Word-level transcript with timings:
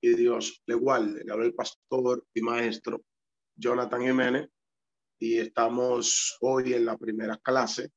y 0.00 0.14
Dios 0.14 0.62
le 0.66 0.74
guarde. 0.74 1.24
Le 1.24 1.32
habla 1.32 1.46
el 1.46 1.54
pastor 1.54 2.26
y 2.34 2.40
maestro 2.40 3.02
Jonathan 3.56 4.02
Jiménez 4.02 4.48
y 5.18 5.38
estamos 5.38 6.36
hoy 6.40 6.72
en 6.72 6.86
la 6.86 6.96
primera 6.96 7.36
clase 7.36 7.90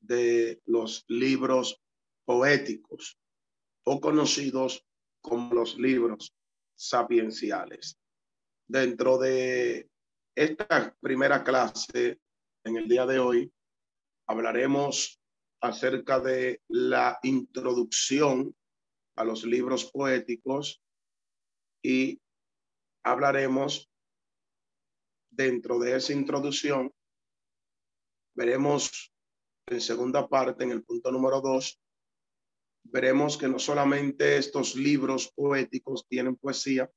de 0.00 0.60
los 0.66 1.04
libros 1.08 1.80
poéticos 2.24 3.18
o 3.84 4.00
conocidos 4.00 4.84
como 5.20 5.54
los 5.54 5.78
libros 5.78 6.34
sapienciales. 6.76 7.96
Dentro 8.66 9.18
de 9.18 9.88
esta 10.34 10.94
primera 11.00 11.42
clase, 11.42 12.20
en 12.64 12.76
el 12.76 12.88
día 12.88 13.06
de 13.06 13.18
hoy, 13.18 13.52
hablaremos 14.26 15.20
acerca 15.60 16.20
de 16.20 16.60
la 16.68 17.18
introducción 17.22 18.54
a 19.16 19.24
los 19.24 19.44
libros 19.44 19.90
poéticos 19.90 20.80
y 21.82 22.20
hablaremos 23.04 23.90
dentro 25.30 25.78
de 25.78 25.96
esa 25.96 26.12
introducción. 26.12 26.92
Veremos 28.34 29.12
en 29.66 29.80
segunda 29.80 30.28
parte, 30.28 30.64
en 30.64 30.70
el 30.70 30.82
punto 30.82 31.12
número 31.12 31.40
dos, 31.40 31.80
veremos 32.84 33.36
que 33.36 33.48
no 33.48 33.58
solamente 33.58 34.36
estos 34.36 34.74
libros 34.74 35.30
poéticos 35.34 36.06
tienen 36.08 36.36
poesía, 36.36 36.90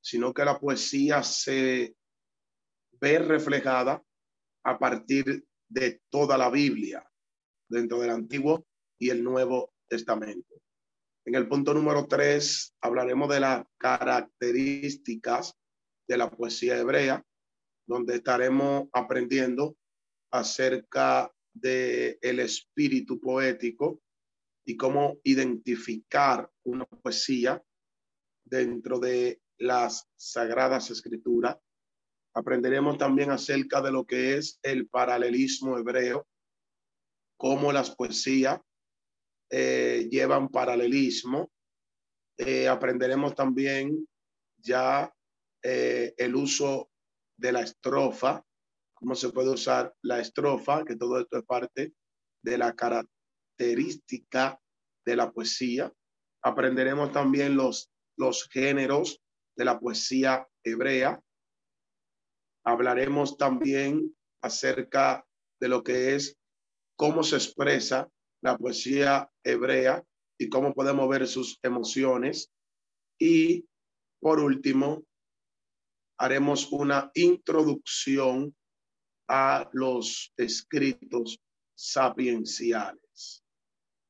sino 0.00 0.32
que 0.32 0.44
la 0.44 0.58
poesía 0.58 1.22
se 1.22 1.94
ve 2.92 3.18
reflejada 3.18 4.02
a 4.64 4.78
partir 4.78 5.44
de 5.68 6.00
toda 6.08 6.38
la 6.38 6.48
Biblia, 6.48 7.08
dentro 7.68 8.00
del 8.00 8.10
Antiguo 8.10 8.66
y 8.98 9.10
el 9.10 9.22
Nuevo 9.22 9.74
Testamento. 9.88 10.54
En 11.26 11.34
el 11.34 11.48
punto 11.48 11.74
número 11.74 12.06
tres 12.06 12.72
hablaremos 12.80 13.28
de 13.28 13.40
las 13.40 13.66
características 13.78 15.56
de 16.06 16.16
la 16.16 16.30
poesía 16.30 16.78
hebrea, 16.78 17.26
donde 17.84 18.14
estaremos 18.14 18.88
aprendiendo 18.92 19.76
acerca 20.30 21.32
de 21.52 22.20
el 22.22 22.38
espíritu 22.38 23.18
poético 23.18 24.00
y 24.64 24.76
cómo 24.76 25.18
identificar 25.24 26.48
una 26.62 26.84
poesía 26.84 27.60
dentro 28.44 29.00
de 29.00 29.40
las 29.58 30.08
sagradas 30.14 30.90
escrituras. 30.90 31.56
Aprenderemos 32.34 32.98
también 32.98 33.32
acerca 33.32 33.82
de 33.82 33.90
lo 33.90 34.06
que 34.06 34.36
es 34.36 34.60
el 34.62 34.88
paralelismo 34.88 35.76
hebreo, 35.76 36.28
cómo 37.36 37.72
las 37.72 37.90
poesías 37.90 38.60
eh, 39.50 40.08
llevan 40.10 40.48
paralelismo. 40.48 41.50
Eh, 42.38 42.68
aprenderemos 42.68 43.34
también 43.34 44.06
ya 44.58 45.12
eh, 45.62 46.14
el 46.18 46.34
uso 46.34 46.90
de 47.36 47.52
la 47.52 47.60
estrofa, 47.60 48.44
cómo 48.94 49.14
se 49.14 49.30
puede 49.30 49.50
usar 49.50 49.94
la 50.02 50.20
estrofa, 50.20 50.84
que 50.84 50.96
todo 50.96 51.20
esto 51.20 51.38
es 51.38 51.44
parte 51.44 51.94
de 52.42 52.58
la 52.58 52.74
característica 52.74 54.60
de 55.04 55.16
la 55.16 55.30
poesía. 55.32 55.92
Aprenderemos 56.42 57.12
también 57.12 57.56
los, 57.56 57.90
los 58.16 58.48
géneros 58.48 59.22
de 59.56 59.64
la 59.64 59.78
poesía 59.78 60.46
hebrea. 60.64 61.20
Hablaremos 62.64 63.36
también 63.36 64.14
acerca 64.42 65.24
de 65.60 65.68
lo 65.68 65.82
que 65.82 66.14
es 66.14 66.36
cómo 66.96 67.22
se 67.22 67.36
expresa 67.36 68.10
la 68.46 68.56
poesía 68.56 69.28
hebrea 69.42 70.04
y 70.38 70.48
cómo 70.48 70.72
podemos 70.72 71.08
ver 71.08 71.26
sus 71.26 71.58
emociones. 71.62 72.52
Y 73.18 73.66
por 74.20 74.38
último, 74.38 75.04
haremos 76.16 76.70
una 76.70 77.10
introducción 77.14 78.54
a 79.28 79.68
los 79.72 80.32
escritos 80.36 81.40
sapienciales. 81.74 83.44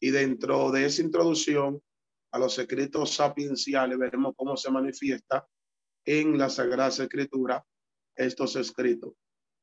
Y 0.00 0.10
dentro 0.10 0.70
de 0.70 0.84
esa 0.84 1.00
introducción 1.00 1.82
a 2.30 2.38
los 2.38 2.58
escritos 2.58 3.14
sapienciales, 3.14 3.96
veremos 3.96 4.34
cómo 4.36 4.54
se 4.58 4.70
manifiesta 4.70 5.48
en 6.04 6.36
la 6.36 6.50
Sagrada 6.50 6.88
Escritura 6.88 7.64
estos 8.14 8.54
escritos 8.56 9.14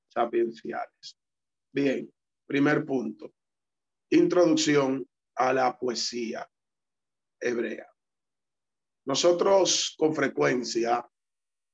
sapienciales. 0.10 1.16
Bien, 1.72 2.12
primer 2.48 2.84
punto. 2.84 3.32
Introducción 4.14 5.10
a 5.36 5.54
la 5.54 5.76
poesía 5.76 6.48
hebrea. 7.42 7.88
Nosotros 9.08 9.96
con 9.98 10.14
frecuencia 10.14 11.10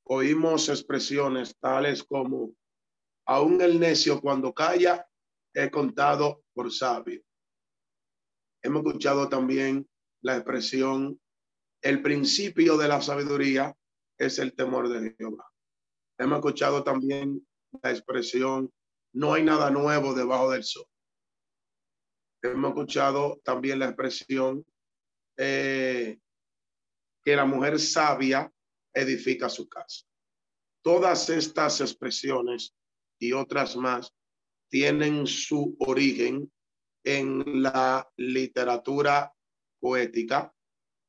oímos 0.05 0.69
expresiones 0.69 1.59
tales 1.59 2.01
como, 2.01 2.55
aún 3.25 3.59
el 3.59 3.77
necio 3.77 4.21
cuando 4.21 4.53
calla, 4.53 5.05
he 5.53 5.69
contado 5.69 6.45
por 6.53 6.71
sabio. 6.71 7.21
Hemos 8.63 8.85
escuchado 8.85 9.27
también 9.27 9.85
la 10.21 10.37
expresión, 10.37 11.19
el 11.81 12.01
principio 12.01 12.77
de 12.77 12.87
la 12.87 13.01
sabiduría 13.01 13.75
es 14.17 14.39
el 14.39 14.55
temor 14.55 14.87
de 14.87 15.13
Jehová. 15.17 15.45
Hemos 16.17 16.37
escuchado 16.37 16.85
también 16.85 17.45
la 17.83 17.91
expresión, 17.91 18.71
no 19.13 19.33
hay 19.33 19.43
nada 19.43 19.69
nuevo 19.71 20.13
debajo 20.13 20.51
del 20.51 20.63
sol 20.63 20.85
hemos 22.41 22.69
escuchado 22.71 23.39
también 23.43 23.79
la 23.79 23.85
expresión 23.85 24.65
eh, 25.37 26.19
que 27.23 27.35
la 27.35 27.45
mujer 27.45 27.79
sabia 27.79 28.51
edifica 28.93 29.49
su 29.49 29.67
casa. 29.67 30.05
Todas 30.81 31.29
estas 31.29 31.81
expresiones 31.81 32.73
y 33.19 33.33
otras 33.33 33.75
más 33.75 34.13
tienen 34.69 35.27
su 35.27 35.75
origen 35.79 36.51
en 37.03 37.63
la 37.63 38.09
literatura 38.17 39.33
poética 39.79 40.53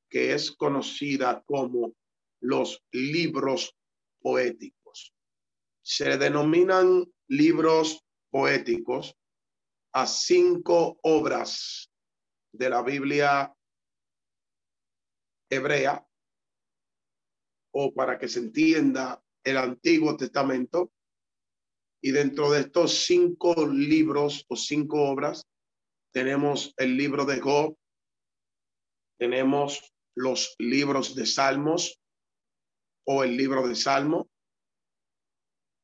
que 0.08 0.34
es 0.34 0.50
conocida 0.50 1.42
como 1.46 1.94
los 2.40 2.82
libros 2.90 3.76
poéticos. 4.20 5.14
Se 5.82 6.18
denominan 6.18 7.04
libros 7.28 8.04
poéticos 8.30 9.16
a 9.92 10.06
cinco 10.06 10.98
obras 11.02 11.90
de 12.52 12.70
la 12.70 12.82
Biblia 12.82 13.54
hebrea 15.50 16.06
o 17.72 17.92
para 17.92 18.18
que 18.18 18.28
se 18.28 18.40
entienda 18.40 19.22
el 19.44 19.56
Antiguo 19.56 20.16
Testamento. 20.16 20.92
Y 22.02 22.12
dentro 22.12 22.50
de 22.50 22.60
estos 22.60 23.04
cinco 23.04 23.66
libros 23.66 24.46
o 24.48 24.56
cinco 24.56 25.02
obras 25.10 25.46
tenemos 26.12 26.72
el 26.76 26.96
libro 26.96 27.24
de 27.24 27.40
Job, 27.40 27.76
tenemos 29.18 29.92
los 30.16 30.54
libros 30.58 31.14
de 31.14 31.26
Salmos 31.26 32.00
o 33.06 33.22
el 33.22 33.36
libro 33.36 33.68
de 33.68 33.74
Salmo, 33.74 34.30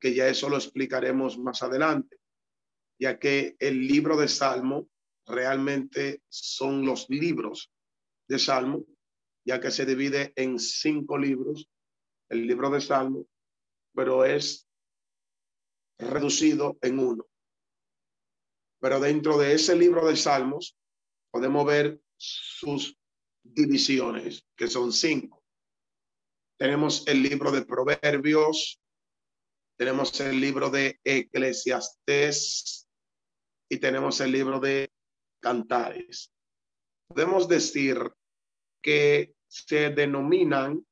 que 0.01 0.13
ya 0.13 0.27
eso 0.27 0.49
lo 0.49 0.57
explicaremos 0.57 1.37
más 1.37 1.61
adelante 1.61 2.17
ya 2.99 3.19
que 3.19 3.55
el 3.59 3.87
libro 3.87 4.17
de 4.17 4.27
Salmo 4.27 4.87
realmente 5.25 6.21
son 6.29 6.85
los 6.85 7.09
libros 7.09 7.71
de 8.27 8.39
Salmo, 8.39 8.85
ya 9.45 9.59
que 9.59 9.71
se 9.71 9.85
divide 9.85 10.33
en 10.35 10.59
cinco 10.59 11.17
libros, 11.17 11.69
el 12.29 12.47
libro 12.47 12.69
de 12.69 12.81
Salmo, 12.81 13.27
pero 13.93 14.25
es 14.25 14.67
reducido 15.97 16.77
en 16.81 16.99
uno. 16.99 17.25
Pero 18.79 18.99
dentro 18.99 19.37
de 19.37 19.53
ese 19.53 19.75
libro 19.75 20.05
de 20.07 20.15
Salmos 20.15 20.77
podemos 21.31 21.65
ver 21.65 21.99
sus 22.15 22.97
divisiones, 23.43 24.45
que 24.55 24.67
son 24.67 24.91
cinco. 24.91 25.43
Tenemos 26.57 27.07
el 27.07 27.21
libro 27.21 27.51
de 27.51 27.65
Proverbios, 27.65 28.79
tenemos 29.77 30.19
el 30.19 30.41
libro 30.41 30.69
de 30.69 30.99
Eclesiastés, 31.03 32.86
y 33.69 33.77
tenemos 33.77 34.19
el 34.21 34.31
libro 34.31 34.59
de 34.59 34.91
Cantares. 35.41 36.31
Podemos 37.07 37.47
decir 37.47 37.97
que 38.81 39.33
se 39.47 39.89
denominan 39.89 40.85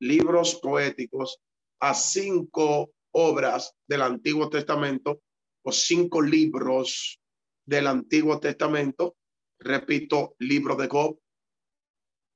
libros 0.00 0.56
poéticos 0.56 1.40
a 1.80 1.94
cinco 1.94 2.92
obras 3.12 3.74
del 3.86 4.02
Antiguo 4.02 4.48
Testamento 4.48 5.22
o 5.64 5.72
cinco 5.72 6.22
libros 6.22 7.20
del 7.66 7.86
Antiguo 7.86 8.40
Testamento. 8.40 9.16
Repito, 9.58 10.34
libro 10.38 10.74
de 10.74 10.88
Job, 10.88 11.18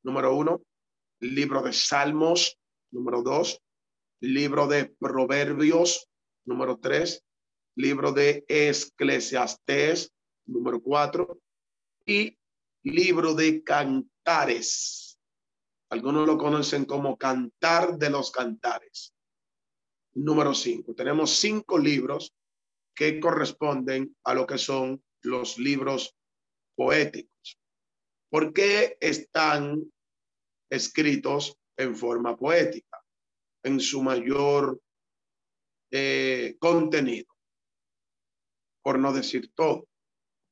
número 0.05 0.37
uno, 0.37 0.62
libro 1.20 1.62
de 1.62 1.73
Salmos, 1.73 2.56
número 2.93 3.23
dos, 3.23 3.61
libro 4.20 4.69
de 4.69 4.87
Proverbios, 4.87 6.08
número 6.46 6.78
tres, 6.78 7.25
libro 7.76 8.12
de 8.12 8.44
Eclesiastés, 8.49 10.12
número 10.46 10.82
cuatro, 10.82 11.40
y 12.06 12.37
libro 12.82 13.34
de 13.34 13.62
Cantares. 13.62 15.19
Algunos 15.90 16.26
lo 16.26 16.38
conocen 16.38 16.84
como 16.84 17.17
Cantar 17.17 17.99
de 17.99 18.11
los 18.11 18.31
Cantares. 18.31 19.12
Número 20.14 20.55
cinco. 20.55 20.94
Tenemos 20.94 21.31
cinco 21.37 21.78
libros 21.78 22.34
que 22.94 23.20
corresponden 23.20 24.17
a 24.25 24.34
lo 24.34 24.46
que 24.46 24.58
son 24.58 25.02
los 25.23 25.58
libros 25.58 26.17
poéticos. 26.75 27.58
¿Por 28.31 28.52
qué 28.52 28.96
están 29.00 29.93
escritos 30.70 31.58
en 31.76 31.94
forma 31.94 32.37
poética? 32.37 33.02
En 33.62 33.81
su 33.81 34.02
mayor 34.02 34.81
eh, 35.90 36.56
contenido, 36.58 37.36
por 38.87 39.00
no 39.00 39.12
decir 39.12 39.50
todo. 39.56 39.88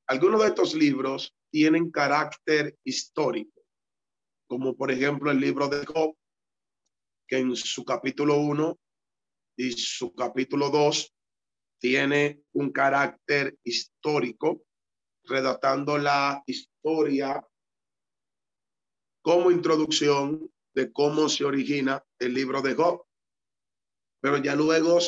Algunos 0.09 0.41
de 0.41 0.49
estos 0.49 0.75
libros 0.75 1.33
tienen 1.53 1.93
carácter 1.93 2.77
histórico, 2.83 3.63
como 4.49 4.75
por 4.77 4.91
ejemplo 4.91 5.31
el 5.31 5.39
libro 5.39 5.69
de 5.69 5.87
Job, 5.87 6.17
que 7.29 7.39
en 7.39 7.55
su 7.55 7.85
capítulo 7.85 8.39
1 8.39 8.77
y 9.57 9.71
su 9.71 10.13
capítulo 10.17 10.69
2 10.71 11.15
tiene 11.79 12.43
un 12.55 12.73
carácter 12.73 13.57
histórico, 13.63 14.65
redactando 15.23 15.97
la 15.97 16.43
historia 16.45 17.41
como 19.23 19.53
introducción 19.53 20.53
de 20.75 20.93
cómo 20.93 21.29
se 21.29 21.45
origina 21.45 22.05
el 22.19 22.35
libro 22.35 22.63
de 22.63 22.75
Job. 22.75 23.07
Pero 24.21 24.39
ya 24.39 24.57
luego 24.57 24.99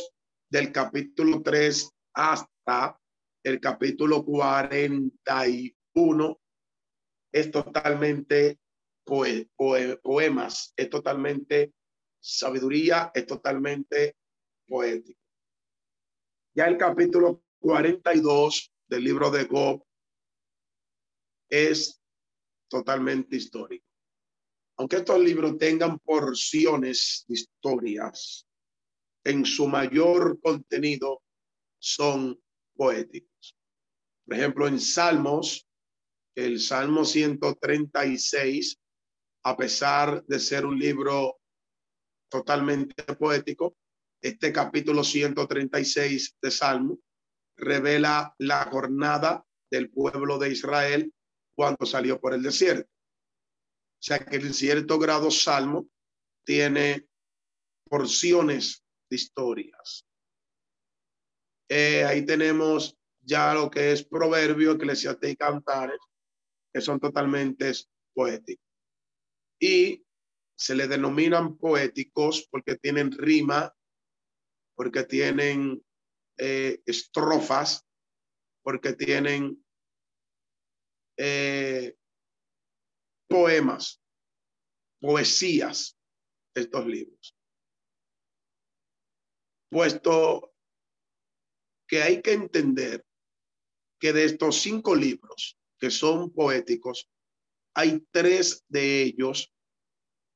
del 0.48 0.70
capítulo 0.70 1.42
3 1.42 1.90
hasta 2.14 3.00
el 3.46 3.60
capítulo 3.60 4.24
41 4.24 6.40
es 7.32 7.50
totalmente 7.52 8.58
poemas, 9.04 10.74
es 10.76 10.90
totalmente 10.90 11.72
sabiduría, 12.18 13.12
es 13.14 13.24
totalmente 13.24 14.16
poético. 14.66 15.20
Ya 16.56 16.64
el 16.64 16.76
capítulo 16.76 17.44
42 17.60 18.72
del 18.88 19.04
libro 19.04 19.30
de 19.30 19.46
Job 19.46 19.86
es 21.48 22.02
totalmente 22.68 23.36
histórico. 23.36 23.86
Aunque 24.76 24.96
estos 24.96 25.20
libros 25.20 25.56
tengan 25.56 26.00
porciones 26.00 27.24
de 27.28 27.34
historias, 27.34 28.44
en 29.22 29.46
su 29.46 29.68
mayor 29.68 30.40
contenido 30.40 31.22
son 31.78 32.42
poéticos. 32.76 33.56
Por 34.26 34.36
ejemplo, 34.36 34.68
en 34.68 34.80
Salmos, 34.80 35.66
el 36.34 36.60
Salmo 36.60 37.04
136, 37.04 38.78
a 39.44 39.56
pesar 39.56 40.24
de 40.26 40.38
ser 40.38 40.66
un 40.66 40.78
libro 40.78 41.38
totalmente 42.28 43.02
poético, 43.14 43.76
este 44.20 44.52
capítulo 44.52 45.04
136 45.04 46.36
de 46.42 46.50
Salmo 46.50 46.98
revela 47.56 48.34
la 48.38 48.64
jornada 48.64 49.44
del 49.70 49.90
pueblo 49.90 50.38
de 50.38 50.50
Israel 50.50 51.12
cuando 51.54 51.86
salió 51.86 52.20
por 52.20 52.34
el 52.34 52.42
desierto. 52.42 52.90
O 52.90 54.02
sea 54.02 54.18
que 54.18 54.36
en 54.36 54.52
cierto 54.52 54.98
grado 54.98 55.30
Salmo 55.30 55.88
tiene 56.44 57.08
porciones 57.88 58.82
de 59.08 59.16
historias. 59.16 60.06
Eh, 61.68 62.04
ahí 62.04 62.24
tenemos 62.24 62.96
ya 63.20 63.54
lo 63.54 63.70
que 63.70 63.92
es 63.92 64.04
proverbio, 64.04 64.72
eclesiastés 64.72 65.32
y 65.32 65.36
cantares, 65.36 65.98
que 66.72 66.80
son 66.80 67.00
totalmente 67.00 67.72
poéticos. 68.14 68.64
Y 69.60 70.04
se 70.56 70.74
le 70.74 70.86
denominan 70.86 71.56
poéticos 71.56 72.48
porque 72.50 72.76
tienen 72.76 73.12
rima, 73.12 73.74
porque 74.74 75.04
tienen 75.04 75.84
eh, 76.38 76.80
estrofas, 76.86 77.84
porque 78.62 78.92
tienen 78.92 79.64
eh, 81.16 81.96
poemas, 83.28 84.02
poesías, 85.00 85.98
estos 86.54 86.86
libros. 86.86 87.36
Puesto 89.70 90.55
que 91.86 92.02
hay 92.02 92.22
que 92.22 92.32
entender 92.32 93.04
que 93.98 94.12
de 94.12 94.24
estos 94.24 94.60
cinco 94.60 94.94
libros 94.94 95.58
que 95.78 95.90
son 95.90 96.32
poéticos, 96.32 97.08
hay 97.74 98.06
tres 98.10 98.64
de 98.68 99.02
ellos 99.02 99.52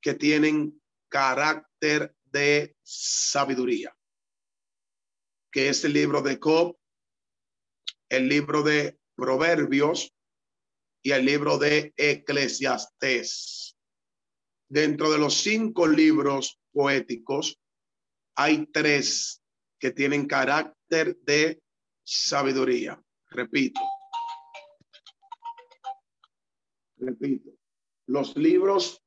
que 0.00 0.14
tienen 0.14 0.81
carácter 1.08 2.14
de 2.25 2.76
sabiduría, 2.82 3.97
que 5.50 5.69
es 5.69 5.85
el 5.85 5.94
libro 5.94 6.23
de 6.23 6.38
Job, 6.41 6.79
el 8.08 8.29
libro 8.29 8.62
de 8.62 8.99
Proverbios 9.17 10.14
y 11.03 11.12
el 11.12 11.25
libro 11.25 11.58
de 11.58 11.93
Eclesiastés. 11.96 13.76
Dentro 14.69 15.11
de 15.11 15.19
los 15.19 15.35
cinco 15.35 15.87
libros 15.87 16.61
poéticos, 16.73 17.58
hay 18.37 18.67
tres 18.67 19.40
que 19.81 19.91
tienen 19.91 20.27
carácter 20.27 21.17
de 21.23 21.61
sabiduría. 22.05 23.03
Repito. 23.31 23.81
Repito. 26.99 27.50
Los 28.06 28.37
libros 28.37 29.03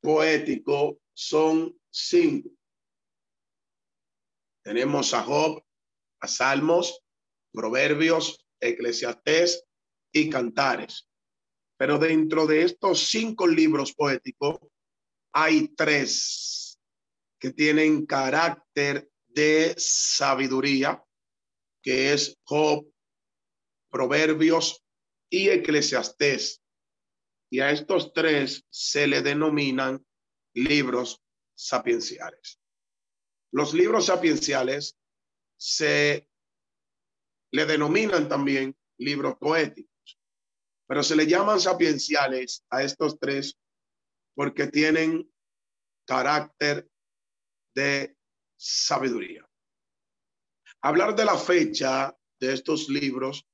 poéticos 0.00 0.96
son 1.14 1.78
cinco. 1.90 2.50
Tenemos 4.64 5.14
a 5.14 5.22
Job, 5.22 5.62
a 6.20 6.26
Salmos, 6.26 7.00
Proverbios, 7.52 8.44
Eclesiastés 8.60 9.64
y 10.12 10.28
Cantares. 10.28 11.08
Pero 11.76 11.98
dentro 11.98 12.46
de 12.46 12.62
estos 12.62 13.06
cinco 13.06 13.46
libros 13.46 13.94
poéticos 13.94 14.58
hay 15.32 15.68
tres 15.68 16.65
que 17.38 17.50
tienen 17.52 18.06
carácter 18.06 19.10
de 19.28 19.74
sabiduría, 19.76 21.02
que 21.82 22.12
es 22.12 22.38
Job, 22.44 22.86
Proverbios 23.90 24.82
y 25.30 25.48
Eclesiastés. 25.48 26.62
Y 27.50 27.60
a 27.60 27.70
estos 27.70 28.12
tres 28.12 28.64
se 28.70 29.06
le 29.06 29.22
denominan 29.22 30.04
libros 30.54 31.22
sapienciales. 31.54 32.60
Los 33.52 33.72
libros 33.74 34.06
sapienciales 34.06 34.96
se 35.56 36.28
le 37.52 37.66
denominan 37.66 38.28
también 38.28 38.76
libros 38.98 39.36
poéticos 39.38 39.96
pero 40.86 41.02
se 41.02 41.16
le 41.16 41.26
llaman 41.26 41.60
sapienciales 41.60 42.64
a 42.70 42.82
estos 42.82 43.18
tres 43.18 43.58
porque 44.34 44.68
tienen 44.68 45.30
carácter 46.06 46.88
de 47.76 48.16
sabiduría. 48.58 49.46
Hablar 50.82 51.14
de 51.14 51.26
la 51.26 51.36
fecha 51.36 52.16
de 52.40 52.54
estos 52.54 52.88
libros 52.88 53.46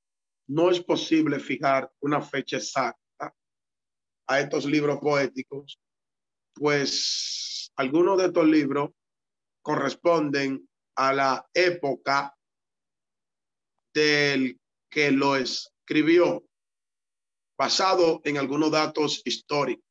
no 0.48 0.70
es 0.70 0.80
posible 0.80 1.40
fijar 1.40 1.92
una 2.00 2.20
fecha 2.22 2.56
exacta 2.56 3.34
a 4.28 4.40
estos 4.40 4.64
libros 4.64 5.00
poéticos, 5.00 5.78
pues 6.54 7.72
algunos 7.76 8.18
de 8.18 8.26
estos 8.26 8.46
libros 8.46 8.90
corresponden 9.60 10.68
a 10.96 11.12
la 11.12 11.48
época 11.52 12.36
del 13.92 14.60
que 14.88 15.10
lo 15.10 15.36
escribió 15.36 16.44
basado 17.58 18.20
en 18.24 18.38
algunos 18.38 18.70
datos 18.70 19.20
históricos. 19.24 19.84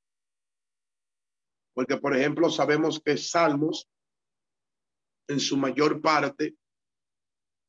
Porque, 1.73 1.97
por 1.97 2.15
ejemplo, 2.15 2.49
sabemos 2.49 3.01
que 3.03 3.17
Salmos, 3.17 3.87
en 5.27 5.39
su 5.39 5.57
mayor 5.57 6.01
parte, 6.01 6.55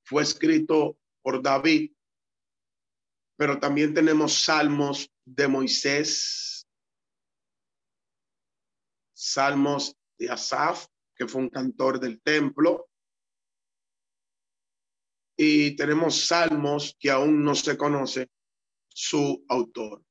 fue 0.04 0.22
escrito 0.22 0.98
por 1.22 1.42
David, 1.42 1.92
pero 3.36 3.58
también 3.58 3.94
tenemos 3.94 4.44
salmos 4.44 5.10
de 5.24 5.48
Moisés, 5.48 6.66
salmos 9.14 9.96
de 10.18 10.30
Asaf, 10.30 10.86
que 11.14 11.26
fue 11.26 11.42
un 11.42 11.48
cantor 11.48 12.00
del 12.00 12.20
templo. 12.20 12.88
Y 15.36 15.74
tenemos 15.76 16.26
salmos 16.26 16.96
que 16.98 17.10
aún 17.10 17.42
no 17.44 17.54
se 17.54 17.76
conoce 17.76 18.30
su 18.88 19.44
autor. 19.48 20.04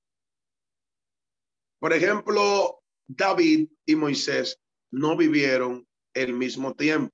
Por 1.80 1.94
ejemplo, 1.94 2.84
David 3.08 3.70
y 3.86 3.96
Moisés 3.96 4.60
no 4.92 5.16
vivieron 5.16 5.88
el 6.14 6.34
mismo 6.34 6.76
tiempo. 6.76 7.14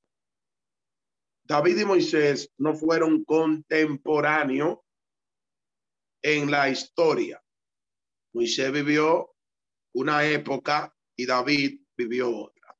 David 1.48 1.78
y 1.80 1.86
Moisés 1.86 2.52
no 2.58 2.76
fueron 2.76 3.24
contemporáneos 3.24 4.80
en 6.22 6.52
la 6.52 6.70
historia. 6.70 7.42
Moisés 8.34 8.70
vivió 8.70 9.34
una 9.94 10.26
época 10.26 10.94
y 11.16 11.26
David 11.26 11.80
vivió 11.96 12.36
otra. 12.36 12.78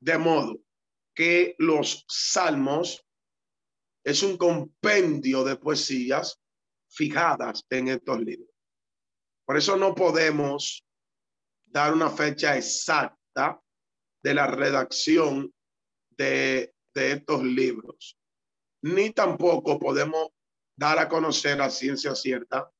De 0.00 0.16
modo 0.16 0.60
que 1.14 1.54
los 1.58 2.06
salmos 2.08 3.06
es 4.02 4.22
un 4.22 4.38
compendio 4.38 5.44
de 5.44 5.56
poesías 5.56 6.40
fijadas 6.88 7.66
en 7.68 7.88
estos 7.88 8.18
libros. 8.20 8.48
Por 9.44 9.58
eso 9.58 9.76
no 9.76 9.94
podemos 9.94 10.82
dar 11.66 11.92
una 11.92 12.08
fecha 12.08 12.56
exacta 12.56 13.62
de 14.22 14.34
la 14.34 14.46
redacción 14.46 15.52
de, 16.16 16.74
estos 16.94 17.42
libros, 17.42 18.18
ni 18.82 19.10
tampoco 19.10 19.78
podemos 19.78 20.28
dar 20.76 20.98
a 20.98 21.08
conocer 21.08 21.60
a 21.62 21.70
ciencia 21.70 22.14
cierta 22.14 22.70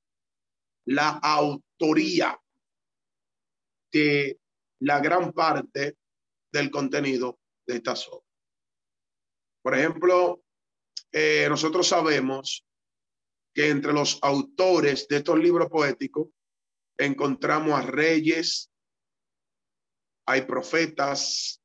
la 0.84 1.10
autoría 1.10 2.38
de 3.90 4.38
la 4.80 5.00
gran 5.00 5.32
parte 5.32 5.96
del 6.52 6.70
contenido 6.70 7.38
de 7.66 7.76
estas 7.76 8.06
obras. 8.08 8.28
Por 9.62 9.74
ejemplo, 9.76 10.42
eh, 11.12 11.46
nosotros 11.48 11.88
sabemos 11.88 12.66
que 13.54 13.70
entre 13.70 13.92
los 13.92 14.18
autores 14.22 15.06
de 15.08 15.18
estos 15.18 15.38
libros 15.38 15.68
poéticos 15.68 16.28
encontramos 16.98 17.72
a 17.72 17.82
reyes, 17.82 18.70
hay 20.26 20.42
profetas, 20.42 21.61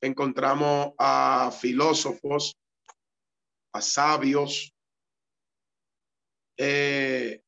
encontramos 0.00 0.94
a 0.98 1.50
filósofos, 1.50 2.56
a 3.72 3.80
sabios, 3.80 4.74
eh, 6.56 7.42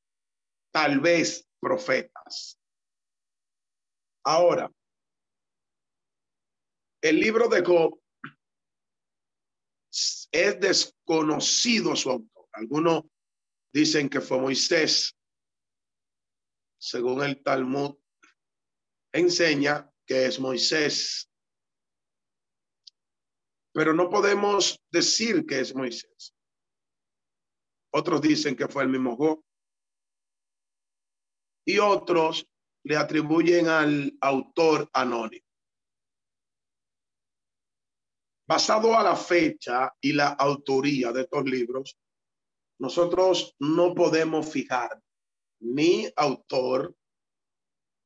tal 0.73 1.01
vez 1.01 1.49
profetas. 1.61 2.59
Ahora, 4.25 4.71
el 7.03 7.19
libro 7.19 7.49
de 7.49 7.65
Job 7.65 8.01
es 10.31 10.61
desconocido 10.61 11.97
su 11.97 12.11
autor. 12.11 12.49
Algunos 12.53 13.05
dicen 13.73 14.09
que 14.09 14.21
fue 14.21 14.39
Moisés. 14.39 15.17
Según 16.79 17.23
el 17.23 17.43
Talmud, 17.43 17.97
enseña 19.13 19.91
que 20.07 20.27
es 20.27 20.39
Moisés. 20.39 21.30
Pero 23.73 23.95
no 23.95 24.11
podemos 24.11 24.81
decir 24.91 25.47
que 25.47 25.61
es 25.61 25.75
Moisés. 25.75 26.35
Otros 27.93 28.21
dicen 28.21 28.57
que 28.57 28.69
fue 28.69 28.83
el 28.83 28.89
mismo 28.89 29.17
Job. 29.17 29.43
Y 31.65 31.79
otros 31.79 32.47
le 32.85 32.97
atribuyen 32.97 33.69
al 33.69 34.17
autor 34.21 34.89
anónimo. 34.93 35.45
Basado 38.49 38.99
a 38.99 39.03
la 39.03 39.15
fecha 39.15 39.95
y 40.01 40.13
la 40.13 40.29
autoría 40.31 41.13
de 41.13 41.23
estos 41.23 41.45
libros, 41.45 41.97
nosotros 42.81 43.55
no 43.61 43.95
podemos 43.95 44.51
fijar 44.51 45.01
ni 45.61 46.09
autor 46.17 46.97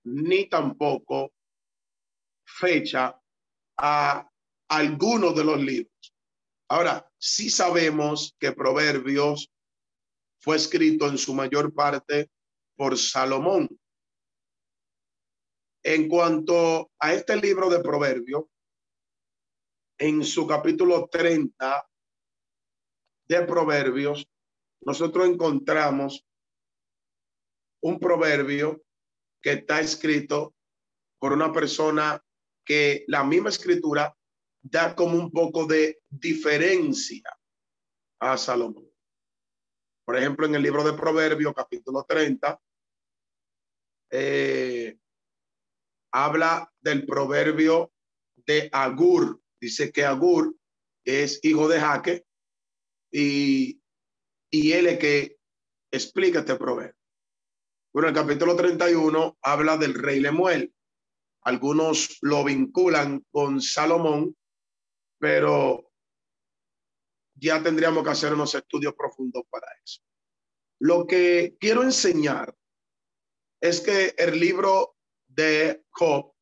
ni 0.05 0.47
tampoco 0.49 1.33
fecha 2.45 3.19
a 3.79 4.29
alguno 4.77 5.33
de 5.33 5.45
los 5.45 5.61
libros. 5.61 6.15
Ahora, 6.69 7.09
sí 7.17 7.49
sabemos 7.49 8.35
que 8.39 8.53
Proverbios 8.53 9.53
fue 10.41 10.57
escrito 10.57 11.09
en 11.09 11.17
su 11.17 11.33
mayor 11.33 11.73
parte 11.73 12.31
por 12.77 12.99
Salomón. 12.99 13.69
En 15.83 16.09
cuanto 16.09 16.91
a 16.99 17.13
este 17.13 17.37
libro 17.37 17.71
de 17.71 17.81
Proverbios, 17.81 18.45
en 19.99 20.25
su 20.25 20.47
capítulo 20.47 21.09
30 21.09 21.89
de 23.29 23.43
Proverbios, 23.43 24.27
nosotros 24.81 25.29
encontramos 25.29 26.27
un 27.81 28.01
proverbio 28.01 28.83
que 29.41 29.53
está 29.53 29.81
escrito 29.81 30.55
por 31.19 31.33
una 31.33 31.53
persona 31.53 32.23
que 32.65 33.05
la 33.07 33.23
misma 33.23 33.51
escritura 33.51 34.17
da 34.65 34.95
como 34.97 35.19
un 35.19 35.31
poco 35.31 35.67
de 35.67 36.01
diferencia 36.09 37.23
a 38.19 38.37
Salomón. 38.39 38.91
Por 40.07 40.17
ejemplo, 40.17 40.47
en 40.47 40.55
el 40.55 40.63
libro 40.63 40.83
de 40.83 40.95
Proverbios, 40.95 41.53
capítulo 41.55 42.05
30, 42.09 42.61
eh, 44.11 44.97
habla 46.13 46.73
del 46.81 47.05
proverbio 47.05 47.93
de 48.37 48.71
Agur. 48.73 49.41
Dice 49.61 49.93
que 49.93 50.05
Agur 50.05 50.57
es 51.05 51.41
hijo 51.43 51.69
de 51.69 51.81
Jaque 51.81 52.27
y, 53.13 53.83
y 54.51 54.73
él 54.73 54.87
es 54.87 54.99
que 54.99 55.37
explica 55.91 56.41
este 56.41 56.57
proverbio. 56.57 56.97
Bueno, 57.93 58.09
el 58.09 58.15
capítulo 58.15 58.57
31 58.57 59.39
habla 59.43 59.77
del 59.77 59.95
rey 59.95 60.21
Lemuel. 60.21 60.75
Algunos 61.43 62.19
lo 62.23 62.45
vinculan 62.45 63.25
con 63.31 63.61
Salomón, 63.61 64.35
pero 65.25 65.91
ya 67.35 67.63
tendríamos 67.63 68.05
que 68.05 68.11
hacer 68.11 68.35
unos 68.35 68.55
estudios 68.55 68.93
profundos 68.93 69.43
para 69.49 69.67
eso. 69.83 70.03
Lo 70.81 71.07
que 71.07 71.57
quiero 71.59 71.83
enseñar 71.83 72.55
es 73.59 73.81
que 73.81 74.15
el 74.19 74.39
libro 74.39 74.99
de 75.27 75.87
Job 75.89 76.35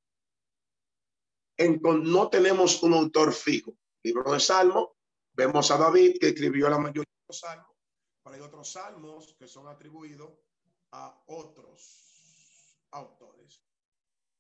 en, 1.57 1.81
no 1.81 2.29
tenemos 2.29 2.83
un 2.83 2.95
autor 2.95 3.33
fijo. 3.33 3.73
Libro 4.03 4.33
de 4.33 4.41
Salmo, 4.41 4.97
vemos 5.33 5.71
a 5.71 5.79
David 5.79 6.17
que 6.21 6.31
escribió 6.31 6.69
la 6.69 6.79
mayoría 6.79 7.05
de 7.05 7.27
los 7.29 7.39
salmos, 7.39 7.77
pero 8.25 8.35
hay 8.35 8.43
otros 8.43 8.73
salmos 8.73 9.37
que 9.39 9.47
son 9.47 9.69
atribuidos 9.69 10.33
a 10.91 11.23
otros 11.27 12.81
autores. 12.91 13.63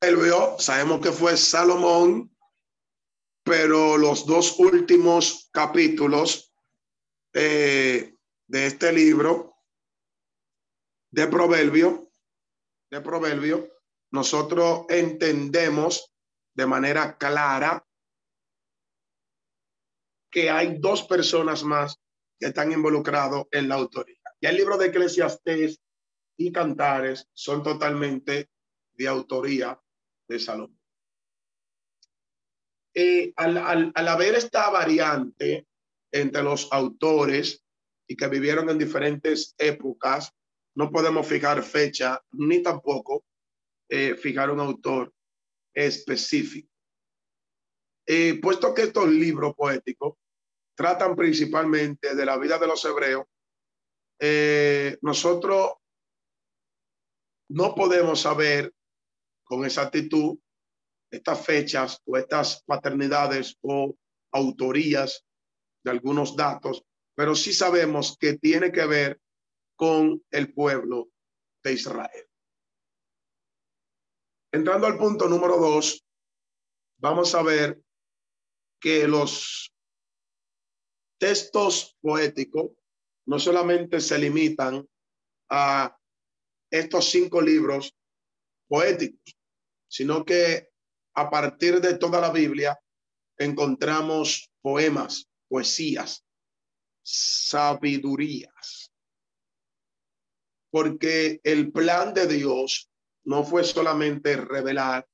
El 0.01 0.17
vio, 0.17 0.59
sabemos 0.59 1.01
que 1.01 1.13
fue 1.13 1.37
Salomón, 1.37 2.33
pero 3.43 3.97
los 3.99 4.27
dos 4.27 4.59
últimos 4.59 5.49
capítulos 5.53 6.53
eh, 7.33 8.15
de 8.47 8.67
este 8.67 8.93
libro 8.93 9.57
de 11.11 11.27
Proverbio, 11.27 12.13
de 12.91 13.01
Proverbio, 13.01 13.69
nosotros 14.11 14.87
entendemos 14.89 16.15
de 16.55 16.67
manera 16.67 17.17
clara 17.17 17.87
que 20.31 20.51
hay 20.51 20.79
dos 20.79 21.03
personas 21.05 21.63
más 21.65 21.99
que 22.39 22.47
están 22.47 22.73
involucrados 22.73 23.47
en 23.51 23.69
la 23.69 23.77
autoría. 23.77 24.19
Y 24.41 24.47
el 24.47 24.57
libro 24.57 24.77
de 24.77 24.87
Eclesiastés 24.87 25.81
y 26.37 26.51
Cantares 26.53 27.29
son 27.33 27.63
totalmente 27.63 28.51
de 28.95 29.09
autoría 29.09 29.81
de 30.29 30.39
Salomón. 30.39 30.82
Eh, 32.95 33.33
al, 33.37 33.93
haber 33.95 34.35
esta 34.35 34.69
variante 34.69 35.67
entre 36.13 36.43
los 36.43 36.71
autores 36.73 37.65
y 38.07 38.17
que 38.17 38.29
vivieron 38.29 38.69
en 38.69 38.79
diferentes 38.79 39.55
épocas, 39.57 40.33
no 40.77 40.91
podemos 40.91 41.27
fijar 41.27 41.63
fecha 41.63 42.23
ni 42.33 42.63
tampoco 42.63 43.25
eh, 43.89 44.15
fijar 44.17 44.51
un 44.51 44.61
autor 44.61 45.13
específico. 45.75 46.69
Eh, 48.07 48.39
puesto 48.43 48.75
que 48.75 48.83
estos 48.83 49.09
libros 49.09 49.55
poéticos 49.55 50.15
tratan 50.75 51.17
principalmente 51.17 52.15
de 52.15 52.27
la 52.27 52.37
vida 52.37 52.59
de 52.59 52.67
los 52.67 52.85
hebreos, 52.85 53.25
nosotros 55.03 55.73
no 57.49 57.75
podemos 57.75 58.21
saber 58.21 58.73
con 59.43 59.65
exactitud 59.65 60.39
estas 61.13 61.45
fechas 61.45 62.01
o 62.07 62.17
estas 62.17 62.65
paternidades 62.65 63.57
o 63.61 63.95
autorías 64.33 65.25
de 65.85 65.91
algunos 65.91 66.35
datos, 66.35 66.83
pero 67.15 67.35
sí 67.35 67.53
sabemos 67.53 68.17
que 68.19 68.39
tiene 68.39 68.73
que 68.73 68.87
ver 68.87 69.21
con 69.77 70.25
el 70.31 70.53
pueblo 70.55 71.11
de 71.63 71.73
Israel. 71.75 72.27
Entrando 74.53 74.87
al 74.87 74.99
punto 74.99 75.29
número 75.29 75.59
dos, 75.59 76.05
vamos 76.99 77.35
a 77.35 77.43
ver 77.43 77.81
que 78.81 79.07
los 79.07 79.73
textos 81.19 81.97
poéticos 82.01 82.71
no 83.27 83.39
solamente 83.39 84.01
se 84.01 84.19
limitan 84.19 84.89
a 85.51 85.97
estos 86.71 87.11
cinco 87.11 87.41
libros 87.41 87.95
poéticos, 88.67 89.37
sino 89.89 90.25
que 90.25 90.72
a 91.15 91.31
partir 91.31 91.81
de 91.81 91.99
toda 91.99 92.21
la 92.21 92.31
Biblia 92.31 92.79
encontramos 93.39 94.51
poemas, 94.61 95.29
poesías, 95.49 96.25
sabidurías. 97.03 98.93
Porque 100.71 101.41
el 101.45 101.71
plan 101.73 102.15
de 102.15 102.27
Dios 102.27 102.91
no 103.25 103.45
fue 103.45 103.65
solamente 103.65 104.37
revelar 104.37 105.07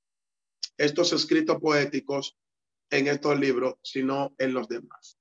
estos 0.76 1.12
escritos 1.12 1.58
poéticos 1.60 2.36
en 2.90 3.08
estos 3.08 3.38
libros, 3.38 3.74
sino 3.82 4.34
en 4.38 4.54
los 4.54 4.68
demás. 4.68 5.18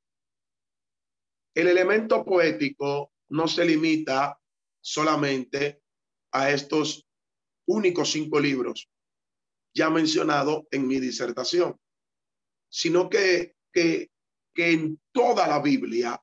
El 1.56 1.68
elemento 1.68 2.24
poético 2.24 3.12
no 3.30 3.48
se 3.48 3.66
limita 3.66 4.40
solamente 4.80 5.82
a 6.32 6.52
estos 6.52 7.08
únicos 7.66 8.12
cinco 8.12 8.40
libros 8.40 8.88
ya 9.78 9.92
mencionado 9.92 10.68
en 10.72 10.88
mi 10.88 11.00
disertación, 11.00 11.80
sino 12.68 13.10
que, 13.10 13.56
que, 13.72 14.10
que 14.54 14.72
en 14.72 15.00
toda 15.12 15.48
la 15.48 15.62
Biblia, 15.62 16.20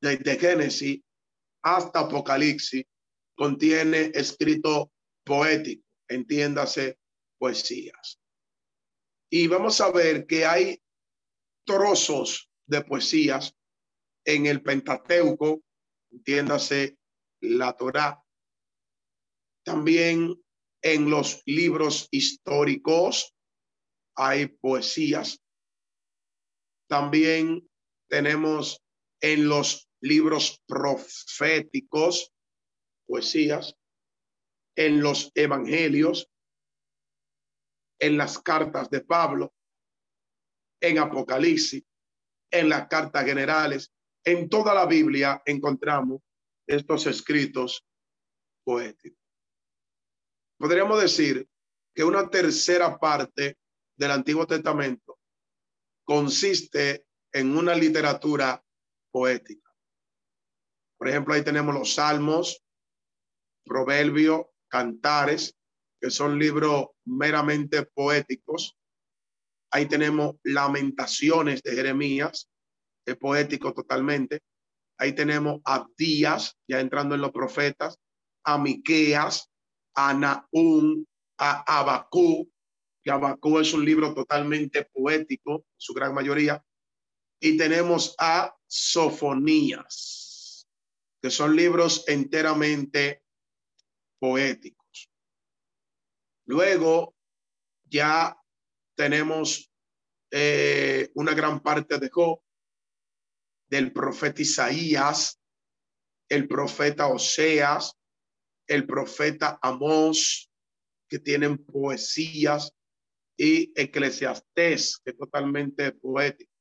desde 0.00 0.36
Génesis 0.36 1.00
hasta 1.62 2.00
Apocalipsis, 2.00 2.84
contiene 3.36 4.10
escrito 4.12 4.90
poético, 5.24 5.86
entiéndase 6.08 6.98
poesías. 7.38 8.18
Y 9.30 9.46
vamos 9.46 9.80
a 9.80 9.92
ver 9.92 10.26
que 10.26 10.44
hay 10.44 10.82
trozos 11.64 12.50
de 12.66 12.82
poesías 12.82 13.54
en 14.24 14.46
el 14.46 14.60
Pentateuco, 14.60 15.62
entiéndase 16.10 16.98
la 17.42 17.76
Torá. 17.76 18.20
También 19.64 20.41
en 20.82 21.08
los 21.08 21.42
libros 21.46 22.08
históricos 22.10 23.34
hay 24.16 24.46
poesías. 24.46 25.40
También 26.88 27.66
tenemos 28.08 28.82
en 29.20 29.48
los 29.48 29.88
libros 30.00 30.60
proféticos 30.66 32.32
poesías, 33.06 33.74
en 34.76 35.00
los 35.00 35.30
evangelios, 35.34 36.28
en 38.00 38.18
las 38.18 38.38
cartas 38.38 38.90
de 38.90 39.00
Pablo, 39.00 39.54
en 40.80 40.98
Apocalipsis, 40.98 41.84
en 42.50 42.68
las 42.68 42.88
cartas 42.88 43.24
generales, 43.24 43.92
en 44.24 44.48
toda 44.48 44.74
la 44.74 44.86
Biblia 44.86 45.40
encontramos 45.46 46.20
estos 46.66 47.06
escritos 47.06 47.84
poéticos. 48.64 49.21
Podríamos 50.62 51.02
decir 51.02 51.48
que 51.92 52.04
una 52.04 52.30
tercera 52.30 52.96
parte 52.96 53.58
del 53.96 54.12
Antiguo 54.12 54.46
Testamento 54.46 55.18
consiste 56.04 57.04
en 57.32 57.56
una 57.56 57.74
literatura 57.74 58.64
poética. 59.10 59.68
Por 60.96 61.08
ejemplo, 61.08 61.34
ahí 61.34 61.42
tenemos 61.42 61.74
los 61.74 61.94
salmos, 61.94 62.62
proverbios, 63.64 64.42
cantares, 64.68 65.58
que 66.00 66.12
son 66.12 66.38
libros 66.38 66.90
meramente 67.06 67.84
poéticos. 67.84 68.78
Ahí 69.72 69.86
tenemos 69.86 70.36
lamentaciones 70.44 71.60
de 71.64 71.74
Jeremías, 71.74 72.48
es 73.04 73.16
poético 73.16 73.74
totalmente. 73.74 74.38
Ahí 74.96 75.12
tenemos 75.12 75.60
a 75.64 75.84
Días, 75.96 76.56
ya 76.68 76.78
entrando 76.78 77.16
en 77.16 77.20
los 77.20 77.32
profetas, 77.32 77.98
a 78.44 78.58
Miqueas, 78.58 79.51
a 79.94 80.46
a 81.38 81.80
Abacú, 81.80 82.50
que 83.02 83.10
Abacú 83.10 83.58
es 83.58 83.72
un 83.72 83.84
libro 83.84 84.14
totalmente 84.14 84.84
poético, 84.84 85.66
su 85.76 85.92
gran 85.92 86.14
mayoría. 86.14 86.64
Y 87.40 87.56
tenemos 87.56 88.14
a 88.18 88.54
Sofonías, 88.66 90.68
que 91.20 91.30
son 91.30 91.56
libros 91.56 92.04
enteramente 92.06 93.24
poéticos. 94.20 95.10
Luego 96.46 97.16
ya 97.84 98.36
tenemos 98.96 99.72
eh, 100.30 101.10
una 101.14 101.34
gran 101.34 101.60
parte 101.60 101.98
de 101.98 102.08
Job, 102.08 102.40
del 103.68 103.92
profeta 103.92 104.42
Isaías, 104.42 105.40
el 106.28 106.46
profeta 106.46 107.08
Oseas, 107.08 107.96
el 108.66 108.86
profeta 108.86 109.58
Amós, 109.62 110.50
que 111.08 111.18
tienen 111.18 111.58
poesías, 111.64 112.72
y 113.36 113.72
Eclesiastés, 113.74 114.98
que 114.98 115.10
es 115.10 115.16
totalmente 115.16 115.92
poético 115.92 116.52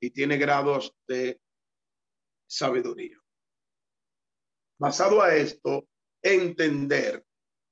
y 0.00 0.10
tiene 0.10 0.38
grados 0.38 0.94
de 1.06 1.40
sabiduría. 2.48 3.18
Basado 4.78 5.20
a 5.20 5.34
esto, 5.34 5.88
entender 6.22 7.26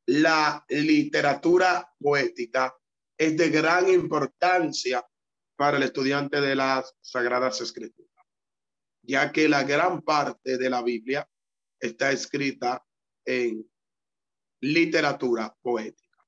la 0.07 0.65
literatura 0.69 1.91
poética 1.99 2.77
es 3.17 3.37
de 3.37 3.49
gran 3.49 3.89
importancia 3.89 5.07
para 5.57 5.79
el 5.79 5.85
estudiante 5.85 6.41
de 6.41 6.55
las 6.55 6.95
Sagradas 7.01 7.61
Escrituras 7.61 8.09
ya 9.09 9.33
que 9.33 9.49
la 9.49 9.65
gran 9.65 10.03
parte 10.03 10.59
de 10.59 10.69
la 10.69 10.83
Biblia 10.83 11.27
está 11.81 12.13
escrita 12.13 12.85
en 13.29 13.71
literatura 14.63 15.55
poética. 15.61 16.19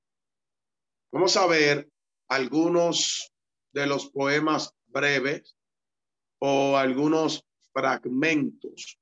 Vamos 1.10 1.34
a 1.38 1.46
ver 1.46 1.90
algunos 2.28 3.32
de 3.72 3.86
los 3.86 4.10
poemas 4.10 4.74
breves 4.86 5.56
o 6.40 6.76
algunos 6.76 7.42
fragmentos 7.72 8.98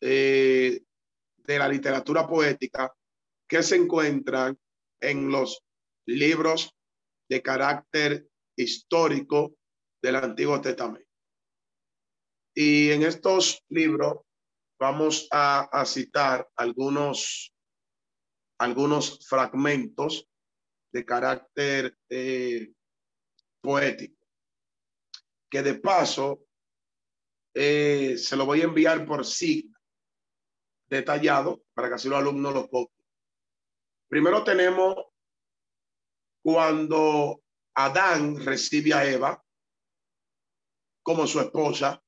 de 0.00 0.82
la 1.46 1.68
literatura 1.68 2.26
poética 2.26 2.90
que 3.46 3.62
se 3.62 3.76
encuentran 3.76 4.58
en 5.00 5.30
los 5.30 5.62
libros 6.06 6.74
de 7.28 7.42
carácter 7.42 8.26
histórico 8.56 9.56
del 10.00 10.16
Antiguo 10.16 10.58
Testamento. 10.62 11.06
Y 12.54 12.90
en 12.92 13.02
estos 13.02 13.62
libros 13.68 14.20
vamos 14.80 15.28
a, 15.30 15.84
citar 15.84 16.48
algunos, 16.56 17.54
algunos 18.58 19.26
fragmentos 19.28 20.26
de 20.90 21.04
carácter 21.04 21.98
eh, 22.08 22.72
poético, 23.60 24.26
que 25.50 25.62
de 25.62 25.74
paso 25.74 26.46
eh, 27.54 28.16
se 28.16 28.36
lo 28.36 28.46
voy 28.46 28.62
a 28.62 28.64
enviar 28.64 29.04
por 29.04 29.26
sí 29.26 29.70
detallado 30.88 31.62
para 31.74 31.88
que 31.88 31.94
así 31.96 32.08
los 32.08 32.18
alumnos 32.18 32.54
lo 32.54 32.68
copien. 32.68 33.06
Primero 34.08 34.42
tenemos 34.42 34.96
cuando 36.42 37.42
Adán 37.74 38.42
recibe 38.42 38.94
a 38.94 39.04
Eva 39.04 39.44
como 41.02 41.26
su 41.26 41.38
esposa 41.38 42.02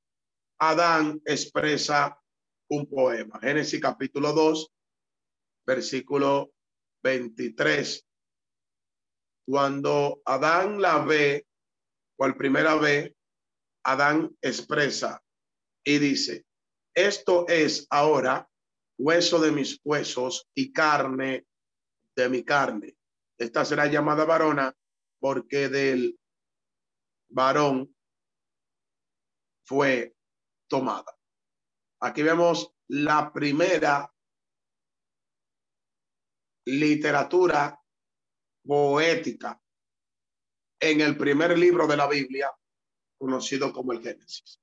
Adán 0.58 1.20
expresa 1.24 2.21
un 2.72 2.86
poema. 2.86 3.38
Génesis 3.38 3.80
capítulo 3.80 4.32
2, 4.32 4.72
versículo 5.66 6.52
23. 7.02 8.06
Cuando 9.46 10.22
Adán 10.24 10.80
la 10.80 11.04
ve, 11.04 11.46
por 12.16 12.36
primera 12.38 12.76
vez, 12.76 13.12
Adán 13.84 14.34
expresa 14.40 15.22
y 15.84 15.98
dice, 15.98 16.46
esto 16.94 17.46
es 17.48 17.86
ahora 17.90 18.48
hueso 18.96 19.38
de 19.38 19.52
mis 19.52 19.78
huesos 19.84 20.48
y 20.54 20.72
carne 20.72 21.44
de 22.16 22.28
mi 22.30 22.42
carne. 22.42 22.96
Esta 23.36 23.66
será 23.66 23.86
llamada 23.86 24.24
varona 24.24 24.74
porque 25.18 25.68
del 25.68 26.18
varón 27.28 27.94
fue 29.64 30.14
tomada. 30.68 31.21
Aquí 32.04 32.22
vemos 32.22 32.74
la 32.88 33.32
primera 33.32 34.12
literatura 36.66 37.80
poética 38.66 39.62
en 40.80 41.00
el 41.00 41.16
primer 41.16 41.56
libro 41.56 41.86
de 41.86 41.96
la 41.96 42.08
Biblia, 42.08 42.50
conocido 43.16 43.72
como 43.72 43.92
el 43.92 44.02
Génesis. 44.02 44.60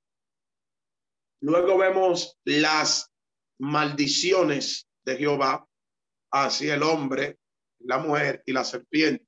Luego 1.41 1.77
vemos 1.77 2.37
las 2.43 3.09
maldiciones 3.57 4.89
de 5.05 5.15
Jehová 5.15 5.65
hacia 6.33 6.75
el 6.75 6.83
hombre, 6.83 7.39
la 7.79 7.99
mujer 7.99 8.43
y 8.45 8.51
la 8.51 8.65
serpiente. 8.65 9.25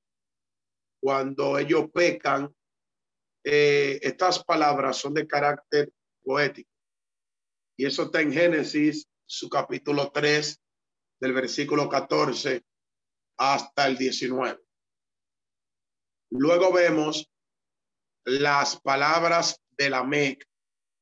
cuando 1.04 1.58
ellos 1.58 1.89
pecan, 1.91 2.54
eh, 3.43 4.00
estas 4.04 4.43
palabras 4.43 4.97
son 4.97 5.15
de 5.15 5.26
carácter 5.26 5.91
poético. 6.24 6.71
Y 7.78 7.86
eso 7.86 8.04
está 8.04 8.22
en 8.22 8.34
Génesis, 8.34 9.08
su 9.26 9.50
capítulo 9.50 10.12
3, 10.12 10.62
del 11.20 11.34
versículo 11.34 11.88
14 11.88 12.64
hasta 13.38 13.88
el 13.88 13.98
19. 13.98 14.60
Luego 16.32 16.72
vemos 16.74 17.32
las 18.26 18.80
palabras 18.80 19.62
de 19.78 19.90
la 19.90 20.04
Mec, 20.04 20.48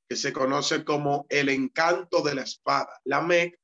que 0.10 0.16
se 0.16 0.34
conoce 0.34 0.84
como 0.84 1.26
el 1.30 1.50
encanto 1.50 2.22
de 2.22 2.36
la 2.36 2.44
espada. 2.44 3.00
La 3.06 3.22
Mec, 3.22 3.60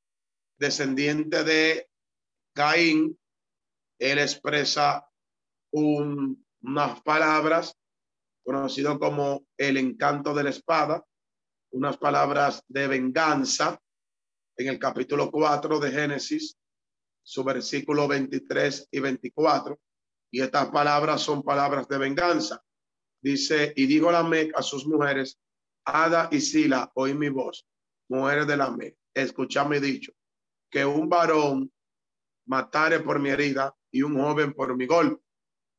descendiente 0.58 1.42
de 1.44 1.88
Caín, 2.54 3.18
él 3.98 4.18
expresa 4.18 5.08
unas 5.72 7.02
palabras 7.02 7.76
conocido 8.44 8.98
como 8.98 9.46
el 9.58 9.76
encanto 9.76 10.32
de 10.34 10.44
la 10.44 10.50
espada, 10.50 11.04
unas 11.70 11.96
palabras 11.96 12.62
de 12.68 12.86
venganza 12.86 13.80
en 14.56 14.68
el 14.68 14.78
capítulo 14.78 15.30
4 15.30 15.78
de 15.78 15.90
Génesis, 15.90 16.56
su 17.22 17.44
versículo 17.44 18.08
23 18.08 18.88
y 18.90 19.00
24. 19.00 19.78
Y 20.30 20.40
estas 20.40 20.68
palabras 20.70 21.20
son 21.20 21.42
palabras 21.42 21.88
de 21.88 21.98
venganza. 21.98 22.62
Dice, 23.20 23.72
y 23.76 23.86
digo 23.86 24.10
la 24.10 24.28
a 24.54 24.62
sus 24.62 24.86
mujeres, 24.86 25.38
Ada 25.84 26.28
y 26.32 26.40
Sila, 26.40 26.90
oí 26.94 27.14
mi 27.14 27.28
voz, 27.28 27.66
mujeres 28.08 28.46
de 28.46 28.56
la 28.56 28.70
Mec, 28.70 28.96
escuchadme 29.14 29.80
dicho, 29.80 30.12
que 30.70 30.84
un 30.84 31.08
varón 31.08 31.72
matare 32.46 33.00
por 33.00 33.20
mi 33.20 33.30
herida 33.30 33.74
y 33.90 34.02
un 34.02 34.20
joven 34.20 34.52
por 34.52 34.76
mi 34.76 34.86
golpe. 34.86 35.22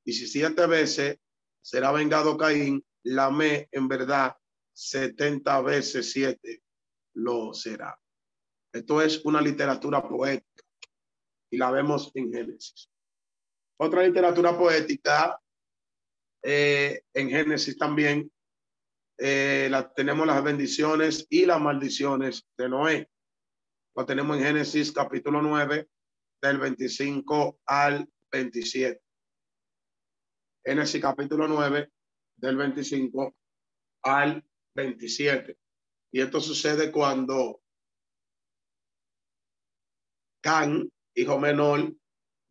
Y 0.06 0.14
si 0.14 0.28
siete 0.28 0.66
veces 0.66 1.20
será 1.62 1.92
vengado 1.92 2.38
Caín, 2.38 2.86
la 3.04 3.30
me 3.30 3.68
en 3.72 3.88
verdad 3.88 4.36
setenta 4.78 5.60
veces 5.62 6.12
siete 6.12 6.62
lo 7.16 7.52
será. 7.52 8.00
Esto 8.72 9.02
es 9.02 9.26
una 9.26 9.42
literatura 9.42 10.08
poética 10.08 10.64
y 11.50 11.58
la 11.58 11.72
vemos 11.72 12.12
en 12.14 12.32
Génesis. 12.32 12.88
Otra 13.80 14.04
literatura 14.04 14.56
poética 14.56 15.42
eh, 16.44 17.02
en 17.14 17.30
Génesis 17.30 17.76
también 17.76 18.32
eh, 19.18 19.68
la, 19.72 19.92
tenemos 19.92 20.28
las 20.28 20.44
bendiciones 20.44 21.26
y 21.28 21.48
las 21.48 21.60
maldiciones 21.60 22.48
de 22.56 22.70
Noé. 22.70 23.10
Lo 23.96 24.06
tenemos 24.06 24.38
en 24.38 24.44
Génesis 24.44 24.92
capítulo 24.92 25.42
9 25.42 25.90
del 26.40 26.60
25 26.60 27.62
al 27.66 28.08
27. 28.32 29.02
Génesis 30.64 31.02
capítulo 31.02 31.48
9, 31.48 31.90
del 32.36 32.58
25 32.58 33.36
al 34.04 34.46
27. 34.78 35.58
Y 36.12 36.22
esto 36.22 36.40
sucede 36.40 36.92
cuando 36.92 37.62
Can, 40.42 40.90
hijo 41.16 41.40
menor 41.40 41.94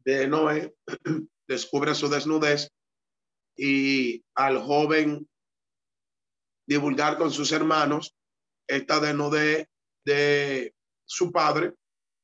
de 0.04 0.26
Noé, 0.28 0.74
descubre 1.48 1.94
su 1.94 2.08
desnudez 2.08 2.68
y 3.56 4.22
al 4.34 4.58
joven 4.58 5.26
divulgar 6.66 7.16
con 7.16 7.30
sus 7.30 7.52
hermanos 7.52 8.14
esta 8.68 9.00
desnudez 9.00 9.68
de 10.04 10.74
su 11.06 11.30
padre. 11.30 11.74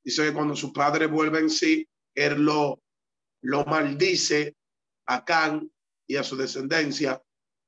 Dice 0.04 0.24
que 0.24 0.34
cuando 0.34 0.56
su 0.56 0.72
padre 0.72 1.06
vuelve 1.06 1.38
en 1.38 1.48
sí, 1.48 1.88
él 2.14 2.42
lo, 2.42 2.82
lo 3.42 3.64
maldice 3.64 4.56
a 5.06 5.24
Can 5.24 5.72
y 6.08 6.16
a 6.16 6.24
su 6.24 6.36
descendencia, 6.36 7.22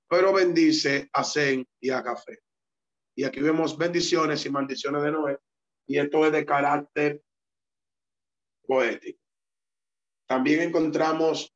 pero 0.08 0.32
bendice 0.32 1.08
a 1.12 1.24
Zen 1.24 1.66
y 1.80 1.90
a 1.90 2.02
Café. 2.02 2.38
Y 3.16 3.24
aquí 3.24 3.40
vemos 3.40 3.78
bendiciones 3.78 4.44
y 4.44 4.50
maldiciones 4.50 5.02
de 5.02 5.12
Noé, 5.12 5.38
y 5.86 5.98
esto 5.98 6.26
es 6.26 6.32
de 6.32 6.44
carácter 6.44 7.22
poético. 8.66 9.20
También 10.26 10.62
encontramos 10.62 11.54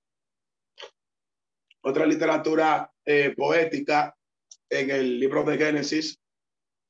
otra 1.82 2.06
literatura 2.06 2.92
eh, 3.04 3.34
poética 3.36 4.16
en 4.68 4.90
el 4.90 5.18
libro 5.18 5.42
de 5.44 5.56
Génesis, 5.56 6.20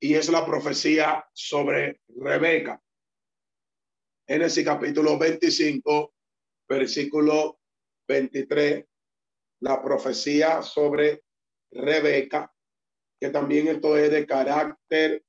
y 0.00 0.14
es 0.14 0.28
la 0.28 0.44
profecía 0.44 1.28
sobre 1.32 2.00
Rebeca. 2.08 2.80
Génesis 4.26 4.64
capítulo 4.64 5.18
25, 5.18 6.14
versículo 6.68 7.60
23 8.06 8.84
la 9.60 9.82
profecía 9.82 10.62
sobre 10.62 11.24
Rebeca, 11.70 12.52
que 13.20 13.30
también 13.30 13.68
esto 13.68 13.96
es 13.96 14.10
de 14.10 14.26
carácter 14.26 15.24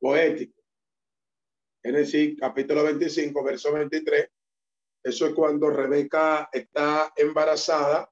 poético. 0.00 0.60
Génesis 1.82 2.36
capítulo 2.38 2.84
25, 2.84 3.42
verso 3.42 3.72
23. 3.72 4.28
Eso 5.04 5.26
es 5.26 5.34
cuando 5.34 5.68
Rebeca 5.70 6.48
está 6.52 7.12
embarazada, 7.16 8.08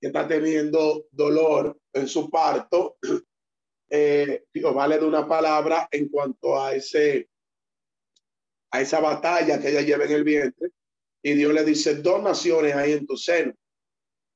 está 0.00 0.26
teniendo 0.26 1.06
dolor 1.10 1.78
en 1.92 2.08
su 2.08 2.30
parto. 2.30 2.96
Eh, 3.88 4.46
vale 4.74 4.98
de 4.98 5.04
una 5.04 5.28
palabra 5.28 5.88
en 5.92 6.08
cuanto 6.08 6.60
a 6.60 6.74
ese 6.74 7.30
a 8.72 8.80
esa 8.80 8.98
batalla 8.98 9.60
que 9.60 9.68
ella 9.68 9.82
lleva 9.82 10.06
en 10.06 10.10
el 10.10 10.24
vientre 10.24 10.70
y 11.22 11.34
Dios 11.34 11.52
le 11.52 11.64
dice, 11.64 11.94
dos 11.94 12.20
naciones 12.20 12.74
hay 12.74 12.94
en 12.94 13.06
tu 13.06 13.16
seno 13.16 13.54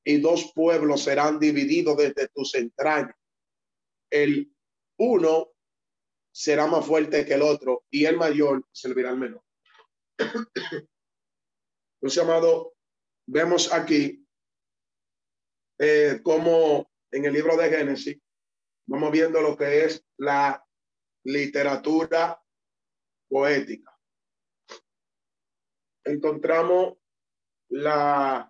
y 0.04 0.20
dos 0.20 0.52
pueblos 0.54 1.02
serán 1.04 1.38
divididos 1.38 1.96
desde 1.96 2.28
tus 2.28 2.54
entrañas. 2.54 3.16
El 4.10 4.52
uno 4.98 5.52
será 6.32 6.66
más 6.66 6.86
fuerte 6.86 7.24
que 7.24 7.34
el 7.34 7.42
otro 7.42 7.84
y 7.90 8.04
el 8.04 8.16
mayor 8.16 8.66
servirá 8.72 9.10
al 9.10 9.18
menor. 9.18 9.42
Pues, 12.02 12.16
amado, 12.16 12.72
vemos 13.26 13.70
aquí 13.74 14.26
eh, 15.78 16.18
como 16.22 16.90
en 17.10 17.26
el 17.26 17.34
libro 17.34 17.58
de 17.58 17.68
Génesis 17.68 18.18
vamos 18.86 19.12
viendo 19.12 19.42
lo 19.42 19.54
que 19.54 19.84
es 19.84 20.02
la 20.16 20.66
literatura 21.24 22.42
poética 23.28 23.90
encontramos 26.04 26.98
la 27.68 28.49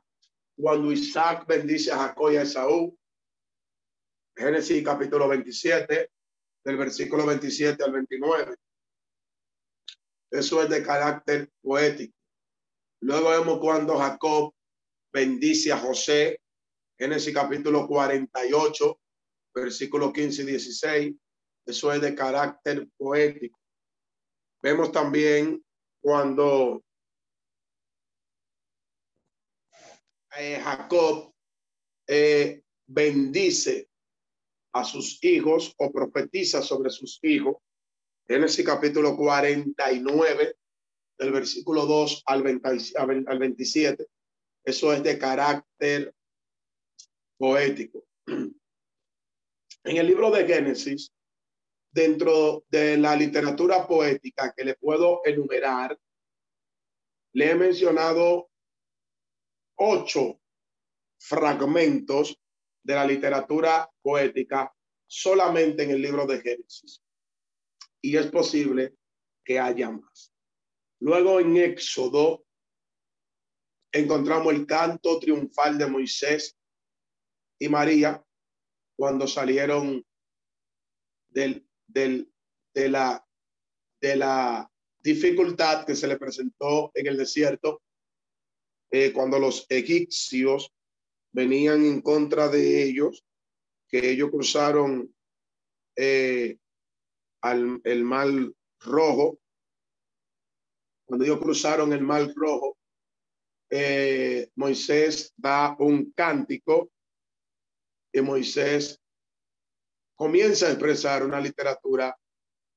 cuando 0.60 0.92
Isaac 0.92 1.46
bendice 1.46 1.90
a 1.92 1.98
Jacob 1.98 2.32
y 2.32 2.36
a 2.36 2.42
Esaú. 2.42 2.96
Génesis 4.36 4.84
capítulo 4.84 5.28
27, 5.28 6.10
del 6.64 6.76
versículo 6.76 7.26
27 7.26 7.82
al 7.82 7.92
29. 7.92 8.56
Eso 10.30 10.62
es 10.62 10.68
de 10.68 10.82
carácter 10.82 11.50
poético. 11.62 12.16
Luego 13.02 13.30
vemos 13.30 13.58
cuando 13.58 13.98
Jacob 13.98 14.54
bendice 15.12 15.72
a 15.72 15.78
José. 15.78 16.40
Génesis 16.98 17.34
capítulo 17.34 17.86
48, 17.86 19.00
versículo 19.54 20.12
15 20.12 20.42
y 20.42 20.46
16. 20.46 21.14
Eso 21.66 21.92
es 21.92 22.00
de 22.00 22.14
carácter 22.14 22.86
poético. 22.96 23.58
Vemos 24.62 24.92
también 24.92 25.64
cuando 26.00 26.82
Eh, 30.36 30.60
Jacob 30.62 31.32
eh, 32.06 32.62
bendice 32.86 33.88
a 34.72 34.84
sus 34.84 35.22
hijos 35.24 35.74
o 35.78 35.90
profetiza 35.90 36.62
sobre 36.62 36.90
sus 36.90 37.18
hijos. 37.22 37.56
ese 38.26 38.62
capítulo 38.62 39.16
49, 39.16 40.54
del 41.18 41.32
versículo 41.32 41.84
2 41.86 42.22
al, 42.26 42.60
al 43.26 43.38
27. 43.38 44.06
Eso 44.64 44.92
es 44.92 45.02
de 45.02 45.18
carácter 45.18 46.14
poético. 47.36 48.06
En 48.26 49.96
el 49.96 50.06
libro 50.06 50.30
de 50.30 50.46
Génesis, 50.46 51.10
dentro 51.90 52.64
de 52.68 52.96
la 52.98 53.16
literatura 53.16 53.86
poética 53.86 54.52
que 54.56 54.64
le 54.64 54.74
puedo 54.74 55.22
enumerar, 55.24 55.98
le 57.32 57.50
he 57.50 57.54
mencionado 57.54 58.49
ocho 59.80 60.40
fragmentos 61.18 62.38
de 62.82 62.94
la 62.94 63.04
literatura 63.04 63.90
poética 64.02 64.72
solamente 65.06 65.82
en 65.82 65.90
el 65.90 66.02
libro 66.02 66.26
de 66.26 66.40
Génesis. 66.40 67.02
Y 68.02 68.16
es 68.16 68.26
posible 68.26 68.94
que 69.44 69.58
haya 69.58 69.90
más. 69.90 70.32
Luego 71.00 71.40
en 71.40 71.56
Éxodo 71.56 72.44
encontramos 73.92 74.52
el 74.52 74.66
canto 74.66 75.18
triunfal 75.18 75.78
de 75.78 75.86
Moisés 75.86 76.56
y 77.58 77.68
María 77.68 78.22
cuando 78.96 79.26
salieron 79.26 80.04
del, 81.30 81.66
del, 81.86 82.30
de, 82.74 82.88
la, 82.90 83.26
de 84.00 84.16
la 84.16 84.70
dificultad 85.00 85.86
que 85.86 85.96
se 85.96 86.06
le 86.06 86.18
presentó 86.18 86.90
en 86.94 87.06
el 87.06 87.16
desierto 87.16 87.82
eh, 88.90 89.12
cuando 89.12 89.38
los 89.38 89.66
egipcios 89.68 90.72
venían 91.33 91.85
en 91.85 92.00
contra 92.00 92.48
de 92.48 92.83
ellos, 92.83 93.24
que 93.88 94.11
ellos 94.11 94.31
cruzaron 94.31 95.14
eh, 95.96 96.59
al, 97.42 97.81
el 97.85 98.05
mar 98.05 98.29
rojo, 98.81 99.38
cuando 101.05 101.24
ellos 101.24 101.40
cruzaron 101.40 101.92
el 101.92 102.03
mar 102.03 102.33
rojo, 102.35 102.76
eh, 103.68 104.50
Moisés 104.57 105.33
da 105.37 105.76
un 105.79 106.12
cántico 106.12 106.90
y 108.12 108.20
Moisés 108.20 109.00
comienza 110.16 110.66
a 110.66 110.70
expresar 110.70 111.24
una 111.24 111.40
literatura 111.40 112.16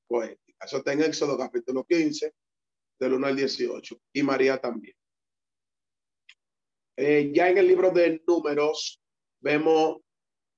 poética. 0.06 0.64
Eso 0.64 0.78
está 0.78 0.92
en 0.92 1.02
Éxodo 1.02 1.36
capítulo 1.36 1.84
15, 1.84 2.32
del 2.98 3.12
1 3.14 3.26
al 3.26 3.36
18, 3.36 4.00
y 4.12 4.22
María 4.22 4.60
también. 4.60 4.96
Eh, 6.96 7.32
ya 7.34 7.48
en 7.48 7.58
el 7.58 7.66
libro 7.66 7.90
de 7.90 8.22
números 8.26 9.02
vemos 9.40 9.98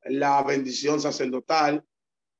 la 0.02 0.42
bendición 0.42 1.00
sacerdotal, 1.00 1.82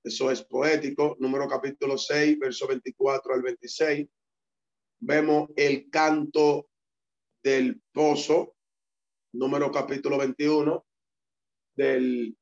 eso 0.05 0.31
es 0.31 0.45
poético, 0.45 1.17
número 1.19 1.49
capítulo 1.49 1.97
6, 1.97 2.39
verso 2.39 2.69
24 2.69 3.35
al 3.35 3.43
26. 3.43 4.07
Vemos 5.01 5.49
el 5.57 5.89
canto 5.91 6.69
del 7.43 7.81
pozo, 7.93 8.55
número 9.33 9.73
capítulo 9.73 10.19
21, 10.19 10.87
del 11.75 12.37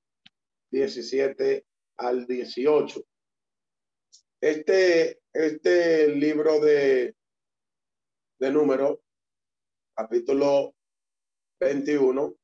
17 0.71 1.67
al 1.99 2.27
18. 2.27 3.07
Este, 4.41 5.21
este 5.33 6.09
libro 6.09 6.61
de, 6.61 7.15
de 8.41 8.51
número, 8.51 9.03
capítulo 9.97 10.74
21, 11.61 12.35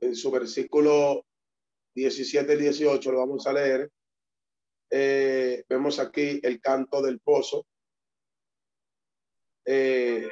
en 0.00 0.16
su 0.16 0.30
versículo 0.30 1.24
17 1.94 2.54
y 2.54 2.56
18, 2.56 3.12
lo 3.12 3.18
vamos 3.18 3.46
a 3.46 3.52
leer. 3.52 3.90
Eh, 4.90 5.64
vemos 5.68 5.98
aquí 5.98 6.40
el 6.42 6.60
canto 6.60 7.00
del 7.00 7.20
pozo. 7.20 7.66
Eh, 9.64 10.28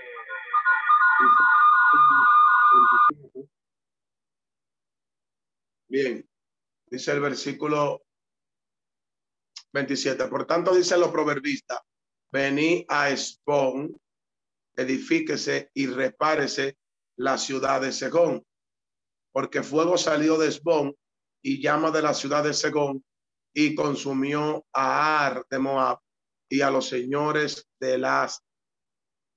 bien, 5.88 6.28
dice 6.86 7.12
el 7.12 7.20
versículo 7.20 8.02
27. 9.72 10.26
Por 10.26 10.46
tanto, 10.46 10.74
dice 10.74 10.98
los 10.98 11.10
proverbistas, 11.10 11.80
vení 12.32 12.84
a 12.88 13.10
Espón, 13.10 13.96
edifíquese 14.76 15.70
y 15.74 15.86
repárese 15.86 16.76
la 17.20 17.36
ciudad 17.36 17.82
de 17.82 17.92
Segón, 17.92 18.42
porque 19.30 19.62
fuego 19.62 19.98
salió 19.98 20.38
de 20.38 20.48
Esbón 20.48 20.96
y 21.42 21.60
llama 21.60 21.90
de 21.90 22.00
la 22.00 22.14
ciudad 22.14 22.42
de 22.42 22.54
Segón 22.54 23.04
y 23.52 23.74
consumió 23.74 24.64
a 24.72 25.26
Ar 25.26 25.44
de 25.50 25.58
Moab 25.58 25.98
y 26.48 26.62
a 26.62 26.70
los 26.70 26.88
señores 26.88 27.68
de 27.78 27.98
las 27.98 28.42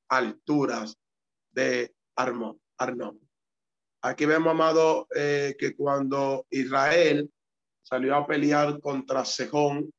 alturas 0.10 0.96
de 1.52 1.94
Armón, 2.16 2.58
Arnón. 2.78 3.20
Aquí 4.02 4.26
vemos, 4.26 4.52
amado, 4.52 5.08
eh, 5.14 5.56
que 5.60 5.76
cuando 5.76 6.46
Israel 6.52 7.30
salió 7.82 8.16
a 8.16 8.26
pelear 8.26 8.80
contra 8.80 9.26
Sejón, 9.26 9.94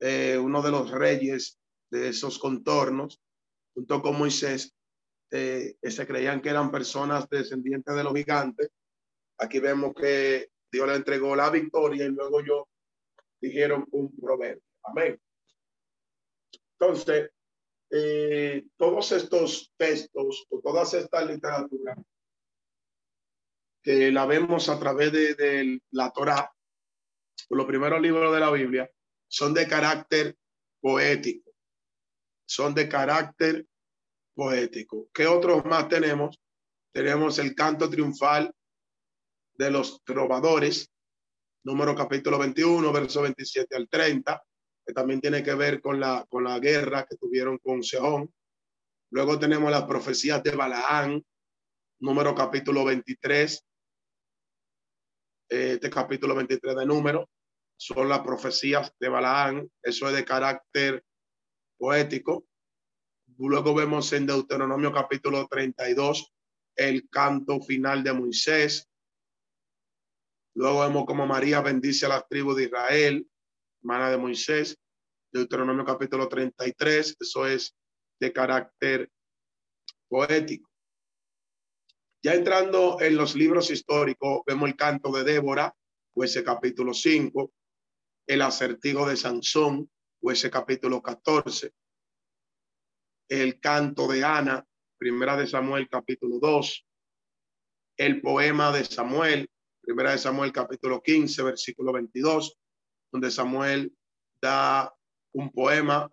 eh, 0.00 0.38
uno 0.38 0.62
de 0.62 0.70
los 0.70 0.90
reyes 0.90 1.58
de 1.90 2.08
esos 2.08 2.38
contornos, 2.38 3.20
junto 3.74 4.00
con 4.00 4.18
Moisés, 4.18 4.74
eh, 5.30 5.76
se 5.82 6.06
creían 6.06 6.40
que 6.40 6.48
eran 6.48 6.70
personas 6.70 7.28
descendientes 7.28 7.94
de 7.94 8.04
los 8.04 8.14
gigantes. 8.14 8.70
Aquí 9.38 9.60
vemos 9.60 9.94
que 9.94 10.50
Dios 10.70 10.88
le 10.88 10.94
entregó 10.96 11.36
la 11.36 11.50
victoria 11.50 12.06
y 12.06 12.10
luego 12.10 12.40
yo 12.44 12.68
dijeron 13.40 13.86
un 13.92 14.14
proverbio. 14.16 14.62
Amén. 14.82 15.20
Entonces, 16.78 17.30
eh, 17.90 18.66
todos 18.76 19.12
estos 19.12 19.72
textos 19.76 20.46
o 20.50 20.60
todas 20.60 20.94
estas 20.94 21.26
literaturas 21.26 21.98
que 23.82 24.10
la 24.12 24.26
vemos 24.26 24.68
a 24.68 24.78
través 24.78 25.12
de, 25.12 25.34
de 25.34 25.80
la 25.92 26.10
Torá, 26.10 26.52
los 27.50 27.66
primeros 27.66 28.00
libros 28.00 28.32
de 28.32 28.40
la 28.40 28.50
Biblia, 28.50 28.90
son 29.26 29.54
de 29.54 29.66
carácter 29.66 30.36
poético, 30.80 31.50
son 32.46 32.74
de 32.74 32.88
carácter 32.88 33.66
poético. 34.38 35.08
¿Qué 35.12 35.26
otros 35.26 35.64
más 35.64 35.88
tenemos? 35.88 36.38
Tenemos 36.94 37.40
el 37.40 37.56
canto 37.56 37.90
triunfal 37.90 38.54
de 39.54 39.70
los 39.72 40.04
trovadores, 40.04 40.92
número 41.64 41.92
capítulo 41.96 42.38
21, 42.38 42.92
verso 42.92 43.22
27 43.22 43.74
al 43.74 43.88
30, 43.88 44.40
que 44.86 44.92
también 44.92 45.20
tiene 45.20 45.42
que 45.42 45.54
ver 45.54 45.80
con 45.80 45.98
la, 45.98 46.24
con 46.30 46.44
la 46.44 46.60
guerra 46.60 47.04
que 47.04 47.16
tuvieron 47.16 47.58
con 47.58 47.82
Sehón. 47.82 48.32
Luego 49.10 49.40
tenemos 49.40 49.72
las 49.72 49.82
profecías 49.86 50.40
de 50.44 50.54
Balaán, 50.54 51.20
número 51.98 52.32
capítulo 52.32 52.84
23, 52.84 53.66
este 55.48 55.90
capítulo 55.90 56.36
23 56.36 56.76
de 56.76 56.86
número, 56.86 57.28
son 57.76 58.08
las 58.08 58.20
profecías 58.20 58.94
de 59.00 59.08
Balaán, 59.08 59.68
eso 59.82 60.08
es 60.08 60.14
de 60.14 60.24
carácter 60.24 61.04
poético. 61.76 62.47
Luego 63.40 63.72
vemos 63.72 64.12
en 64.12 64.26
Deuteronomio 64.26 64.92
capítulo 64.92 65.46
32 65.46 66.34
el 66.74 67.08
canto 67.08 67.60
final 67.60 68.02
de 68.02 68.12
Moisés. 68.12 68.90
Luego 70.56 70.80
vemos 70.80 71.04
como 71.06 71.24
María 71.24 71.60
bendice 71.60 72.06
a 72.06 72.08
las 72.08 72.28
tribus 72.28 72.56
de 72.56 72.64
Israel, 72.64 73.30
hermana 73.80 74.10
de 74.10 74.18
Moisés. 74.18 74.76
Deuteronomio 75.32 75.84
capítulo 75.84 76.28
33, 76.28 77.16
eso 77.20 77.46
es 77.46 77.76
de 78.18 78.32
carácter 78.32 79.08
poético. 80.08 80.68
Ya 82.24 82.34
entrando 82.34 83.00
en 83.00 83.16
los 83.16 83.36
libros 83.36 83.70
históricos, 83.70 84.40
vemos 84.46 84.68
el 84.68 84.74
canto 84.74 85.12
de 85.12 85.22
Débora, 85.22 85.72
o 86.12 86.24
ese 86.24 86.42
capítulo 86.42 86.92
5, 86.92 87.52
el 88.26 88.42
acertijo 88.42 89.08
de 89.08 89.16
Sansón, 89.16 89.88
o 90.20 90.32
ese 90.32 90.50
capítulo 90.50 91.00
14, 91.00 91.72
el 93.28 93.60
canto 93.60 94.08
de 94.08 94.24
Ana, 94.24 94.64
primera 94.98 95.36
de 95.36 95.46
Samuel 95.46 95.88
capítulo 95.88 96.38
2, 96.40 96.86
el 97.98 98.20
poema 98.20 98.72
de 98.72 98.84
Samuel, 98.84 99.48
primera 99.80 100.12
de 100.12 100.18
Samuel 100.18 100.52
capítulo 100.52 101.02
15, 101.02 101.42
versículo 101.42 101.92
22, 101.92 102.58
donde 103.12 103.30
Samuel 103.30 103.92
da 104.40 104.92
un 105.32 105.50
poema 105.50 106.10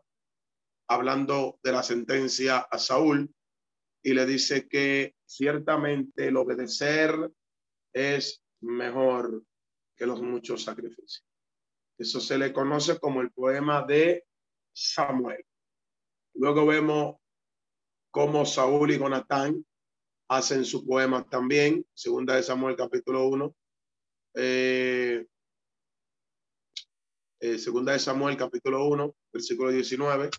hablando 0.87 1.59
de 1.63 1.71
la 1.71 1.83
sentencia 1.83 2.59
a 2.59 2.77
Saúl 2.77 3.33
y 4.03 4.13
le 4.13 4.25
dice 4.25 4.67
que 4.67 5.15
ciertamente 5.25 6.27
el 6.27 6.37
obedecer 6.37 7.31
es 7.93 8.41
mejor 8.61 9.43
que 9.95 10.05
los 10.05 10.21
muchos 10.21 10.63
sacrificios. 10.63 11.25
Eso 11.97 12.19
se 12.19 12.37
le 12.37 12.51
conoce 12.51 12.99
como 12.99 13.21
el 13.21 13.31
poema 13.31 13.83
de 13.83 14.25
Samuel. 14.73 15.43
Luego 16.35 16.65
vemos 16.65 17.15
cómo 18.11 18.45
Saúl 18.45 18.91
y 18.91 18.99
Jonatán 18.99 19.65
hacen 20.27 20.65
su 20.65 20.85
poema 20.85 21.27
también, 21.29 21.85
segunda 21.93 22.35
de 22.35 22.43
Samuel 22.43 22.75
capítulo 22.75 23.27
1. 23.27 23.55
Eh, 24.35 25.25
eh, 27.39 27.57
segunda 27.57 27.93
de 27.93 27.99
Samuel 27.99 28.35
capítulo 28.35 28.85
1, 28.85 29.15
versículo 29.31 29.71
19, 29.71 30.29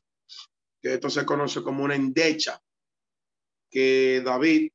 que 0.83 0.95
esto 0.95 1.09
se 1.09 1.25
conoce 1.25 1.63
como 1.63 1.83
una 1.83 1.95
endecha, 1.95 2.61
que 3.71 4.21
David 4.23 4.71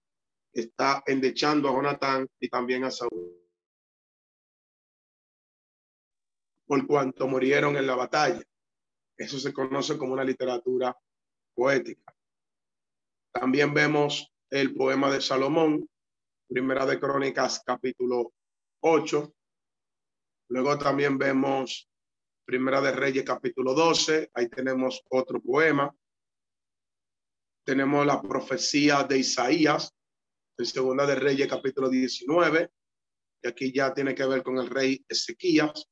está 0.52 1.04
endechando 1.06 1.70
a 1.70 1.74
Jonatán 1.74 2.28
y 2.40 2.50
también 2.50 2.84
a 2.84 2.92
Saúl. 2.92 3.32
Por 6.66 6.88
cuanto 6.88 7.28
murieron 7.28 7.78
en 7.78 7.86
la 7.86 7.96
batalla. 7.96 8.42
Eso 9.18 9.40
se 9.40 9.54
conoce 9.54 10.00
como 10.00 10.14
una 10.14 10.24
literatura 10.24 10.98
poética. 11.62 12.12
También 13.32 13.72
vemos 13.72 14.34
el 14.50 14.74
poema 14.74 15.12
de 15.12 15.22
Salomón, 15.22 15.88
Primera 16.50 16.88
de 16.88 17.00
Crónicas, 17.00 17.62
capítulo 17.64 18.34
8. 18.80 19.32
Luego 20.50 20.80
también 20.80 21.20
vemos 21.20 21.88
Primera 22.46 22.82
de 22.82 22.92
Reyes, 22.94 23.24
capítulo 23.24 23.76
12. 23.76 24.32
Ahí 24.34 24.50
tenemos 24.50 25.04
otro 25.12 25.40
poema. 25.40 25.96
Tenemos 27.64 28.08
la 28.08 28.20
profecía 28.20 29.04
de 29.04 29.20
Isaías, 29.20 29.94
en 30.58 30.66
Segunda 30.66 31.06
de 31.06 31.14
Reyes, 31.14 31.48
capítulo 31.48 31.90
19. 31.90 32.72
Y 33.44 33.48
aquí 33.48 33.72
ya 33.72 33.94
tiene 33.94 34.16
que 34.16 34.26
ver 34.26 34.42
con 34.42 34.58
el 34.58 34.68
rey 34.68 35.06
Ezequías. 35.08 35.88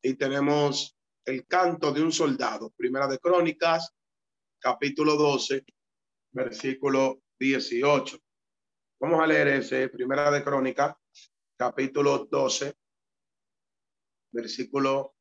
Y 0.00 0.14
tenemos 0.14 0.96
el 1.24 1.44
canto 1.48 1.90
de 1.90 2.00
un 2.00 2.12
soldado, 2.12 2.70
Primera 2.76 3.08
de 3.08 3.18
Crónicas, 3.18 3.92
capítulo 4.64 5.16
12, 5.16 5.62
versículo 6.32 7.20
18. 7.38 8.18
Vamos 8.98 9.20
a 9.20 9.26
leer 9.26 9.48
ese, 9.48 9.90
Primera 9.90 10.30
de 10.30 10.42
Crónica, 10.42 10.98
capítulo 11.54 12.24
12, 12.24 12.74
versículo 14.32 15.16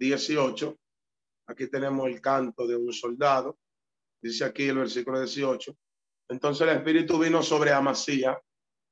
18. 0.00 0.76
Aquí 1.46 1.68
tenemos 1.68 2.08
el 2.08 2.20
canto 2.20 2.66
de 2.66 2.74
un 2.74 2.92
soldado. 2.92 3.56
Dice 4.20 4.44
aquí 4.46 4.64
el 4.64 4.78
versículo 4.78 5.20
18. 5.20 5.76
Entonces 6.30 6.66
el 6.66 6.76
Espíritu 6.76 7.20
vino 7.20 7.40
sobre 7.40 7.70
Amasía, 7.70 8.36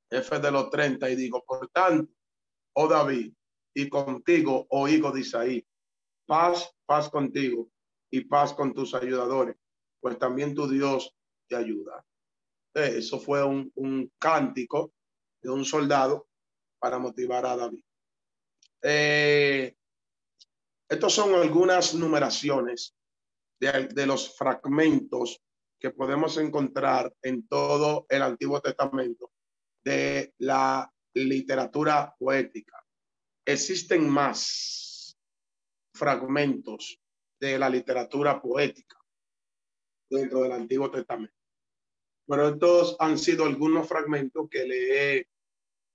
jefe 0.08 0.38
de 0.38 0.52
los 0.52 0.70
30, 0.70 1.10
y 1.10 1.16
dijo, 1.16 1.42
por 1.44 1.66
tanto, 1.70 2.12
oh 2.74 2.86
David, 2.86 3.34
y 3.74 3.88
contigo, 3.88 4.68
oh 4.70 4.86
hijo 4.86 5.10
de 5.10 5.22
Isaí, 5.22 5.66
paz, 6.26 6.72
paz 6.86 7.10
contigo 7.10 7.68
y 8.08 8.20
paz 8.20 8.54
con 8.54 8.72
tus 8.72 8.94
ayudadores, 8.94 9.56
pues 10.00 10.18
también 10.18 10.54
tu 10.54 10.68
Dios 10.68 11.14
te 11.48 11.56
ayuda. 11.56 12.04
Eso 12.74 13.20
fue 13.20 13.44
un, 13.44 13.70
un 13.74 14.12
cántico 14.18 14.92
de 15.42 15.50
un 15.50 15.64
soldado 15.64 16.28
para 16.78 16.98
motivar 16.98 17.44
a 17.46 17.56
David. 17.56 17.84
Eh, 18.82 19.74
estos 20.88 21.12
son 21.12 21.34
algunas 21.34 21.94
numeraciones 21.94 22.94
de, 23.60 23.88
de, 23.88 24.06
los 24.06 24.36
fragmentos 24.36 25.40
que 25.78 25.90
podemos 25.90 26.38
encontrar 26.38 27.12
en 27.22 27.46
todo 27.46 28.06
el 28.08 28.22
Antiguo 28.22 28.60
Testamento 28.60 29.32
de 29.84 30.34
la 30.38 30.90
literatura 31.14 32.14
poética. 32.18 32.82
Existen 33.44 34.08
más 34.08 35.16
fragmentos 35.94 36.98
de 37.38 37.58
la 37.58 37.68
literatura 37.68 38.40
poética 38.40 38.99
dentro 40.10 40.42
del 40.42 40.52
Antiguo 40.52 40.90
Testamento. 40.90 41.34
Pero 42.26 42.48
estos 42.48 42.96
han 42.98 43.18
sido 43.18 43.44
algunos 43.44 43.88
fragmentos 43.88 44.48
que 44.50 44.64
le 44.64 45.18
he 45.18 45.28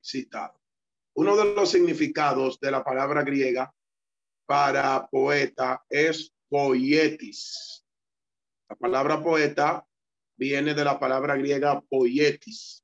citado. 0.03 0.59
Uno 1.15 1.35
de 1.35 1.53
los 1.53 1.69
significados 1.69 2.59
de 2.59 2.71
la 2.71 2.83
palabra 2.83 3.23
griega 3.23 3.73
para 4.45 5.07
poeta 5.07 5.85
es 5.89 6.33
poietis. 6.49 7.85
La 8.69 8.75
palabra 8.75 9.23
poeta 9.23 9.87
viene 10.37 10.73
de 10.73 10.83
la 10.83 10.99
palabra 10.99 11.35
griega 11.35 11.81
poietis, 11.81 12.83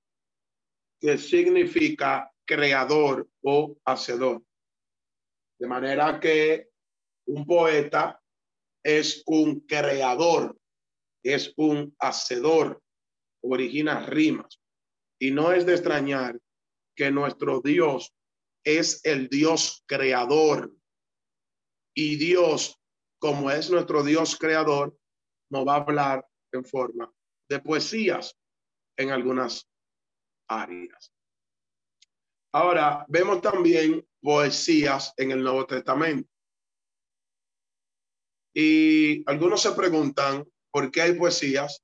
que 0.99 1.17
significa 1.17 2.31
creador 2.45 3.27
o 3.43 3.77
hacedor. 3.85 4.43
De 5.59 5.67
manera 5.67 6.19
que 6.19 6.69
un 7.25 7.45
poeta 7.45 8.21
es 8.83 9.23
un 9.25 9.61
creador, 9.61 10.57
es 11.23 11.53
un 11.57 11.95
hacedor, 11.99 12.81
origina 13.43 14.05
rimas. 14.05 14.59
Y 15.19 15.31
no 15.31 15.51
es 15.51 15.65
de 15.65 15.73
extrañar 15.73 16.39
que 16.95 17.11
nuestro 17.11 17.61
Dios 17.61 18.13
es 18.63 19.03
el 19.05 19.27
Dios 19.29 19.83
creador. 19.85 20.73
Y 21.95 22.15
Dios, 22.15 22.79
como 23.19 23.51
es 23.51 23.69
nuestro 23.69 24.03
Dios 24.03 24.37
creador, 24.37 24.97
nos 25.51 25.67
va 25.67 25.75
a 25.75 25.81
hablar 25.81 26.25
en 26.53 26.65
forma 26.65 27.11
de 27.49 27.59
poesías 27.59 28.37
en 28.97 29.11
algunas 29.11 29.69
áreas. 30.47 31.13
Ahora, 32.53 33.05
vemos 33.07 33.41
también 33.41 34.05
poesías 34.21 35.13
en 35.17 35.31
el 35.31 35.43
Nuevo 35.43 35.65
Testamento. 35.65 36.29
Y 38.53 39.29
algunos 39.29 39.61
se 39.61 39.71
preguntan 39.71 40.45
por 40.71 40.91
qué 40.91 41.01
hay 41.01 41.13
poesías 41.13 41.83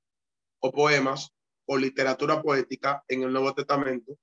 o 0.60 0.72
poemas 0.72 1.30
o 1.66 1.76
literatura 1.76 2.42
poética 2.42 3.04
en 3.08 3.22
el 3.22 3.32
Nuevo 3.32 3.54
Testamento. 3.54 4.18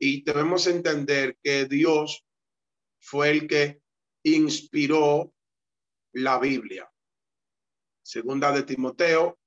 Y 0.00 0.22
debemos 0.22 0.66
entender 0.66 1.36
que 1.42 1.66
Dios 1.66 2.24
fue 3.00 3.30
el 3.30 3.46
que 3.46 3.82
inspiró 4.24 5.32
la 6.12 6.38
Biblia. 6.38 6.90
Segunda 8.02 8.52
de 8.52 8.62
Timoteo, 8.62 9.38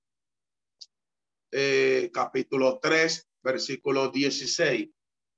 eh, 1.51 2.11
capítulo 2.13 2.79
3, 2.79 3.29
versículo 3.43 4.09
16. 4.09 4.89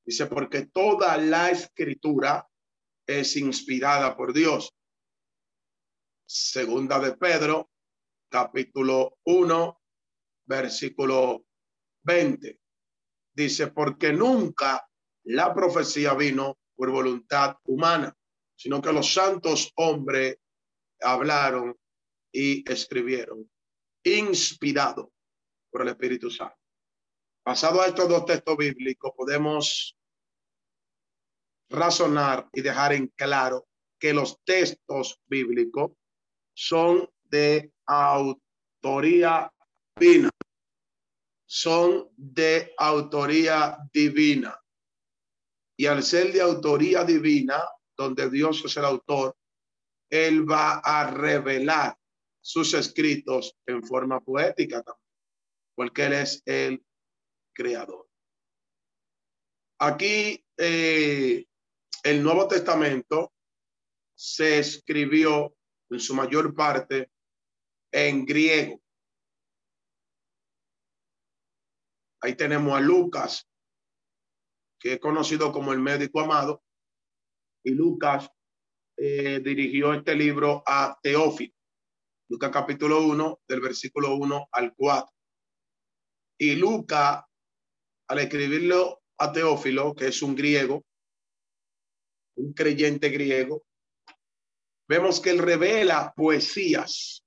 Dice, 0.06 0.26
porque 0.26 0.66
toda 0.66 1.18
la 1.18 1.50
escritura 1.50 2.48
es 3.08 3.38
inspirada 3.38 4.16
por 4.18 4.34
Dios. 4.34 4.74
Segunda 6.26 7.00
de 7.00 7.16
Pedro, 7.16 7.70
capítulo 8.34 9.20
1, 9.26 9.82
versículo 10.48 11.46
20. 12.02 12.60
Dice, 13.32 13.68
porque 13.68 14.12
nunca 14.12 14.90
la 15.26 15.54
profecía 15.54 16.16
vino 16.16 16.58
por 16.76 16.90
voluntad 16.90 17.58
humana, 17.66 18.12
sino 18.56 18.82
que 18.82 18.92
los 18.92 19.14
santos 19.14 19.72
hombres 19.76 20.38
hablaron 21.02 21.78
y 22.32 22.68
escribieron, 22.68 23.48
inspirado 24.04 25.14
por 25.70 25.84
el 25.84 25.90
Espíritu 25.90 26.32
Santo. 26.32 26.58
Pasado 27.44 27.84
a 27.84 27.86
estos 27.86 28.10
dos 28.10 28.26
textos 28.26 28.58
bíblicos, 28.58 29.12
podemos 29.16 29.96
razonar 31.70 32.50
y 32.52 32.62
dejar 32.62 32.94
en 32.94 33.10
claro 33.10 33.68
que 34.00 34.12
los 34.12 34.42
textos 34.44 35.22
bíblicos 35.28 35.92
son 36.56 37.13
de 37.34 37.74
autoría 37.88 39.52
divina. 40.00 40.30
Son 41.48 42.08
de 42.16 42.74
autoría 42.78 43.76
divina. 43.92 44.56
Y 45.76 45.88
al 45.88 46.04
ser 46.04 46.32
de 46.32 46.42
autoría 46.42 47.04
divina, 47.04 47.64
donde 47.98 48.30
Dios 48.30 48.64
es 48.64 48.78
el 48.78 48.86
autor, 48.86 49.36
Él 50.12 50.48
va 50.48 50.78
a 50.78 51.10
revelar 51.10 51.98
sus 52.40 52.76
escritos 52.76 53.56
en 53.66 53.82
forma 53.82 54.20
poética 54.20 54.84
también, 54.84 55.10
porque 55.76 56.06
Él 56.06 56.14
es 56.14 56.44
el 56.46 56.86
creador. 57.52 58.08
Aquí 59.80 60.46
eh, 60.56 61.46
el 62.04 62.22
Nuevo 62.22 62.48
Testamento 62.48 63.34
se 64.14 64.60
escribió 64.60 65.56
en 65.90 66.00
su 66.00 66.14
mayor 66.14 66.54
parte 66.54 67.10
en 67.94 68.26
griego. 68.26 68.82
Ahí 72.22 72.36
tenemos 72.36 72.76
a 72.76 72.82
Lucas, 72.82 73.48
que 74.80 74.94
es 74.94 75.00
conocido 75.00 75.52
como 75.52 75.72
el 75.72 75.80
médico 75.80 76.20
amado, 76.20 76.64
y 77.64 77.72
Lucas 77.72 78.30
eh, 78.98 79.40
dirigió 79.44 79.94
este 79.94 80.16
libro 80.16 80.64
a 80.66 80.98
Teófilo. 81.02 81.54
Lucas 82.30 82.52
capítulo 82.52 83.04
1, 83.04 83.42
del 83.48 83.62
versículo 83.62 84.16
1 84.16 84.48
al 84.52 84.74
4. 84.76 85.14
Y 86.40 86.56
Lucas 86.56 87.24
al 88.08 88.20
escribirlo 88.20 89.02
a 89.18 89.32
Teófilo, 89.32 89.94
que 89.94 90.08
es 90.08 90.22
un 90.22 90.36
griego, 90.36 90.84
un 92.36 92.54
creyente 92.54 93.10
griego, 93.10 93.66
vemos 94.88 95.22
que 95.22 95.30
él 95.30 95.40
revela 95.40 96.14
poesías 96.16 97.23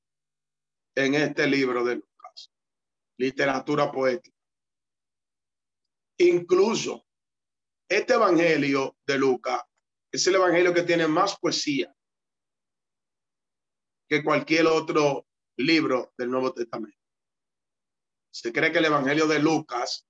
en 0.97 1.15
este 1.15 1.47
libro 1.47 1.85
de 1.85 1.97
Lucas, 1.97 2.53
literatura 3.19 3.93
poética. 3.93 4.37
Incluso 6.19 7.07
este 7.89 8.15
evangelio 8.15 8.97
de 9.07 9.19
Lucas 9.19 9.63
es 10.11 10.27
el 10.27 10.37
evangelio 10.37 10.73
que 10.73 10.83
tiene 10.83 11.07
más 11.07 11.39
poesía 11.39 11.95
que 14.09 14.25
cualquier 14.25 14.67
otro 14.67 15.27
libro 15.59 16.15
del 16.17 16.31
Nuevo 16.31 16.53
Testamento. 16.55 16.99
Se 18.33 18.53
cree 18.53 18.73
que 18.73 18.79
el 18.79 18.87
evangelio 18.87 19.27
de 19.27 19.39
Lucas 19.39 20.07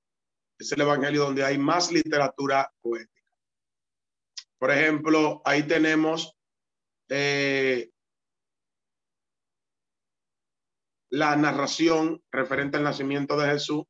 es 0.59 0.72
el 0.72 0.80
evangelio 0.80 1.24
donde 1.24 1.45
hay 1.45 1.59
más 1.59 1.91
literatura 1.91 2.72
poética. 2.80 3.12
Por 4.59 4.70
ejemplo, 4.70 5.43
ahí 5.45 5.64
tenemos 5.64 6.37
eh, 7.09 7.91
la 11.11 11.36
narración 11.36 12.22
referente 12.30 12.76
al 12.76 12.84
nacimiento 12.84 13.36
de 13.36 13.50
Jesús, 13.50 13.84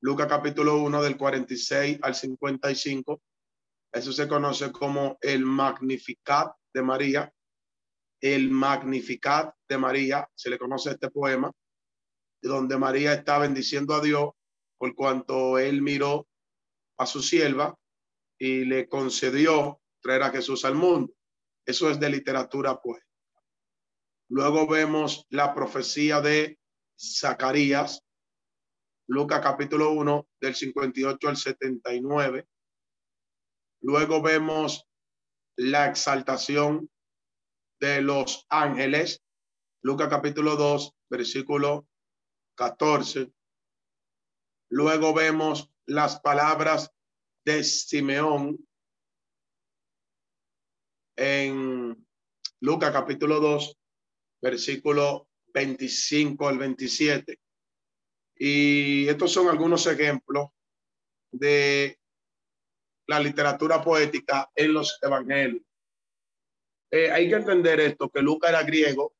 Lucas 0.00 0.28
capítulo 0.28 0.78
1 0.78 1.02
del 1.02 1.16
46 1.16 1.98
al 2.02 2.14
55. 2.14 3.20
Eso 3.92 4.12
se 4.12 4.28
conoce 4.28 4.70
como 4.70 5.18
el 5.20 5.44
Magnificat 5.44 6.52
de 6.72 6.82
María. 6.82 7.32
El 8.20 8.50
Magnificat 8.50 9.54
de 9.68 9.78
María, 9.78 10.28
se 10.34 10.50
le 10.50 10.58
conoce 10.58 10.90
este 10.90 11.10
poema, 11.10 11.52
donde 12.40 12.76
María 12.78 13.12
está 13.12 13.38
bendiciendo 13.38 13.94
a 13.94 14.00
Dios 14.00 14.30
por 14.78 14.94
cuanto 14.94 15.58
él 15.58 15.82
miró 15.82 16.28
a 16.96 17.06
su 17.06 17.22
sierva 17.22 17.76
y 18.38 18.64
le 18.64 18.88
concedió 18.88 19.80
traer 20.00 20.22
a 20.22 20.30
Jesús 20.30 20.64
al 20.64 20.76
mundo. 20.76 21.12
Eso 21.66 21.90
es 21.90 21.98
de 21.98 22.08
literatura 22.08 22.80
poética. 22.80 23.07
Luego 24.30 24.66
vemos 24.66 25.26
la 25.30 25.54
profecía 25.54 26.20
de 26.20 26.58
Zacarías, 26.98 28.04
Lucas 29.08 29.40
capítulo 29.42 29.92
1 29.92 30.28
del 30.38 30.54
58 30.54 31.28
al 31.28 31.36
79. 31.36 32.46
Luego 33.80 34.20
vemos 34.20 34.86
la 35.56 35.86
exaltación 35.86 36.90
de 37.80 38.02
los 38.02 38.44
ángeles. 38.50 39.22
Lucas 39.82 40.08
capítulo 40.10 40.56
2, 40.56 40.92
versículo 41.08 41.88
14. 42.56 43.32
Luego 44.70 45.14
vemos 45.14 45.70
las 45.86 46.20
palabras 46.20 46.90
de 47.46 47.64
Simeón 47.64 48.58
en 51.16 52.06
Lucas 52.60 52.92
capítulo 52.92 53.40
2, 53.40 53.78
versículo 54.40 55.28
25 55.52 56.48
al 56.48 56.58
27. 56.58 57.38
Y 58.36 59.08
estos 59.08 59.32
son 59.32 59.48
algunos 59.48 59.86
ejemplos 59.86 60.48
de 61.30 61.98
la 63.08 63.20
literatura 63.20 63.82
poética 63.82 64.50
en 64.54 64.72
los 64.72 64.98
evangelios. 65.02 65.62
Eh, 66.90 67.10
hay 67.10 67.28
que 67.28 67.34
entender 67.34 67.80
esto, 67.80 68.08
que 68.08 68.22
Lucas 68.22 68.50
era 68.50 68.62
griego 68.62 69.14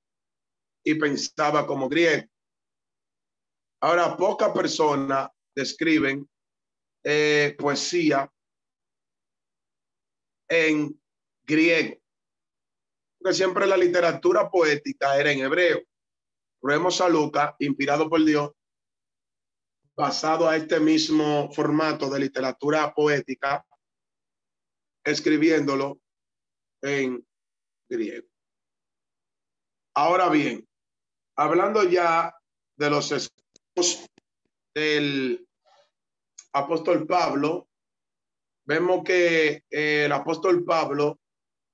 y 0.84 0.94
pensaba 0.94 1.66
como 1.66 1.88
griego. 1.88 2.28
Ahora, 3.80 4.16
pocas 4.16 4.52
personas 4.52 5.30
describen 5.54 6.28
eh, 7.04 7.54
poesía 7.58 8.30
en 10.48 11.00
griego, 11.44 11.97
porque 13.18 13.34
siempre 13.34 13.66
la 13.66 13.76
literatura 13.76 14.50
poética 14.50 15.18
era 15.18 15.32
en 15.32 15.40
hebreo. 15.40 15.82
Vemos 16.62 17.00
a 17.00 17.08
Lucas, 17.08 17.54
inspirado 17.58 18.08
por 18.08 18.24
Dios, 18.24 18.52
basado 19.96 20.48
a 20.48 20.56
este 20.56 20.78
mismo 20.80 21.50
formato 21.52 22.08
de 22.08 22.20
literatura 22.20 22.94
poética, 22.94 23.64
escribiéndolo 25.04 26.00
en 26.82 27.26
griego. 27.88 28.28
Ahora 29.94 30.28
bien, 30.28 30.68
hablando 31.36 31.82
ya 31.82 32.32
de 32.76 32.90
los 32.90 33.10
escritos 33.10 34.08
del 34.74 35.48
apóstol 36.52 37.06
Pablo, 37.06 37.68
vemos 38.64 39.02
que 39.02 39.64
el 39.70 40.12
apóstol 40.12 40.64
Pablo 40.64 41.18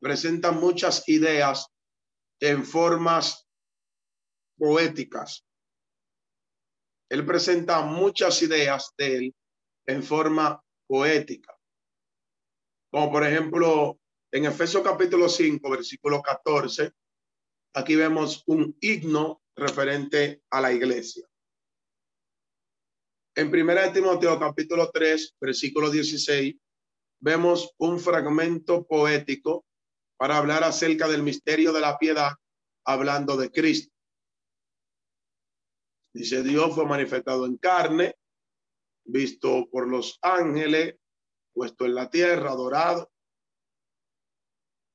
presenta 0.04 0.52
muchas 0.52 1.08
ideas 1.08 1.66
en 2.38 2.62
formas 2.62 3.48
poéticas. 4.58 5.46
Él 7.08 7.24
presenta 7.24 7.80
muchas 7.80 8.42
ideas 8.42 8.92
de 8.98 9.16
él 9.16 9.34
en 9.86 10.02
forma 10.02 10.62
poética. 10.86 11.58
Como 12.90 13.10
por 13.10 13.24
ejemplo, 13.24 13.98
en 14.30 14.44
Efesios 14.44 14.82
capítulo 14.82 15.26
5, 15.26 15.70
versículo 15.70 16.20
14, 16.20 16.92
aquí 17.72 17.96
vemos 17.96 18.42
un 18.46 18.76
himno 18.82 19.40
referente 19.56 20.42
a 20.50 20.60
la 20.60 20.70
iglesia. 20.70 21.26
En 23.34 23.50
Primera 23.50 23.84
de 23.84 23.92
Timoteo 23.92 24.38
capítulo 24.38 24.90
3, 24.92 25.36
versículo 25.40 25.90
16, 25.90 26.54
vemos 27.20 27.72
un 27.78 27.98
fragmento 27.98 28.84
poético 28.86 29.64
para 30.24 30.38
hablar 30.38 30.64
acerca 30.64 31.06
del 31.06 31.22
misterio 31.22 31.70
de 31.70 31.82
la 31.82 31.98
piedad, 31.98 32.32
hablando 32.86 33.36
de 33.36 33.50
Cristo. 33.50 33.94
Dice, 36.14 36.42
Dios 36.42 36.74
fue 36.74 36.86
manifestado 36.86 37.44
en 37.44 37.58
carne, 37.58 38.16
visto 39.04 39.68
por 39.68 39.86
los 39.86 40.18
ángeles, 40.22 40.96
puesto 41.52 41.84
en 41.84 41.94
la 41.94 42.08
tierra, 42.08 42.52
adorado 42.52 43.12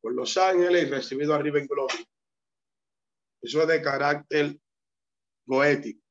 por 0.01 0.15
los 0.15 0.35
ángeles 0.35 0.87
y 0.87 0.89
recibido 0.89 1.35
arriba 1.35 1.59
en 1.59 1.67
gloria. 1.67 2.03
Eso 3.39 3.61
es 3.61 3.67
de 3.67 3.83
carácter 3.83 4.59
poético. 5.45 6.01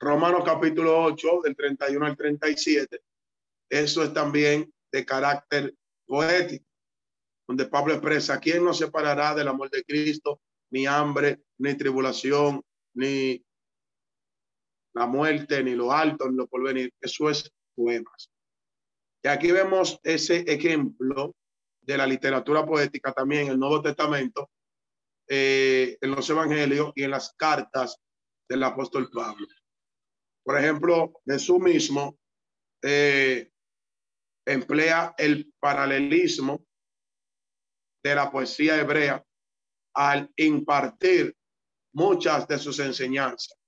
Romanos 0.00 0.44
capítulo 0.46 1.02
8, 1.02 1.40
del 1.44 1.54
31 1.54 2.06
al 2.06 2.16
37. 2.16 3.02
Eso 3.68 4.02
es 4.02 4.14
también 4.14 4.72
de 4.90 5.04
carácter 5.04 5.74
poético, 6.06 6.65
donde 7.46 7.66
Pablo 7.66 7.94
expresa, 7.94 8.40
¿quién 8.40 8.64
nos 8.64 8.78
separará 8.78 9.34
del 9.34 9.48
amor 9.48 9.70
de 9.70 9.84
Cristo? 9.84 10.40
Ni 10.70 10.86
hambre, 10.86 11.42
ni 11.58 11.74
tribulación, 11.74 12.62
ni 12.94 13.44
la 14.94 15.06
muerte, 15.06 15.62
ni 15.62 15.74
lo 15.74 15.92
alto, 15.92 16.28
ni 16.28 16.36
lo 16.36 16.46
porvenir. 16.48 16.92
Eso 17.00 17.30
es 17.30 17.50
poemas. 17.74 18.30
Y 19.22 19.28
aquí 19.28 19.52
vemos 19.52 20.00
ese 20.02 20.44
ejemplo 20.46 21.34
de 21.82 21.96
la 21.96 22.06
literatura 22.06 22.66
poética 22.66 23.12
también 23.12 23.46
en 23.46 23.52
el 23.52 23.58
Nuevo 23.58 23.80
Testamento, 23.80 24.50
eh, 25.28 25.96
en 26.00 26.10
los 26.10 26.28
evangelios 26.30 26.92
y 26.94 27.04
en 27.04 27.12
las 27.12 27.32
cartas 27.34 27.96
del 28.48 28.62
apóstol 28.62 29.08
Pablo. 29.12 29.46
Por 30.44 30.58
ejemplo, 30.58 31.12
Jesús 31.24 31.58
mismo 31.58 32.18
eh, 32.82 33.50
emplea 34.46 35.14
el 35.18 35.52
paralelismo 35.60 36.64
de 38.08 38.14
la 38.14 38.30
poesía 38.30 38.78
hebrea 38.78 39.24
al 39.94 40.30
impartir 40.36 41.34
muchas 41.94 42.46
de 42.46 42.58
sus 42.58 42.78
enseñanzas. 42.78 43.58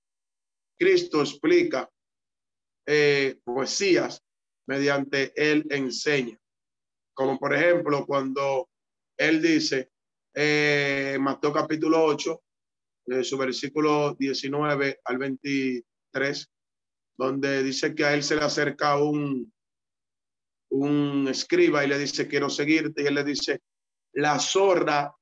Cristo 0.77 1.21
explica 1.21 1.89
eh, 2.87 3.37
poesías 3.43 4.23
mediante 4.67 5.33
él 5.35 5.65
enseña. 5.69 6.39
Como 7.13 7.37
por 7.37 7.53
ejemplo, 7.53 8.05
cuando 8.05 8.69
él 9.17 9.41
dice, 9.41 9.91
eh, 10.33 11.17
Mateo 11.19 11.51
capítulo 11.51 12.01
8, 12.05 12.41
de 13.07 13.23
su 13.23 13.37
versículo 13.37 14.15
19 14.17 15.01
al 15.03 15.17
23, 15.17 16.49
donde 17.17 17.63
dice 17.63 17.93
que 17.93 18.05
a 18.05 18.13
él 18.13 18.23
se 18.23 18.35
le 18.35 18.43
acerca 18.43 18.97
un, 18.97 19.51
un 20.71 21.27
escriba 21.27 21.83
y 21.83 21.87
le 21.87 21.97
dice, 21.97 22.27
quiero 22.27 22.49
seguirte. 22.49 23.03
Y 23.03 23.07
él 23.07 23.15
le 23.15 23.23
dice, 23.23 23.59
la 24.13 24.39
zorra 24.39 25.15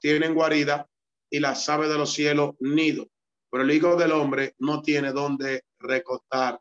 tiene 0.00 0.28
guarida 0.28 0.88
y 1.30 1.40
la 1.40 1.56
ave 1.68 1.88
de 1.88 1.98
los 1.98 2.12
cielos 2.12 2.54
nido, 2.60 3.08
pero 3.50 3.64
el 3.64 3.70
Hijo 3.70 3.96
del 3.96 4.12
Hombre 4.12 4.54
no 4.58 4.82
tiene 4.82 5.12
donde 5.12 5.64
recostar 5.78 6.60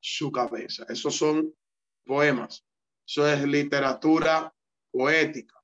su 0.00 0.30
cabeza. 0.30 0.84
Esos 0.88 1.14
son 1.16 1.54
poemas. 2.04 2.64
Eso 3.06 3.28
es 3.28 3.42
literatura 3.44 4.52
poética. 4.90 5.60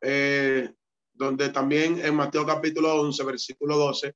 Eh, 0.00 0.74
donde 1.12 1.50
también 1.50 2.04
en 2.04 2.16
Mateo 2.16 2.44
capítulo 2.44 3.00
11, 3.00 3.24
versículo 3.24 3.76
12, 3.76 4.14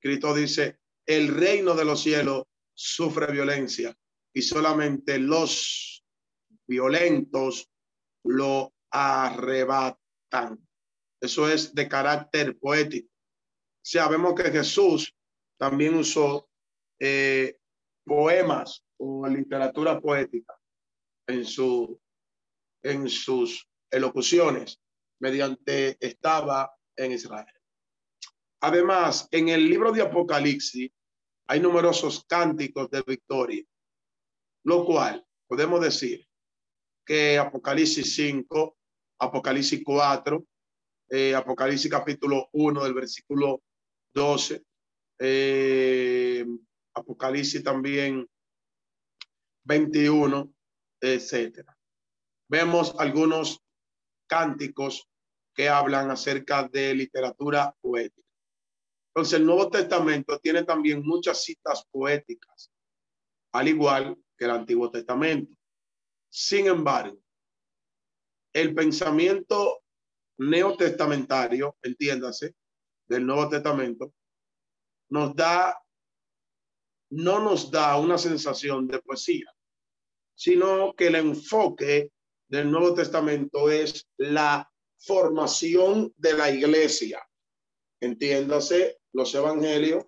Cristo 0.00 0.34
dice, 0.34 0.80
el 1.06 1.28
reino 1.28 1.74
de 1.74 1.84
los 1.84 2.02
cielos 2.02 2.44
sufre 2.74 3.30
violencia 3.30 3.96
y 4.32 4.42
solamente 4.42 5.18
los 5.18 6.04
violentos 6.66 7.70
lo 8.24 8.72
arrebatan. 8.90 10.66
Eso 11.20 11.48
es 11.48 11.74
de 11.74 11.88
carácter 11.88 12.58
poético. 12.58 13.10
Sabemos 13.82 14.34
que 14.34 14.50
Jesús 14.50 15.14
también 15.58 15.94
usó 15.94 16.48
eh, 16.98 17.58
poemas 18.04 18.84
o 18.98 19.26
literatura 19.26 20.00
poética 20.00 20.58
en, 21.26 21.44
su, 21.44 22.00
en 22.82 23.08
sus 23.08 23.66
elocuciones 23.90 24.80
mediante 25.20 25.96
estaba 26.00 26.74
en 26.96 27.12
Israel. 27.12 27.46
Además, 28.62 29.28
en 29.30 29.48
el 29.48 29.68
libro 29.68 29.92
de 29.92 30.02
Apocalipsis 30.02 30.90
hay 31.46 31.60
numerosos 31.60 32.24
cánticos 32.26 32.90
de 32.90 33.02
victoria, 33.02 33.64
lo 34.64 34.84
cual 34.84 35.26
podemos 35.48 35.80
decir 35.80 36.26
que 37.04 37.38
Apocalipsis 37.38 38.14
5, 38.14 38.76
Apocalipsis 39.20 39.82
4, 39.84 40.44
eh, 41.10 41.34
Apocalipsis 41.34 41.90
capítulo 41.90 42.48
1 42.52 42.84
del 42.84 42.94
versículo 42.94 43.62
12, 44.14 44.64
eh, 45.18 46.46
Apocalipsis 46.94 47.62
también 47.62 48.26
21, 49.64 50.52
etcétera. 51.00 51.76
Vemos 52.48 52.94
algunos 52.98 53.60
cánticos 54.26 55.06
que 55.54 55.68
hablan 55.68 56.10
acerca 56.10 56.66
de 56.66 56.94
literatura 56.94 57.74
poética. 57.80 58.26
Entonces, 59.14 59.38
el 59.38 59.46
Nuevo 59.46 59.68
Testamento 59.68 60.38
tiene 60.38 60.64
también 60.64 61.02
muchas 61.04 61.44
citas 61.44 61.84
poéticas, 61.90 62.70
al 63.52 63.68
igual 63.68 64.16
que 64.38 64.46
el 64.46 64.52
Antiguo 64.52 64.90
Testamento. 64.90 65.54
Sin 66.30 66.68
embargo, 66.68 67.18
el 68.52 68.74
pensamiento 68.74 69.82
neotestamentario, 70.38 71.76
entiéndase, 71.82 72.54
del 73.06 73.26
Nuevo 73.26 73.48
Testamento, 73.48 74.12
nos 75.10 75.34
da 75.34 75.76
no 77.10 77.40
nos 77.40 77.70
da 77.70 77.98
una 77.98 78.16
sensación 78.16 78.86
de 78.86 79.00
poesía, 79.00 79.52
sino 80.34 80.94
que 80.94 81.08
el 81.08 81.16
enfoque 81.16 82.12
del 82.48 82.70
Nuevo 82.70 82.94
Testamento 82.94 83.68
es 83.68 84.06
la 84.16 84.70
formación 84.96 86.12
de 86.16 86.34
la 86.34 86.50
iglesia. 86.50 87.20
Entiéndase 88.00 89.00
los 89.12 89.34
evangelios, 89.34 90.04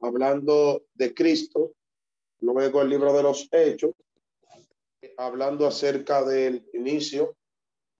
hablando 0.00 0.84
de 0.92 1.14
Cristo, 1.14 1.74
luego 2.40 2.82
el 2.82 2.90
libro 2.90 3.14
de 3.14 3.22
los 3.22 3.48
Hechos, 3.50 3.94
hablando 5.16 5.66
acerca 5.66 6.22
del 6.22 6.68
inicio 6.74 7.36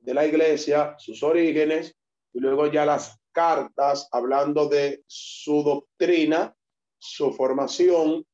de 0.07 0.15
la 0.15 0.25
iglesia, 0.25 0.95
sus 0.99 1.21
orígenes, 1.25 1.97
y 2.33 2.39
luego 2.39 2.69
ya 2.69 2.87
las 2.87 3.19
cartas 3.33 4.09
hablando 4.13 4.69
de 4.69 5.03
su 5.09 5.65
doctrina, 5.65 6.57
su 6.97 7.33
formación, 7.33 8.25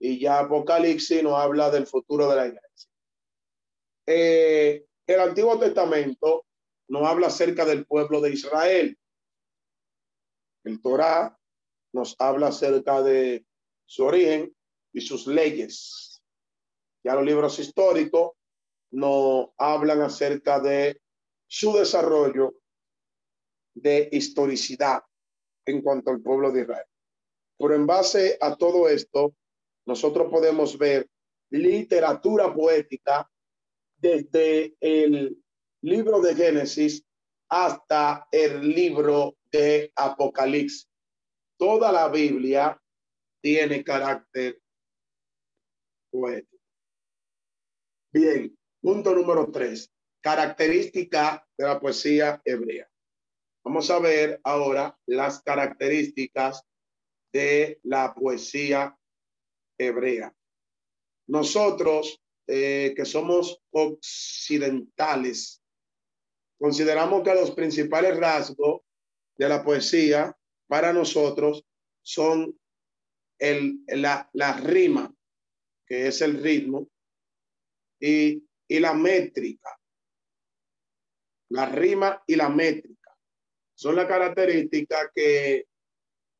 y 0.00 0.18
ya 0.18 0.40
Apocalipsis 0.40 1.22
nos 1.22 1.34
habla 1.34 1.70
del 1.70 1.86
futuro 1.86 2.28
de 2.28 2.36
la 2.36 2.46
iglesia. 2.48 2.90
Eh, 4.04 4.84
el 5.06 5.20
Antiguo 5.20 5.60
Testamento 5.60 6.44
nos 6.88 7.06
habla 7.06 7.28
acerca 7.28 7.64
del 7.64 7.86
pueblo 7.86 8.20
de 8.20 8.30
Israel. 8.30 8.98
El 10.64 10.82
Torá 10.82 11.38
nos 11.92 12.16
habla 12.18 12.48
acerca 12.48 13.00
de 13.00 13.46
su 13.86 14.02
origen 14.04 14.52
y 14.92 15.00
sus 15.02 15.28
leyes. 15.28 16.20
Ya 17.04 17.14
los 17.14 17.24
libros 17.24 17.60
históricos 17.60 18.32
nos 18.90 19.50
hablan 19.56 20.02
acerca 20.02 20.58
de 20.58 21.01
su 21.52 21.74
desarrollo 21.74 22.54
de 23.74 24.08
historicidad 24.10 25.02
en 25.66 25.82
cuanto 25.82 26.10
al 26.10 26.22
pueblo 26.22 26.50
de 26.50 26.62
Israel. 26.62 26.86
Pero 27.58 27.74
en 27.74 27.86
base 27.86 28.38
a 28.40 28.56
todo 28.56 28.88
esto, 28.88 29.36
nosotros 29.86 30.30
podemos 30.30 30.78
ver 30.78 31.06
literatura 31.50 32.54
poética 32.54 33.30
desde 33.98 34.74
el 34.80 35.44
libro 35.82 36.22
de 36.22 36.34
Génesis 36.34 37.04
hasta 37.50 38.26
el 38.32 38.66
libro 38.70 39.36
de 39.52 39.92
Apocalipsis. 39.94 40.88
Toda 41.58 41.92
la 41.92 42.08
Biblia 42.08 42.82
tiene 43.42 43.84
carácter 43.84 44.58
poético. 46.10 46.64
Bien, 48.10 48.58
punto 48.80 49.14
número 49.14 49.50
tres, 49.52 49.91
característica 50.22 51.46
de 51.58 51.66
la 51.66 51.80
poesía 51.80 52.40
hebrea. 52.44 52.88
Vamos 53.64 53.90
a 53.90 53.98
ver 53.98 54.40
ahora 54.44 54.96
las 55.06 55.42
características 55.42 56.64
de 57.32 57.80
la 57.82 58.14
poesía 58.14 58.96
hebrea. 59.78 60.34
Nosotros, 61.28 62.20
eh, 62.46 62.92
que 62.96 63.04
somos 63.04 63.60
occidentales, 63.70 65.62
consideramos 66.58 67.22
que 67.22 67.34
los 67.34 67.50
principales 67.52 68.16
rasgos 68.16 68.82
de 69.36 69.48
la 69.48 69.64
poesía 69.64 70.36
para 70.68 70.92
nosotros 70.92 71.64
son 72.02 72.58
el, 73.38 73.80
la, 73.88 74.28
la 74.32 74.52
rima, 74.54 75.12
que 75.86 76.06
es 76.08 76.20
el 76.20 76.42
ritmo, 76.42 76.88
y, 78.00 78.44
y 78.68 78.80
la 78.80 78.94
métrica. 78.94 79.78
La 81.52 81.66
rima 81.66 82.22
y 82.26 82.34
la 82.34 82.48
métrica 82.48 83.14
son 83.74 83.96
las 83.96 84.06
características 84.06 85.10
que, 85.14 85.66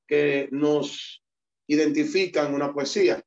que 0.07 0.49
nos 0.53 1.23
identifican 1.67 2.55
una 2.55 2.73
poesía. 2.73 3.23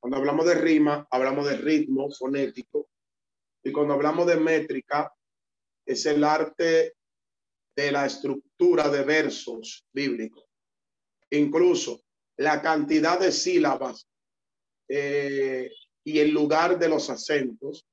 Cuando 0.00 0.16
hablamos 0.16 0.46
de 0.46 0.54
rima, 0.54 1.06
hablamos 1.10 1.46
de 1.46 1.58
ritmo 1.58 2.10
fonético. 2.10 2.88
Y 3.62 3.72
cuando 3.72 3.94
hablamos 3.94 4.26
de 4.26 4.36
métrica, 4.36 5.12
es 5.84 6.06
el 6.06 6.24
arte 6.24 6.94
de 7.76 7.92
la 7.92 8.06
estructura 8.06 8.88
de 8.88 9.04
versos 9.04 9.84
bíblicos. 9.92 10.44
Incluso 11.30 12.00
la 12.38 12.62
cantidad 12.62 13.20
de 13.20 13.32
sílabas 13.32 14.08
eh, 14.88 15.70
y 16.04 16.18
el 16.20 16.30
lugar 16.30 16.78
de 16.78 16.88
los 16.88 17.10
acentos, 17.10 17.86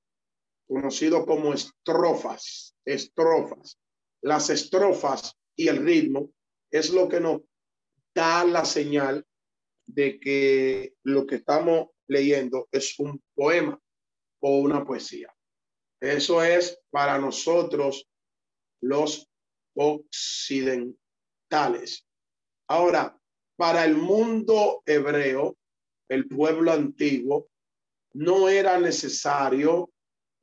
conocido 0.67 1.25
como 1.25 1.53
estrofas, 1.53 2.75
estrofas. 2.85 3.77
Las 4.21 4.49
estrofas 4.49 5.37
y 5.55 5.67
el 5.67 5.85
ritmo 5.85 6.31
es 6.71 6.89
lo 6.89 7.07
que 7.07 7.19
nos 7.19 7.41
da 8.13 8.43
la 8.43 8.65
señal 8.65 9.25
de 9.85 10.19
que 10.19 10.95
lo 11.03 11.27
que 11.27 11.35
estamos 11.35 11.89
leyendo 12.07 12.67
es 12.71 12.97
un 12.99 13.21
poema 13.35 13.79
o 14.41 14.57
una 14.57 14.83
poesía. 14.83 15.31
Eso 16.01 16.43
es 16.43 16.79
para 16.89 17.19
nosotros 17.19 18.07
los 18.81 19.29
occidentales. 19.75 22.07
Ahora, 22.67 23.15
para 23.57 23.85
el 23.85 23.95
mundo 23.95 24.81
hebreo, 24.85 25.57
el 26.09 26.27
pueblo 26.27 26.71
antiguo, 26.71 27.49
no 28.13 28.49
era 28.49 28.79
necesario 28.79 29.91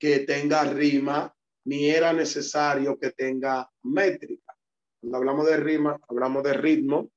que 0.02 0.18
tenga 0.26 0.64
rima, 0.64 1.32
ni 1.66 1.88
era 1.88 2.12
necesario 2.12 2.98
que 2.98 3.12
tenga 3.12 3.70
métrica. 3.84 4.52
Cuando 5.00 5.18
hablamos 5.18 5.46
de 5.46 5.56
rima, 5.58 5.96
hablamos 6.08 6.42
de 6.42 6.54
ritmo 6.54 7.12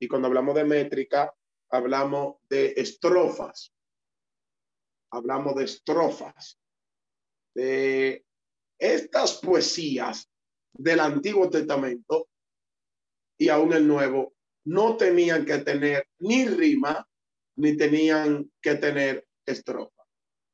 y 0.00 0.08
cuando 0.08 0.26
hablamos 0.26 0.56
de 0.56 0.64
métrica, 0.64 1.32
hablamos 1.70 2.38
de 2.50 2.74
estrofas. 2.76 3.72
Hablamos 5.12 5.54
de 5.54 5.64
estrofas. 5.64 6.58
De 7.54 8.24
estas 8.80 9.34
poesías 9.34 10.28
del 10.72 10.98
Antiguo 10.98 11.48
Testamento 11.48 12.30
y 13.38 13.48
aún 13.48 13.74
el 13.74 13.86
Nuevo 13.86 14.34
no 14.64 14.96
tenían 14.96 15.44
que 15.44 15.58
tener 15.58 16.08
ni 16.18 16.46
rima 16.46 17.08
ni 17.54 17.76
tenían 17.76 18.50
que 18.60 18.74
tener 18.74 19.24
estrofa. 19.46 20.01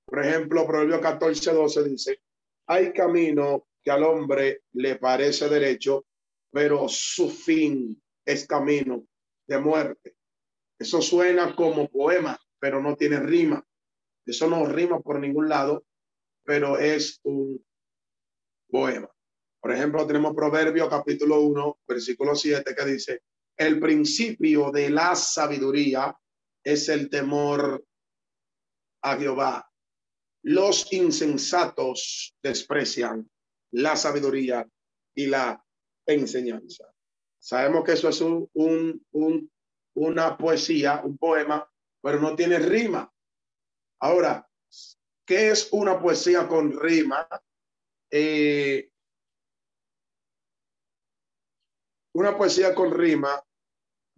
Por 0.09 0.25
ejemplo, 0.25 0.67
Proverbio 0.67 1.03
14, 1.03 1.53
12 1.53 1.85
dice, 1.85 2.21
hay 2.67 2.95
camino 2.95 3.69
que 3.85 3.91
al 3.91 4.03
hombre 4.05 4.63
le 4.73 4.97
parece 4.97 5.51
derecho, 5.51 6.07
pero 6.51 6.89
su 6.89 7.29
fin 7.29 8.03
es 8.25 8.47
camino 8.47 9.05
de 9.47 9.59
muerte. 9.59 10.17
Eso 10.79 11.03
suena 11.03 11.55
como 11.55 11.91
poema, 11.91 12.41
pero 12.59 12.81
no 12.81 12.97
tiene 12.97 13.21
rima. 13.21 13.63
Eso 14.25 14.49
no 14.49 14.65
rima 14.65 14.99
por 15.01 15.21
ningún 15.21 15.47
lado, 15.47 15.85
pero 16.43 16.79
es 16.79 17.21
un 17.25 17.63
poema. 18.71 19.11
Por 19.61 19.73
ejemplo, 19.73 20.07
tenemos 20.07 20.35
Proverbio 20.35 20.89
capítulo 20.89 21.41
1, 21.41 21.81
versículo 21.87 22.35
7, 22.35 22.75
que 22.75 22.85
dice, 22.87 23.23
el 23.59 23.79
principio 23.79 24.71
de 24.71 24.89
la 24.89 25.15
sabiduría 25.15 26.17
es 26.65 26.89
el 26.89 27.11
temor 27.11 27.85
a 29.03 29.17
Jehová. 29.17 29.68
Los 30.49 30.91
insensatos 30.95 32.35
desprecian 32.43 33.31
la 33.73 33.97
sabiduría 33.97 34.67
y 35.15 35.27
la 35.27 35.63
enseñanza. 36.07 36.91
Sabemos 37.39 37.85
que 37.85 37.93
eso 37.93 38.09
es 38.09 38.19
un, 38.23 38.51
un, 38.55 39.53
una 39.95 40.39
poesía, 40.39 41.03
un 41.05 41.19
poema, 41.19 41.71
pero 42.01 42.19
no 42.19 42.35
tiene 42.35 42.59
rima. 42.61 43.13
Ahora, 44.01 44.49
¿qué 45.27 45.51
es 45.51 45.69
una 45.71 46.01
poesía 46.01 46.49
con 46.49 46.81
rima? 46.81 47.29
Eh, 48.11 48.91
una 52.15 52.39
poesía 52.39 52.75
con 52.75 52.91
rima, 52.91 53.39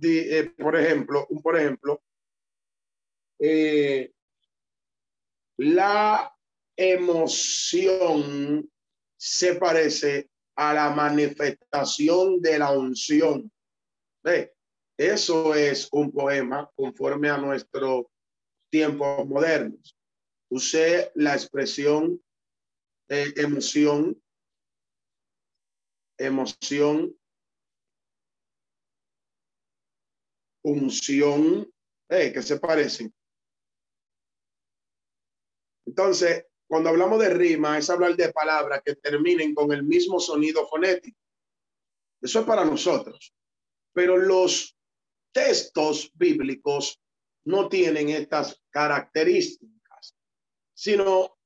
eh, 0.01 0.55
por 0.57 0.77
ejemplo, 0.77 1.27
un 1.29 1.43
por 1.43 1.59
ejemplo, 1.59 2.01
eh, 3.41 4.13
la 5.61 6.35
emoción 6.75 8.67
se 9.19 9.57
parece 9.57 10.31
a 10.57 10.73
la 10.73 10.89
manifestación 10.89 12.41
de 12.41 12.59
la 12.59 12.73
unción. 12.73 13.53
¿Ve? 14.25 14.55
Eso 14.97 15.55
es 15.55 15.87
un 15.93 16.11
poema 16.13 16.71
conforme 16.75 17.29
a 17.29 17.37
nuestro 17.37 18.11
tiempo 18.71 19.27
modernos. 19.27 19.95
Usé 20.51 21.13
la 21.15 21.35
expresión 21.35 22.19
eh, 23.11 23.35
emoción, 23.37 24.19
emoción, 26.17 27.15
unción, 30.63 31.71
eh, 32.09 32.33
que 32.33 32.41
se 32.41 32.59
parecen. 32.59 33.13
Entonces, 35.91 36.47
cuando 36.69 36.89
hablamos 36.89 37.19
de 37.19 37.31
rima, 37.31 37.77
es 37.77 37.91
hablar 37.91 38.15
de 38.15 38.33
palabras 38.33 38.81
que 38.85 38.95
terminen 38.95 39.53
con 39.57 39.73
el 39.73 39.83
mismo 39.83 40.21
sonido 40.21 40.69
fonético. 40.69 41.19
Eso 42.23 42.41
es 42.41 42.47
para 42.47 42.65
nosotros. 42.65 43.35
Pero 43.93 44.17
los 44.17 44.79
textos 45.33 46.13
bíblicos 46.15 47.03
no 47.45 47.69
tienen 47.69 48.11
estas 48.11 48.63
características, 48.71 50.15
sino 50.73 51.37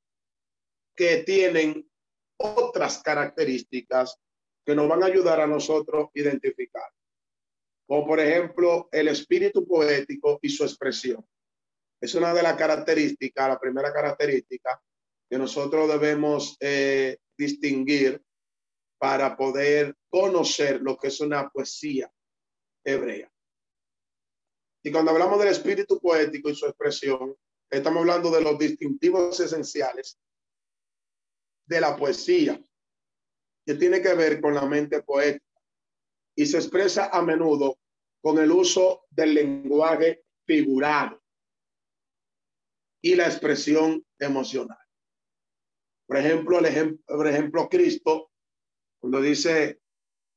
que 0.95 1.23
tienen 1.25 1.91
otras 2.37 3.03
características 3.03 4.21
que 4.63 4.75
nos 4.75 4.87
van 4.87 5.05
a 5.05 5.07
ayudar 5.07 5.41
a 5.41 5.47
nosotros 5.47 6.11
identificar. 6.13 6.93
Como 7.87 8.07
por 8.07 8.21
ejemplo 8.21 8.91
el 8.93 9.09
espíritu 9.09 9.67
poético 9.67 10.39
y 10.43 10.51
su 10.51 10.65
expresión. 10.65 11.27
Es 12.05 12.15
una 12.15 12.35
de 12.35 12.43
las 12.43 12.55
características, 12.57 13.49
la 13.49 13.59
primera 13.59 13.91
característica 13.91 14.79
que 15.27 15.39
nosotros 15.39 15.89
debemos 15.89 16.55
eh, 16.61 17.17
distinguir 17.35 18.23
para 18.99 19.35
poder 19.35 19.97
conocer 20.11 20.83
lo 20.83 20.99
que 20.99 21.09
es 21.09 21.19
una 21.21 21.49
poesía 21.49 22.13
hebrea. 22.85 23.33
Y 24.83 24.93
cuando 24.93 25.13
hablamos 25.13 25.39
del 25.39 25.49
espíritu 25.49 25.99
poético 25.99 26.51
y 26.51 26.55
su 26.55 26.67
expresión, 26.67 27.35
estamos 27.71 28.01
hablando 28.01 28.31
de 28.31 28.43
los 28.43 28.59
distintivos 28.59 29.41
esenciales 29.41 30.19
de 31.65 31.81
la 31.81 31.97
poesía, 31.97 32.63
que 33.65 33.75
tiene 33.77 34.03
que 34.03 34.13
ver 34.13 34.43
con 34.43 34.55
la 34.55 34.67
mente 34.67 35.03
poética 35.03 35.59
y 36.37 36.45
se 36.45 36.59
expresa 36.59 37.07
a 37.07 37.23
menudo 37.23 37.79
con 38.21 38.37
el 38.37 38.53
uso 38.53 39.07
del 39.09 39.33
lenguaje 39.33 40.27
figurado 40.45 41.24
y 43.05 43.17
la 43.17 43.27
expresión 43.27 44.03
emocional. 44.19 44.79
Por 46.07 46.17
ejemplo, 46.17 46.59
el 46.59 46.65
ejemplo, 46.65 47.05
por 47.07 47.29
ejemplo, 47.29 47.69
Cristo, 47.69 48.31
cuando 48.99 49.21
dice 49.21 49.79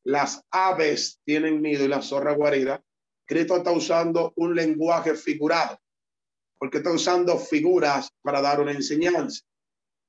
las 0.04 0.44
aves 0.52 1.22
tienen 1.24 1.62
nido 1.62 1.86
y 1.86 1.88
la 1.88 2.02
zorra 2.02 2.34
guarida, 2.34 2.84
Cristo 3.26 3.56
está 3.56 3.72
usando 3.72 4.34
un 4.36 4.54
lenguaje 4.54 5.16
figurado, 5.16 5.80
porque 6.58 6.80
está 6.80 6.92
usando 6.92 7.38
figuras 7.38 8.10
para 8.22 8.42
dar 8.42 8.60
una 8.60 8.74
enseñanza. 8.74 9.46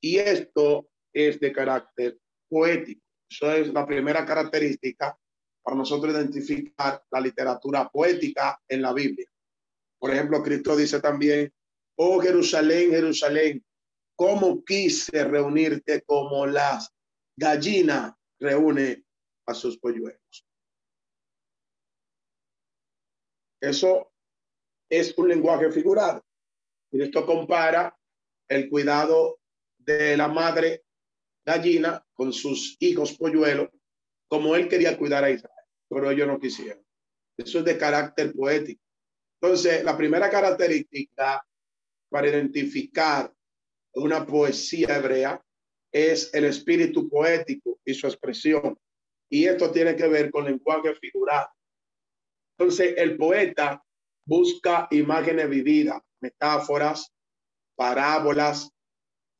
Y 0.00 0.16
esto 0.16 0.88
es 1.12 1.38
de 1.38 1.52
carácter 1.52 2.18
poético. 2.48 3.02
Eso 3.30 3.52
es 3.52 3.72
la 3.72 3.86
primera 3.86 4.26
característica 4.26 5.16
para 5.62 5.76
nosotros 5.76 6.12
identificar 6.12 7.04
la 7.12 7.20
literatura 7.20 7.88
poética 7.88 8.60
en 8.66 8.82
la 8.82 8.92
Biblia. 8.92 9.28
Por 9.96 10.12
ejemplo, 10.12 10.42
Cristo 10.42 10.74
dice 10.74 11.00
también, 11.00 11.52
oh 12.00 12.20
Jerusalén, 12.20 12.90
Jerusalén, 12.90 13.64
cómo 14.16 14.64
quise 14.64 15.24
reunirte 15.24 16.02
como 16.02 16.46
las 16.46 16.92
gallinas 17.36 18.14
reúne 18.38 19.04
a 19.46 19.54
sus 19.54 19.78
polluelos. 19.78 20.46
Eso 23.60 24.12
es 24.88 25.16
un 25.18 25.28
lenguaje 25.28 25.70
figurado. 25.72 26.24
Y 26.92 27.02
esto 27.02 27.26
compara 27.26 27.96
el 28.48 28.68
cuidado 28.68 29.40
de 29.78 30.16
la 30.16 30.28
madre 30.28 30.84
gallina 31.44 32.04
con 32.12 32.32
sus 32.32 32.76
hijos 32.80 33.12
polluelos, 33.14 33.70
como 34.28 34.54
él 34.54 34.68
quería 34.68 34.96
cuidar 34.96 35.24
a 35.24 35.30
Israel, 35.30 35.64
pero 35.88 36.10
ellos 36.10 36.28
no 36.28 36.38
quisieron. 36.38 36.84
Eso 37.36 37.58
es 37.58 37.64
de 37.64 37.78
carácter 37.78 38.32
poético. 38.34 38.82
Entonces, 39.40 39.82
la 39.84 39.96
primera 39.96 40.30
característica 40.30 41.44
para 42.10 42.28
identificar 42.28 43.32
una 43.94 44.24
poesía 44.26 44.96
hebrea 44.96 45.42
es 45.92 46.32
el 46.34 46.44
espíritu 46.44 47.08
poético 47.08 47.80
y 47.84 47.94
su 47.94 48.06
expresión. 48.06 48.78
Y 49.30 49.46
esto 49.46 49.70
tiene 49.70 49.96
que 49.96 50.08
ver 50.08 50.30
con 50.30 50.44
lenguaje 50.44 50.94
figurado. 50.94 51.48
Entonces, 52.56 52.94
el 52.96 53.16
poeta 53.16 53.82
busca 54.26 54.88
imágenes 54.90 55.48
vividas, 55.48 56.02
metáforas, 56.20 57.12
parábolas, 57.76 58.70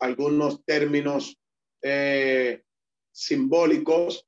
algunos 0.01 0.65
términos 0.65 1.37
eh, 1.83 2.63
simbólicos 3.13 4.27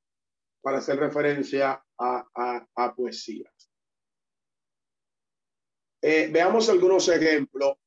para 0.61 0.79
hacer 0.79 0.97
referencia 0.97 1.83
a, 1.97 2.67
a, 2.75 2.95
poesías. 2.95 3.71
Eh, 6.01 6.29
veamos 6.31 6.67
algunos 6.69 7.07
ejemplos 7.07 7.77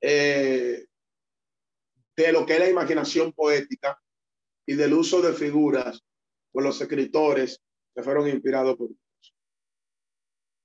eh, 0.00 0.86
de 2.16 2.32
lo 2.32 2.46
que 2.46 2.54
es 2.54 2.58
la 2.60 2.70
imaginación 2.70 3.32
poética 3.32 4.00
y 4.66 4.74
del 4.74 4.94
uso 4.94 5.20
de 5.20 5.32
figuras 5.32 6.02
por 6.52 6.64
los 6.64 6.80
escritores 6.80 7.60
que 7.94 8.02
fueron 8.02 8.28
inspirados 8.28 8.76
por 8.76 8.88
Dios. 8.88 9.34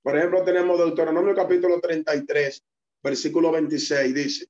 Por 0.02 0.16
ejemplo, 0.16 0.44
tenemos 0.44 0.78
Deuteronomio 0.78 1.34
capítulo 1.34 1.80
33, 1.80 2.64
versículo 3.02 3.52
26, 3.52 4.14
dice, 4.14 4.46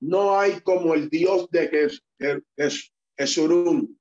no 0.00 0.38
hay 0.38 0.60
como 0.62 0.94
el 0.94 1.10
Dios 1.10 1.48
de 1.50 1.90
Jesurún, 3.16 4.00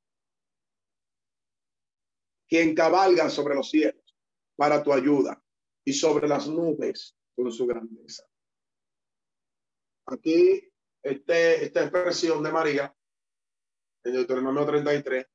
quien 2.47 2.73
cabalga 2.73 3.29
sobre 3.29 3.55
los 3.55 3.69
cielos 3.69 4.15
para 4.55 4.81
tu 4.81 4.93
ayuda 4.93 5.43
y 5.83 5.93
sobre 5.93 6.27
las 6.27 6.47
nubes 6.47 7.15
con 7.35 7.51
su 7.51 7.67
grandeza. 7.67 8.28
Aquí 10.11 10.67
este, 11.03 11.65
esta 11.65 11.83
expresión 11.83 12.41
de 12.41 12.51
María 12.51 12.95
en 14.03 14.13
Deuteronomio 14.13 14.65
33. 14.65 15.25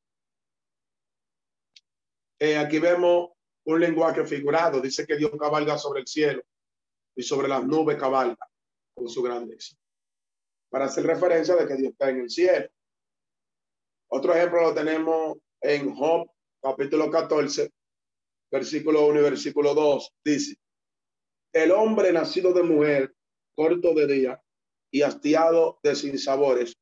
Eh, 2.40 2.56
aquí 2.58 2.80
vemos 2.80 3.30
un 3.66 3.80
lenguaje 3.80 4.26
figurado. 4.26 4.80
Dice 4.80 5.06
que 5.06 5.16
Dios 5.16 5.30
cabalga 5.38 5.78
sobre 5.78 6.00
el 6.00 6.08
cielo 6.08 6.42
y 7.14 7.22
sobre 7.22 7.46
las 7.46 7.64
nubes 7.64 7.96
cabalga 7.96 8.48
con 8.94 9.08
su 9.08 9.22
grandeza. 9.22 9.76
Para 10.68 10.86
hacer 10.86 11.06
referencia 11.06 11.54
de 11.54 11.68
que 11.68 11.76
Dios 11.76 11.92
está 11.92 12.10
en 12.10 12.20
el 12.22 12.30
cielo. 12.30 12.68
Otro 14.10 14.34
ejemplo 14.34 14.60
lo 14.60 14.74
tenemos 14.74 15.38
en 15.60 15.94
Job, 15.94 16.28
capítulo 16.60 17.10
14, 17.10 17.72
versículo 18.50 19.06
1 19.06 19.20
y 19.20 19.22
versículo 19.22 19.72
2. 19.72 20.14
Dice, 20.24 20.56
el 21.52 21.70
hombre 21.70 22.12
nacido 22.12 22.52
de 22.52 22.64
mujer, 22.64 23.14
corto 23.54 23.94
de 23.94 24.06
día, 24.06 24.43
y 24.94 25.02
hastiado 25.02 25.80
de 25.82 25.96
sinsabores. 25.96 26.78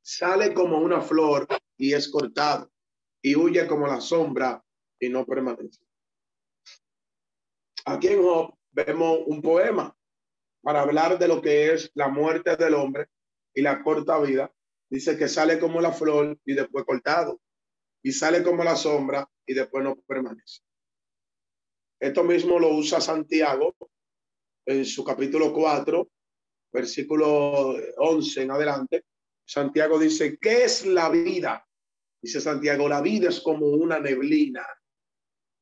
Sale 0.00 0.54
como 0.54 0.78
una 0.78 1.02
flor 1.02 1.46
y 1.76 1.92
es 1.92 2.08
cortado, 2.08 2.72
y 3.20 3.36
huye 3.36 3.66
como 3.66 3.86
la 3.86 4.00
sombra 4.00 4.64
y 4.98 5.10
no 5.10 5.26
permanece. 5.26 5.84
Aquí 7.84 8.08
en 8.08 8.22
Job 8.22 8.54
vemos 8.70 9.18
un 9.26 9.42
poema 9.42 9.94
para 10.62 10.80
hablar 10.80 11.18
de 11.18 11.28
lo 11.28 11.42
que 11.42 11.74
es 11.74 11.90
la 11.92 12.08
muerte 12.08 12.56
del 12.56 12.72
hombre 12.72 13.08
y 13.52 13.60
la 13.60 13.82
corta 13.82 14.18
vida. 14.18 14.50
Dice 14.88 15.18
que 15.18 15.28
sale 15.28 15.60
como 15.60 15.82
la 15.82 15.92
flor 15.92 16.38
y 16.46 16.54
después 16.54 16.86
cortado, 16.86 17.38
y 18.02 18.12
sale 18.12 18.42
como 18.42 18.64
la 18.64 18.76
sombra 18.76 19.28
y 19.44 19.52
después 19.52 19.84
no 19.84 19.96
permanece. 20.06 20.62
Esto 22.00 22.24
mismo 22.24 22.58
lo 22.58 22.70
usa 22.70 22.98
Santiago 22.98 23.76
en 24.64 24.86
su 24.86 25.04
capítulo 25.04 25.52
4, 25.52 26.08
versículo 26.72 27.76
11 27.96 28.42
en 28.42 28.50
adelante, 28.50 29.04
Santiago 29.44 29.98
dice, 29.98 30.38
¿qué 30.40 30.64
es 30.64 30.86
la 30.86 31.10
vida? 31.10 31.66
Dice 32.20 32.40
Santiago, 32.40 32.88
la 32.88 33.00
vida 33.00 33.28
es 33.28 33.40
como 33.40 33.66
una 33.66 33.98
neblina 33.98 34.66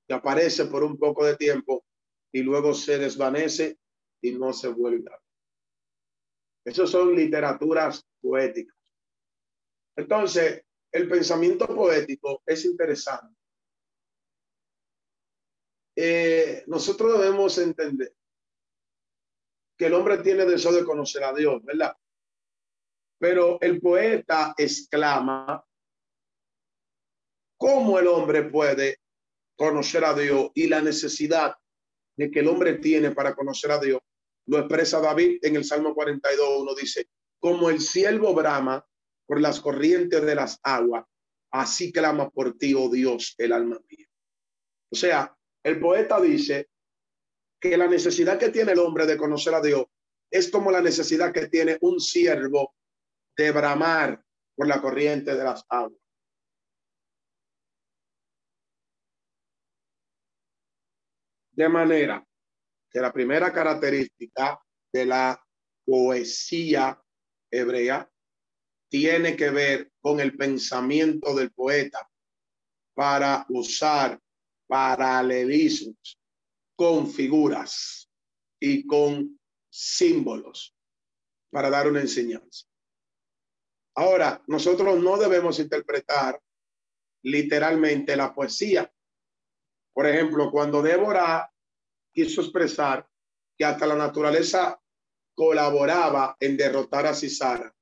que 0.06 0.14
aparece 0.14 0.66
por 0.66 0.84
un 0.84 0.98
poco 0.98 1.24
de 1.24 1.36
tiempo 1.36 1.84
y 2.32 2.42
luego 2.42 2.74
se 2.74 2.98
desvanece 2.98 3.78
y 4.22 4.32
no 4.32 4.52
se 4.52 4.68
vuelve. 4.68 5.10
Esas 6.64 6.90
son 6.90 7.14
literaturas 7.16 8.06
poéticas. 8.20 8.76
Entonces, 9.96 10.62
el 10.92 11.08
pensamiento 11.08 11.66
poético 11.66 12.42
es 12.46 12.64
interesante. 12.64 13.34
Eh, 15.96 16.64
nosotros 16.66 17.18
debemos 17.18 17.58
entender 17.58 18.14
que 19.80 19.86
el 19.86 19.94
hombre 19.94 20.18
tiene 20.18 20.44
deseo 20.44 20.72
de 20.72 20.84
conocer 20.84 21.24
a 21.24 21.32
Dios, 21.32 21.64
¿verdad? 21.64 21.96
Pero 23.18 23.58
el 23.62 23.80
poeta 23.80 24.52
exclama, 24.58 25.64
¿cómo 27.56 27.98
el 27.98 28.06
hombre 28.06 28.42
puede 28.42 28.98
conocer 29.56 30.04
a 30.04 30.12
Dios 30.12 30.50
y 30.54 30.66
la 30.66 30.82
necesidad 30.82 31.54
de 32.14 32.30
que 32.30 32.40
el 32.40 32.48
hombre 32.48 32.74
tiene 32.74 33.12
para 33.12 33.34
conocer 33.34 33.70
a 33.70 33.78
Dios? 33.78 34.02
Lo 34.48 34.58
expresa 34.58 35.00
David 35.00 35.38
en 35.40 35.56
el 35.56 35.64
Salmo 35.64 35.94
42, 35.94 36.60
uno 36.60 36.74
dice, 36.74 37.08
como 37.38 37.70
el 37.70 37.80
siervo 37.80 38.34
brama 38.34 38.86
por 39.24 39.40
las 39.40 39.60
corrientes 39.60 40.20
de 40.20 40.34
las 40.34 40.60
aguas, 40.62 41.06
así 41.52 41.90
clama 41.90 42.28
por 42.28 42.58
ti, 42.58 42.74
oh 42.74 42.90
Dios, 42.90 43.34
el 43.38 43.54
alma 43.54 43.80
mía. 43.88 44.06
O 44.92 44.96
sea, 44.96 45.34
el 45.64 45.80
poeta 45.80 46.20
dice 46.20 46.68
que 47.60 47.76
la 47.76 47.86
necesidad 47.86 48.38
que 48.38 48.48
tiene 48.48 48.72
el 48.72 48.78
hombre 48.78 49.06
de 49.06 49.18
conocer 49.18 49.54
a 49.54 49.60
Dios 49.60 49.84
es 50.30 50.50
como 50.50 50.70
la 50.70 50.80
necesidad 50.80 51.32
que 51.32 51.48
tiene 51.48 51.76
un 51.82 52.00
siervo 52.00 52.74
de 53.36 53.52
bramar 53.52 54.24
por 54.54 54.66
la 54.66 54.80
corriente 54.80 55.34
de 55.34 55.44
las 55.44 55.64
aguas. 55.68 56.00
De 61.52 61.68
manera 61.68 62.24
que 62.90 63.00
la 63.00 63.12
primera 63.12 63.52
característica 63.52 64.58
de 64.92 65.06
la 65.06 65.46
poesía 65.84 66.98
hebrea 67.50 68.10
tiene 68.88 69.36
que 69.36 69.50
ver 69.50 69.92
con 70.00 70.20
el 70.20 70.36
pensamiento 70.36 71.34
del 71.34 71.52
poeta 71.52 72.08
para 72.94 73.44
usar 73.48 74.18
paralelismos 74.66 76.19
con 76.80 77.12
figuras 77.12 78.10
y 78.58 78.86
con 78.86 79.38
símbolos 79.70 80.74
para 81.52 81.68
dar 81.68 81.86
una 81.86 82.00
enseñanza. 82.00 82.66
Ahora, 83.96 84.42
nosotros 84.46 84.98
no 84.98 85.18
debemos 85.18 85.58
interpretar 85.58 86.40
literalmente 87.22 88.16
la 88.16 88.34
poesía. 88.34 88.90
Por 89.92 90.06
ejemplo, 90.06 90.50
cuando 90.50 90.80
Débora 90.80 91.52
quiso 92.14 92.40
expresar 92.40 93.06
que 93.58 93.66
hasta 93.66 93.86
la 93.86 93.96
naturaleza 93.96 94.80
colaboraba 95.34 96.34
en 96.40 96.56
derrotar 96.56 97.04
a 97.04 97.14
Cisara. 97.14 97.76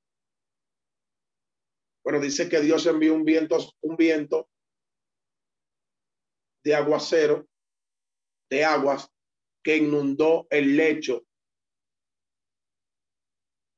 Bueno, 2.02 2.18
dice 2.18 2.48
que 2.48 2.60
Dios 2.60 2.84
envió 2.86 3.14
un 3.14 3.24
viento, 3.24 3.58
un 3.80 3.96
viento 3.96 4.50
de 6.64 6.74
aguacero, 6.74 7.46
de 8.50 8.64
aguas, 8.64 9.10
que 9.62 9.76
inundó 9.76 10.46
el 10.50 10.76
lecho 10.76 11.26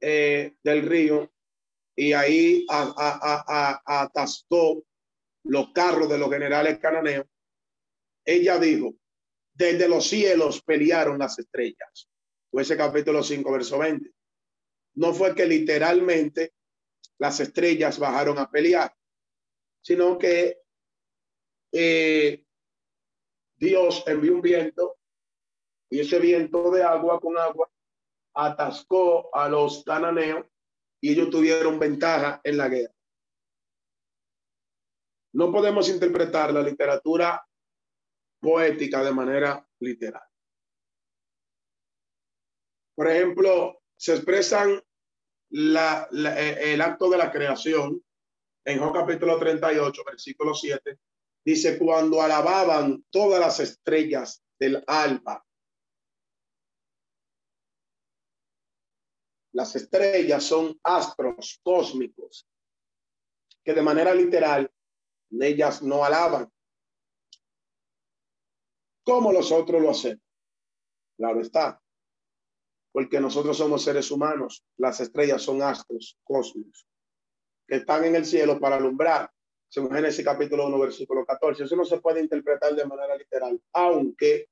eh, 0.01 0.55
del 0.63 0.83
río 0.89 1.33
y 1.97 2.13
ahí 2.13 2.67
atascó 3.85 4.85
los 5.45 5.73
carros 5.73 6.09
de 6.09 6.19
los 6.19 6.31
generales 6.31 6.79
cananeos. 6.79 7.27
Ella 8.25 8.59
dijo, 8.59 8.95
desde 9.53 9.89
los 9.89 10.09
cielos 10.09 10.63
pelearon 10.63 11.19
las 11.19 11.39
estrellas. 11.39 12.09
Fue 12.51 12.63
ese 12.63 12.77
capítulo 12.77 13.23
5, 13.23 13.53
verso 13.53 13.79
20. 13.79 14.11
No 14.95 15.13
fue 15.13 15.35
que 15.35 15.47
literalmente 15.47 16.55
las 17.19 17.41
estrellas 17.41 17.99
bajaron 17.99 18.39
a 18.39 18.51
pelear, 18.51 18.95
sino 19.83 20.17
que 20.19 20.59
eh, 21.73 22.45
Dios 23.61 24.03
envió 24.07 24.35
un 24.35 24.41
viento 24.41 24.97
y 25.91 26.01
ese 26.01 26.19
viento 26.19 26.71
de 26.71 26.83
agua 26.83 27.21
con 27.21 27.37
agua 27.37 27.71
atascó 28.35 29.35
a 29.37 29.51
los 29.51 29.85
cananeos 29.85 30.47
y 31.01 31.13
ellos 31.13 31.29
tuvieron 31.29 31.79
ventaja 31.79 32.41
en 32.43 32.57
la 32.57 32.69
guerra. 32.69 32.95
No 35.35 35.53
podemos 35.53 35.91
interpretar 35.91 36.53
la 36.55 36.63
literatura 36.63 37.47
poética 38.41 39.05
de 39.05 39.13
manera 39.13 39.69
literal. 39.81 40.25
Por 42.95 43.09
ejemplo, 43.09 43.83
se 43.95 44.15
expresan 44.15 44.83
la, 45.51 46.09
eh, 46.13 46.73
el 46.73 46.81
acto 46.81 47.11
de 47.11 47.19
la 47.19 47.31
creación 47.31 48.03
en 48.65 48.79
Job 48.79 48.95
capítulo 48.95 49.39
38, 49.39 50.03
versículo 50.05 50.55
7. 50.55 50.99
Dice, 51.45 51.79
cuando 51.79 52.21
alababan 52.21 53.05
todas 53.11 53.41
las 53.41 53.61
estrellas 53.61 54.43
del 54.59 54.83
alba 54.87 55.45
Las 59.53 59.75
estrellas 59.75 60.45
son 60.45 60.79
astros 60.83 61.61
cósmicos 61.63 62.47
que 63.65 63.75
de 63.75 63.83
manera 63.83 64.15
literal 64.15 64.73
ellas 65.31 65.83
no 65.83 66.05
alaban. 66.05 66.51
Como 69.05 69.33
los 69.33 69.51
otros 69.51 69.83
lo 69.83 69.91
hacen. 69.91 70.23
Claro 71.17 71.41
está. 71.41 71.83
Porque 72.93 73.21
nosotros 73.21 73.57
somos 73.57 73.83
seres 73.83 74.11
humanos. 74.11 74.65
Las 74.77 75.01
estrellas 75.01 75.43
son 75.43 75.63
astros 75.63 76.17
cósmicos 76.25 76.87
que 77.67 77.77
están 77.77 78.05
en 78.05 78.17
el 78.17 78.27
cielo 78.27 78.59
para 78.59 78.77
alumbrar. 78.77 79.31
Según 79.71 79.93
Génesis 79.95 80.25
capítulo 80.25 80.67
1, 80.67 80.79
versículo 80.81 81.25
14. 81.25 81.63
Eso 81.63 81.77
no 81.77 81.85
se 81.85 82.01
puede 82.01 82.21
interpretar 82.21 82.75
de 82.75 82.85
manera 82.85 83.17
literal, 83.17 83.63
aunque 83.73 84.49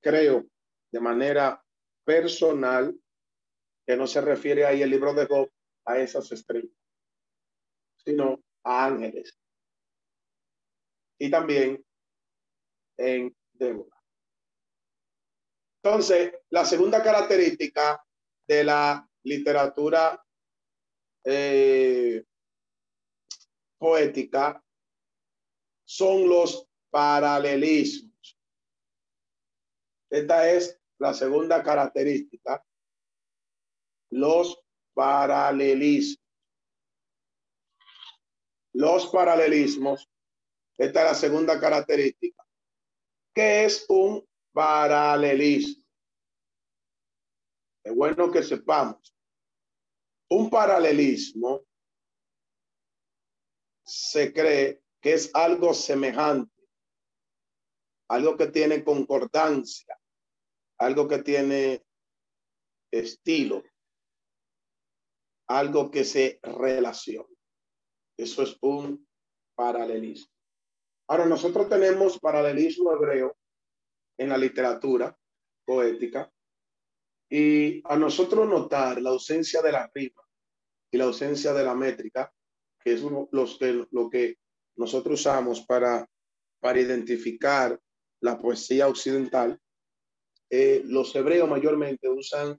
creo 0.00 0.46
de 0.92 1.00
manera 1.00 1.60
personal 2.04 2.96
que 3.84 3.96
no 3.96 4.06
se 4.06 4.20
refiere 4.20 4.64
ahí 4.64 4.80
el 4.80 4.90
libro 4.90 5.14
de 5.14 5.26
Job 5.26 5.50
a 5.84 5.98
esas 5.98 6.30
estrellas, 6.30 6.70
sino 7.96 8.40
a 8.62 8.86
ángeles. 8.86 9.36
Y 11.18 11.28
también 11.28 11.84
en 12.98 13.34
Débora. 13.54 13.96
Entonces, 15.82 16.34
la 16.50 16.64
segunda 16.64 17.02
característica 17.02 18.00
de 18.46 18.62
la 18.62 19.08
literatura 19.24 20.24
eh, 21.24 22.24
poética 23.82 24.64
son 25.84 26.28
los 26.28 26.68
paralelismos. 26.88 28.38
Esta 30.08 30.50
es 30.52 30.80
la 30.98 31.12
segunda 31.12 31.62
característica 31.64 32.64
los 34.12 34.62
paralelismos. 34.94 36.22
Los 38.74 39.06
paralelismos, 39.08 40.08
esta 40.78 41.00
es 41.00 41.06
la 41.06 41.14
segunda 41.14 41.60
característica. 41.60 42.46
¿Qué 43.34 43.64
es 43.64 43.84
un 43.88 44.26
paralelismo? 44.52 45.84
Es 47.84 47.94
bueno 47.94 48.30
que 48.30 48.42
sepamos. 48.42 49.14
Un 50.30 50.48
paralelismo 50.48 51.62
se 53.84 54.32
cree 54.32 54.82
que 55.00 55.14
es 55.14 55.30
algo 55.34 55.74
semejante, 55.74 56.52
algo 58.08 58.36
que 58.36 58.46
tiene 58.46 58.84
concordancia, 58.84 59.98
algo 60.78 61.08
que 61.08 61.22
tiene 61.22 61.84
estilo, 62.90 63.62
algo 65.48 65.90
que 65.90 66.04
se 66.04 66.38
relaciona. 66.42 67.28
Eso 68.16 68.42
es 68.42 68.56
un 68.60 69.06
paralelismo. 69.54 70.32
Ahora, 71.08 71.26
nosotros 71.26 71.68
tenemos 71.68 72.18
paralelismo 72.18 72.92
hebreo 72.92 73.36
en 74.18 74.28
la 74.28 74.38
literatura 74.38 75.16
poética 75.64 76.32
y 77.28 77.80
a 77.84 77.96
nosotros 77.96 78.48
notar 78.48 79.00
la 79.00 79.10
ausencia 79.10 79.62
de 79.62 79.72
la 79.72 79.90
rima 79.92 80.22
y 80.90 80.98
la 80.98 81.04
ausencia 81.04 81.52
de 81.52 81.64
la 81.64 81.74
métrica, 81.74 82.32
que 82.82 82.94
es 82.94 83.02
los 83.02 83.58
que, 83.58 83.86
lo 83.90 84.10
que 84.10 84.36
nosotros 84.76 85.20
usamos 85.20 85.60
para, 85.62 86.08
para 86.60 86.80
identificar 86.80 87.78
la 88.20 88.38
poesía 88.38 88.88
occidental, 88.88 89.60
eh, 90.50 90.82
los 90.84 91.14
hebreos 91.16 91.48
mayormente 91.48 92.08
usan 92.08 92.58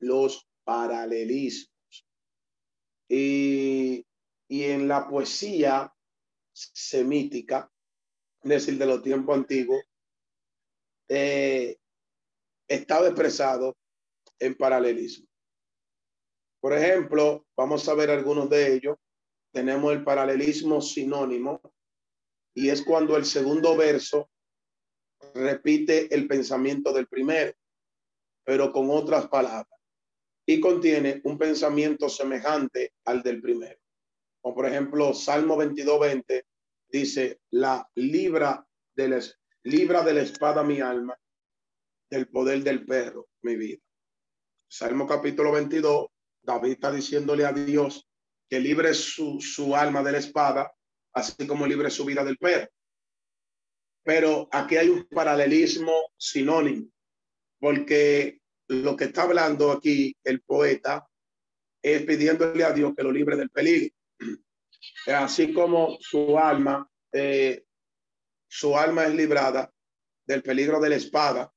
los 0.00 0.46
paralelismos. 0.64 1.70
Y, 3.08 4.04
en 4.48 4.88
la 4.88 5.08
poesía 5.08 5.92
semítica, 6.52 7.70
es 8.42 8.50
decir, 8.50 8.78
de 8.78 8.86
los 8.86 9.02
tiempos 9.02 9.36
antiguos, 9.36 9.82
eh, 11.08 11.76
estaba 12.68 13.06
expresado 13.06 13.76
en 14.38 14.56
paralelismo. 14.56 15.26
Por 16.60 16.74
ejemplo, 16.74 17.46
vamos 17.56 17.88
a 17.88 17.94
ver 17.94 18.10
algunos 18.10 18.48
de 18.50 18.74
ellos. 18.74 18.96
Tenemos 19.52 19.92
el 19.92 20.04
paralelismo 20.04 20.80
sinónimo 20.80 21.60
y 22.54 22.68
es 22.68 22.82
cuando 22.82 23.16
el 23.16 23.24
segundo 23.24 23.76
verso 23.76 24.30
repite 25.34 26.14
el 26.14 26.26
pensamiento 26.26 26.92
del 26.92 27.06
primero, 27.06 27.52
pero 28.44 28.72
con 28.72 28.90
otras 28.90 29.28
palabras 29.28 29.78
y 30.46 30.60
contiene 30.60 31.20
un 31.24 31.38
pensamiento 31.38 32.08
semejante 32.08 32.94
al 33.04 33.22
del 33.22 33.40
primero. 33.40 33.78
Como 34.40 34.54
por 34.54 34.66
ejemplo, 34.66 35.14
Salmo 35.14 35.56
22:20 35.56 36.44
dice, 36.88 37.40
la 37.50 37.88
libra 37.94 38.66
de 38.96 39.08
la, 39.08 39.20
libra 39.62 40.02
de 40.02 40.14
la 40.14 40.22
espada 40.22 40.62
mi 40.62 40.80
alma, 40.80 41.16
del 42.10 42.28
poder 42.28 42.64
del 42.64 42.84
perro 42.84 43.28
mi 43.42 43.56
vida. 43.56 43.80
Salmo 44.68 45.06
capítulo 45.06 45.52
22, 45.52 46.06
David 46.42 46.72
está 46.72 46.90
diciéndole 46.90 47.44
a 47.44 47.52
Dios 47.52 48.09
que 48.50 48.58
libre 48.58 48.92
su, 48.92 49.40
su 49.40 49.76
alma 49.76 50.02
de 50.02 50.12
la 50.12 50.18
espada, 50.18 50.72
así 51.14 51.46
como 51.46 51.66
libre 51.66 51.88
su 51.90 52.04
vida 52.04 52.24
del 52.24 52.36
perro. 52.36 52.68
Pero 54.02 54.48
aquí 54.50 54.76
hay 54.76 54.88
un 54.88 55.06
paralelismo 55.06 56.10
sinónimo, 56.16 56.88
porque 57.60 58.40
lo 58.68 58.96
que 58.96 59.04
está 59.04 59.22
hablando 59.22 59.70
aquí 59.70 60.16
el 60.24 60.42
poeta 60.42 61.06
es 61.82 62.02
pidiéndole 62.02 62.64
a 62.64 62.72
Dios 62.72 62.92
que 62.96 63.02
lo 63.04 63.12
libre 63.12 63.36
del 63.36 63.50
peligro. 63.50 63.94
Así 65.06 65.52
como 65.52 65.96
su 66.00 66.36
alma, 66.36 66.90
eh, 67.12 67.64
su 68.48 68.76
alma 68.76 69.04
es 69.04 69.14
librada 69.14 69.72
del 70.26 70.42
peligro 70.42 70.80
de 70.80 70.88
la 70.88 70.96
espada, 70.96 71.52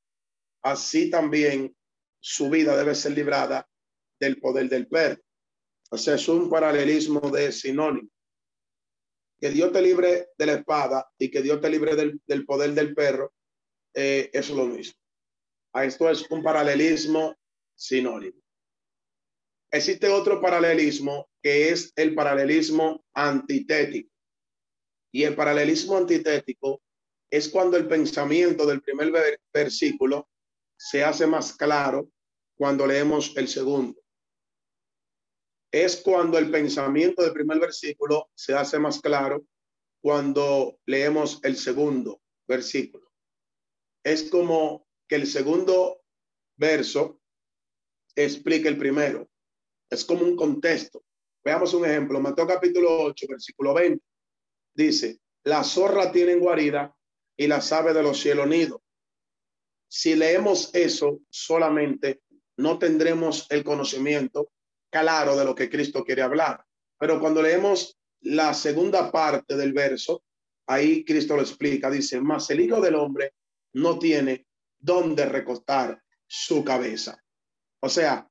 así 0.64 1.10
también 1.10 1.76
su 2.20 2.50
vida 2.50 2.76
debe 2.76 2.96
ser 2.96 3.12
librada 3.12 3.68
del 4.20 4.39
poder 4.39 4.70
del 4.70 4.88
perro. 4.88 5.22
Es 5.94 6.28
un 6.28 6.50
paralelismo 6.50 7.20
de 7.30 7.52
sinónimo. 7.52 8.10
Que 9.39 9.52
Dios 9.52 9.72
te 9.72 9.82
libre 9.82 10.30
de 10.36 10.46
la 10.48 10.54
espada 10.54 11.08
y 11.20 11.30
que 11.30 11.44
Dios 11.44 11.62
te 11.62 11.70
libre 11.70 11.96
del, 11.96 12.46
poder 12.46 12.74
del 12.74 12.96
perro, 12.96 13.32
eh, 13.94 14.32
es 14.34 14.50
lo 14.50 14.66
mismo. 14.66 15.00
Esto 15.76 16.10
es 16.10 16.30
un 16.32 16.41
paralelismo 16.41 17.36
sinónimo. 17.76 18.41
Existe 19.72 20.10
otro 20.10 20.41
paralelismo 20.41 21.30
que 21.41 21.70
es 21.70 21.94
el 21.96 22.16
paralelismo 22.16 23.06
antitético. 23.14 24.10
Y 25.12 25.24
el 25.24 25.36
paralelismo 25.36 25.98
antitético 25.98 26.82
es 27.30 27.50
cuando 27.50 27.78
el 27.78 27.88
pensamiento 27.88 28.66
del 28.66 28.82
primer 28.82 29.12
versículo 29.54 30.28
se 30.76 31.04
hace 31.04 31.28
más 31.28 31.56
claro 31.56 32.10
cuando 32.56 32.88
leemos 32.88 33.36
el 33.38 33.48
segundo. 33.48 34.03
Es 35.74 35.97
cuando 35.97 36.38
el 36.38 36.51
pensamiento 36.51 37.24
del 37.24 37.34
primer 37.34 37.59
versículo 37.59 38.30
se 38.36 38.53
hace 38.53 38.78
más 38.78 39.01
claro 39.01 39.43
cuando 40.03 40.78
leemos 40.86 41.39
el 41.41 41.57
segundo 41.57 42.21
versículo. 42.47 43.11
Es 44.03 44.30
como 44.30 44.86
que 45.07 45.15
el 45.15 45.26
segundo 45.26 46.03
verso 46.57 47.19
explica 48.15 48.69
el 48.69 48.78
primero. 48.78 49.28
Es 49.89 50.05
como 50.05 50.21
un 50.21 50.36
contexto. 50.36 51.03
Veamos 51.43 51.74
un 51.74 51.86
ejemplo. 51.86 52.19
Mateo 52.19 52.45
capítulo 52.45 53.05
8, 53.05 53.26
versículo 53.28 53.74
20. 53.74 54.05
Dice, 54.76 55.21
la 55.43 55.63
zorra 55.63 56.11
tiene 56.11 56.36
guarida 56.36 56.95
y 57.36 57.47
las 57.47 57.71
aves 57.71 57.95
de 57.95 58.03
los 58.03 58.19
cielos 58.19 58.47
nido. 58.47 58.84
Si 59.88 60.13
leemos 60.13 60.69
eso 60.76 61.21
solamente, 61.32 62.21
no 62.57 62.78
tendremos 62.78 63.47
el 63.49 63.63
conocimiento 63.63 64.51
claro 64.94 65.36
de 65.36 65.44
lo 65.44 65.56
que 65.56 65.70
Cristo 65.70 66.06
quiere 66.06 66.22
hablar. 66.22 66.64
Pero 67.00 67.20
cuando 67.20 67.41
leemos 67.41 67.98
la 68.22 68.54
segunda 68.54 69.12
parte 69.12 69.58
del 69.58 69.74
verso, 69.74 70.24
ahí 70.68 71.04
Cristo 71.04 71.36
lo 71.36 71.41
explica. 71.41 71.89
Dice, 71.89 72.22
más 72.22 72.50
el 72.52 72.62
Hijo 72.62 72.80
del 72.80 72.96
Hombre 72.96 73.34
no 73.74 73.98
tiene 73.98 74.46
dónde 74.80 75.26
recostar 75.26 76.00
su 76.28 76.64
cabeza. 76.64 77.22
O 77.82 77.89
sea, 77.89 78.28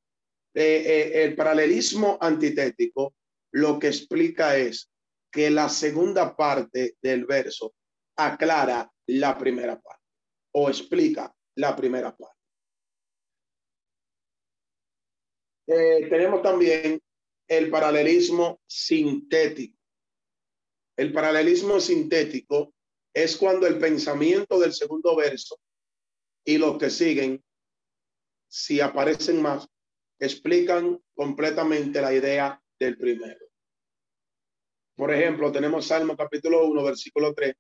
eh, 0.55 0.85
eh, 0.87 1.25
el 1.25 1.35
paralelismo 1.35 2.17
antitético 2.21 3.15
lo 3.53 3.79
que 3.79 3.89
explica 3.89 4.57
es 4.57 4.89
que 5.31 5.51
la 5.51 5.69
segunda 5.69 6.37
parte 6.37 6.97
del 7.03 7.25
verso 7.25 7.75
aclara 8.17 8.91
la 9.07 9.37
primera 9.37 9.81
parte 9.81 10.05
o 10.53 10.69
explica 10.69 11.35
la 11.57 11.75
primera 11.75 12.17
parte. 12.17 12.41
Eh, 15.75 16.07
tenemos 16.11 16.43
también 16.43 17.01
el 17.49 17.70
paralelismo 17.70 18.61
sintético. 18.66 19.79
El 20.97 21.12
paralelismo 21.12 21.81
sintético 21.81 22.75
es 23.14 23.37
cuando 23.39 23.66
el 23.66 23.79
pensamiento 23.79 24.59
del 24.59 24.75
segundo 24.75 25.16
verso 25.16 25.59
y 26.45 26.59
los 26.59 26.77
que 26.77 26.91
siguen, 26.91 27.43
si 28.49 28.81
aparecen 28.81 29.41
más, 29.41 29.66
explican 30.18 31.03
completamente 31.14 32.03
la 32.03 32.12
idea 32.12 32.62
del 32.79 32.99
primero. 32.99 33.47
Por 34.95 35.11
ejemplo, 35.12 35.51
tenemos 35.51 35.87
Salmo 35.87 36.16
capítulo 36.16 36.66
1, 36.66 36.85
versículo 36.85 37.33
3. 37.33 37.55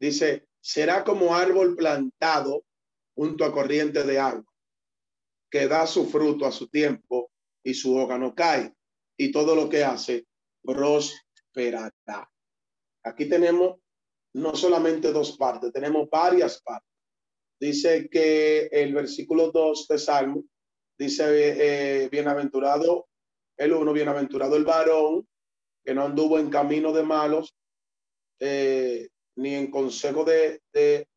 Dice, 0.00 0.48
será 0.60 1.04
como 1.04 1.34
árbol 1.34 1.76
plantado 1.76 2.64
junto 3.14 3.44
a 3.44 3.52
corriente 3.52 4.02
de 4.02 4.18
agua, 4.18 4.52
que 5.48 5.68
da 5.68 5.86
su 5.86 6.08
fruto 6.08 6.44
a 6.44 6.50
su 6.50 6.68
tiempo 6.68 7.30
y 7.66 7.74
su 7.74 7.96
hoja 7.98 8.16
no 8.16 8.32
cae, 8.32 8.72
y 9.18 9.32
todo 9.32 9.56
lo 9.56 9.68
que 9.68 9.82
hace 9.82 10.24
prosperará. 10.62 12.30
Aquí 13.02 13.28
tenemos 13.28 13.80
no 14.34 14.54
solamente 14.54 15.12
dos 15.12 15.36
partes, 15.36 15.72
tenemos 15.72 16.08
varias 16.08 16.62
partes. 16.62 16.88
Dice 17.58 18.08
que 18.08 18.66
el 18.66 18.94
versículo 18.94 19.50
2 19.50 19.88
de 19.88 19.98
Salmo 19.98 20.44
dice, 20.96 21.24
eh, 22.04 22.08
bienaventurado 22.08 23.08
el 23.56 23.72
uno, 23.72 23.92
bienaventurado 23.92 24.54
el 24.54 24.64
varón 24.64 25.26
que 25.84 25.92
no 25.92 26.04
anduvo 26.04 26.38
en 26.38 26.50
camino 26.50 26.92
de 26.92 27.02
malos, 27.02 27.52
eh, 28.38 29.08
ni 29.38 29.54
en 29.54 29.72
consejo 29.72 30.24
de, 30.24 30.62
de, 30.72 31.08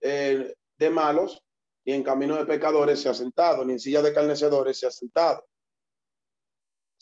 eh, 0.00 0.54
de, 0.78 0.90
malos, 0.90 1.42
ni 1.84 1.94
en 1.94 2.04
camino 2.04 2.36
de 2.36 2.46
pecadores 2.46 3.00
se 3.00 3.08
ha 3.08 3.14
sentado, 3.14 3.64
ni 3.64 3.72
en 3.72 3.80
silla 3.80 4.00
de 4.00 4.12
carnecedores 4.12 4.78
se 4.78 4.86
ha 4.86 4.90
sentado, 4.92 5.44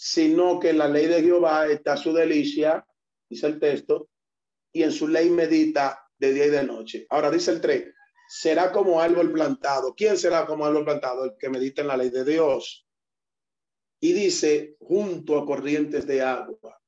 sino 0.03 0.59
que 0.59 0.73
la 0.73 0.89
ley 0.89 1.09
de 1.09 1.21
Jehová 1.21 1.67
está 1.67 1.95
su 1.95 2.15
delicia, 2.15 2.87
dice 3.29 3.47
el 3.47 3.61
texto, 3.61 4.09
y 4.73 4.83
en 4.83 4.93
su 4.93 5.07
ley 5.07 5.29
medita 5.29 6.09
de 6.17 6.33
día 6.33 6.47
y 6.47 6.51
de 6.51 6.63
noche. 6.63 7.07
Ahora 7.11 7.31
dice 7.31 7.51
el 7.51 7.61
3, 7.61 7.93
será 8.27 8.73
como 8.73 8.99
árbol 8.99 9.31
plantado. 9.31 9.95
¿Quién 9.95 10.17
será 10.17 10.47
como 10.47 10.65
árbol 10.65 10.87
plantado? 10.87 11.27
El 11.27 11.37
que 11.39 11.51
medita 11.51 11.83
en 11.83 11.89
la 11.89 11.99
ley 11.99 12.09
de 12.09 12.25
Dios. 12.25 12.89
Y 14.01 14.15
dice, 14.15 14.79
junto 14.81 15.39
a 15.39 15.45
corrientes 15.45 16.07
de 16.07 16.23
agua 16.23 16.81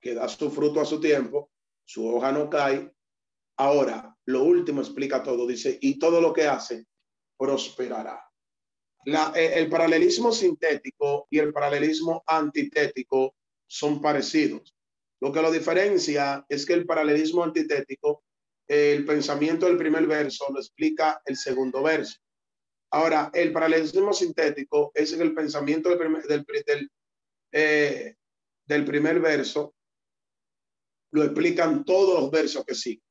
que 0.00 0.14
da 0.14 0.28
su 0.28 0.48
fruto 0.48 0.80
a 0.80 0.84
su 0.84 1.00
tiempo, 1.00 1.50
su 1.84 2.06
hoja 2.06 2.30
no 2.30 2.48
cae. 2.48 2.88
Ahora, 3.56 4.16
lo 4.26 4.44
último 4.44 4.80
explica 4.80 5.24
todo, 5.24 5.44
dice, 5.44 5.76
y 5.80 5.98
todo 5.98 6.20
lo 6.20 6.32
que 6.32 6.46
hace 6.46 6.86
prosperará. 7.36 8.24
La, 9.06 9.32
eh, 9.34 9.58
el 9.58 9.68
paralelismo 9.68 10.32
sintético 10.32 11.26
y 11.30 11.38
el 11.38 11.52
paralelismo 11.52 12.22
antitético 12.26 13.34
son 13.66 14.00
parecidos. 14.00 14.74
Lo 15.20 15.32
que 15.32 15.42
lo 15.42 15.50
diferencia 15.50 16.44
es 16.48 16.66
que 16.66 16.74
el 16.74 16.86
paralelismo 16.86 17.42
antitético, 17.44 18.24
el 18.66 19.04
pensamiento 19.04 19.66
del 19.66 19.76
primer 19.76 20.06
verso 20.06 20.46
lo 20.52 20.58
explica 20.58 21.20
el 21.24 21.36
segundo 21.36 21.82
verso. 21.82 22.18
Ahora, 22.90 23.30
el 23.34 23.52
paralelismo 23.52 24.12
sintético 24.12 24.92
es 24.94 25.12
el 25.12 25.34
pensamiento 25.34 25.88
del, 25.88 25.98
primer, 25.98 26.22
del, 26.24 26.44
del, 26.44 26.90
eh, 27.52 28.14
del 28.66 28.84
primer 28.84 29.20
verso 29.20 29.74
lo 31.14 31.22
explican 31.22 31.84
todos 31.84 32.20
los 32.20 32.30
versos 32.30 32.64
que 32.64 32.74
siguen. 32.74 33.04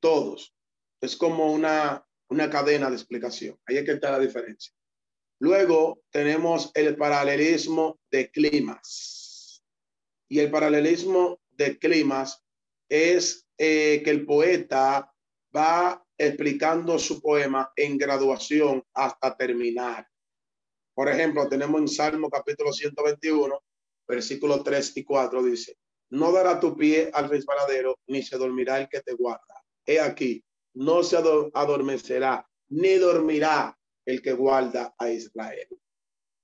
Todos. 0.00 0.52
Es 1.00 1.16
como 1.16 1.52
una, 1.52 2.04
una 2.28 2.50
cadena 2.50 2.90
de 2.90 2.96
explicación. 2.96 3.56
Ahí 3.66 3.76
es 3.76 3.84
que 3.84 3.92
está 3.92 4.10
la 4.10 4.18
diferencia. 4.18 4.74
Luego 5.40 6.00
tenemos 6.10 6.70
el 6.74 6.96
paralelismo 6.96 7.98
de 8.10 8.30
climas. 8.30 9.62
Y 10.28 10.38
el 10.38 10.50
paralelismo 10.50 11.40
de 11.50 11.78
climas 11.78 12.42
es 12.88 13.46
eh, 13.58 14.02
que 14.04 14.10
el 14.10 14.24
poeta 14.24 15.12
va 15.54 16.04
explicando 16.16 16.98
su 16.98 17.20
poema 17.20 17.72
en 17.76 17.98
graduación 17.98 18.82
hasta 18.94 19.36
terminar. 19.36 20.06
Por 20.94 21.08
ejemplo, 21.08 21.48
tenemos 21.48 21.80
en 21.80 21.88
Salmo 21.88 22.30
capítulo 22.30 22.72
121, 22.72 23.58
versículos 24.06 24.62
3 24.62 24.96
y 24.96 25.04
4, 25.04 25.42
dice, 25.42 25.76
no 26.10 26.30
dará 26.30 26.60
tu 26.60 26.76
pie 26.76 27.10
al 27.12 27.28
resbaladero, 27.28 27.98
ni 28.06 28.22
se 28.22 28.38
dormirá 28.38 28.80
el 28.80 28.88
que 28.88 29.00
te 29.00 29.14
guarda. 29.14 29.62
He 29.84 29.98
aquí, 29.98 30.44
no 30.74 31.02
se 31.02 31.16
adormecerá, 31.16 32.48
ni 32.68 32.94
dormirá 32.94 33.76
el 34.06 34.22
que 34.22 34.32
guarda 34.32 34.94
a 34.98 35.10
Israel. 35.10 35.68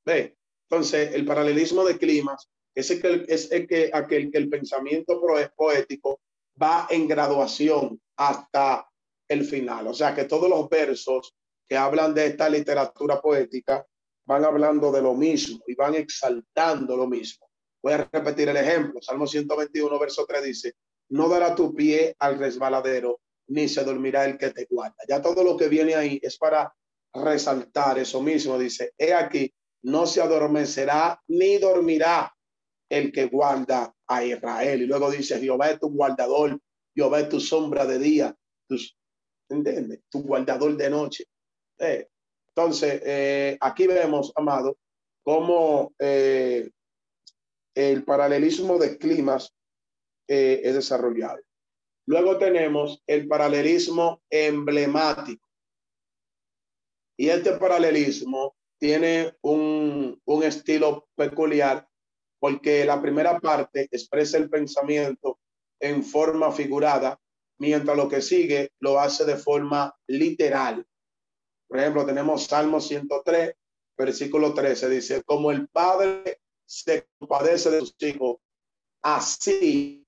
Ve, 0.04 0.36
entonces 0.68 1.14
el 1.14 1.24
paralelismo 1.24 1.84
de 1.84 1.98
climas 1.98 2.48
es 2.74 2.90
el 2.90 3.02
que, 3.02 3.24
es 3.28 3.50
el 3.52 3.66
que 3.66 3.90
aquel 3.92 4.30
que 4.30 4.38
el 4.38 4.48
pensamiento 4.48 5.20
poético 5.56 6.20
va 6.60 6.86
en 6.90 7.08
graduación 7.08 8.00
hasta 8.16 8.88
el 9.28 9.44
final. 9.44 9.86
O 9.88 9.94
sea 9.94 10.14
que 10.14 10.24
todos 10.24 10.48
los 10.48 10.68
versos 10.68 11.34
que 11.68 11.76
hablan 11.76 12.14
de 12.14 12.26
esta 12.26 12.48
literatura 12.48 13.20
poética 13.20 13.86
van 14.26 14.44
hablando 14.44 14.92
de 14.92 15.02
lo 15.02 15.14
mismo 15.14 15.62
y 15.66 15.74
van 15.74 15.94
exaltando 15.94 16.96
lo 16.96 17.06
mismo. 17.06 17.48
Voy 17.82 17.94
a 17.94 18.08
repetir 18.12 18.48
el 18.48 18.56
ejemplo. 18.56 19.00
Salmo 19.00 19.26
121, 19.26 19.98
verso 19.98 20.26
3 20.26 20.44
dice, 20.44 20.74
no 21.10 21.28
dará 21.28 21.54
tu 21.54 21.74
pie 21.74 22.14
al 22.18 22.38
resbaladero, 22.38 23.20
ni 23.48 23.68
se 23.68 23.82
dormirá 23.82 24.24
el 24.26 24.38
que 24.38 24.50
te 24.50 24.66
guarda. 24.70 24.96
Ya 25.08 25.20
todo 25.20 25.42
lo 25.42 25.56
que 25.56 25.68
viene 25.68 25.94
ahí 25.94 26.20
es 26.22 26.36
para 26.36 26.72
resaltar 27.12 27.98
eso 27.98 28.22
mismo. 28.22 28.58
Dice, 28.58 28.92
he 28.98 29.14
aquí, 29.14 29.52
no 29.82 30.06
se 30.06 30.20
adormecerá 30.20 31.20
ni 31.28 31.58
dormirá 31.58 32.32
el 32.88 33.12
que 33.12 33.26
guarda 33.26 33.94
a 34.06 34.24
Israel. 34.24 34.82
Y 34.82 34.86
luego 34.86 35.10
dice, 35.10 35.38
Jehová 35.40 35.70
es 35.70 35.80
tu 35.80 35.90
guardador, 35.90 36.60
Jehová 36.94 37.20
es 37.20 37.28
tu 37.28 37.40
sombra 37.40 37.86
de 37.86 37.98
día, 37.98 38.36
tus. 38.68 38.96
Tu 39.48 40.22
guardador 40.22 40.76
de 40.76 40.90
noche. 40.90 41.24
Eh, 41.78 42.06
entonces, 42.54 43.02
eh, 43.04 43.58
aquí 43.60 43.88
vemos, 43.88 44.32
amado, 44.36 44.76
cómo 45.24 45.92
eh, 45.98 46.70
el 47.74 48.04
paralelismo 48.04 48.78
de 48.78 48.98
climas 48.98 49.52
eh, 50.28 50.60
es 50.62 50.74
desarrollado. 50.74 51.40
Luego 52.06 52.38
tenemos 52.38 53.02
el 53.06 53.26
paralelismo 53.28 54.22
emblemático. 54.30 55.46
Y 57.20 57.28
este 57.28 57.52
paralelismo 57.52 58.56
tiene 58.78 59.36
un, 59.42 60.18
un 60.24 60.42
estilo 60.42 61.06
peculiar 61.14 61.86
porque 62.38 62.82
la 62.86 63.02
primera 63.02 63.38
parte 63.38 63.88
expresa 63.90 64.38
el 64.38 64.48
pensamiento 64.48 65.38
en 65.80 66.02
forma 66.02 66.50
figurada, 66.50 67.20
mientras 67.58 67.94
lo 67.94 68.08
que 68.08 68.22
sigue 68.22 68.72
lo 68.78 68.98
hace 68.98 69.26
de 69.26 69.36
forma 69.36 69.94
literal. 70.06 70.86
Por 71.68 71.78
ejemplo, 71.78 72.06
tenemos 72.06 72.44
Salmo 72.44 72.80
103, 72.80 73.52
versículo 73.98 74.54
13, 74.54 74.88
dice, 74.88 75.22
como 75.22 75.50
el 75.50 75.68
Padre 75.68 76.40
se 76.64 77.06
compadece 77.18 77.68
de 77.68 77.80
sus 77.80 77.96
hijos, 78.00 78.38
así 79.02 80.06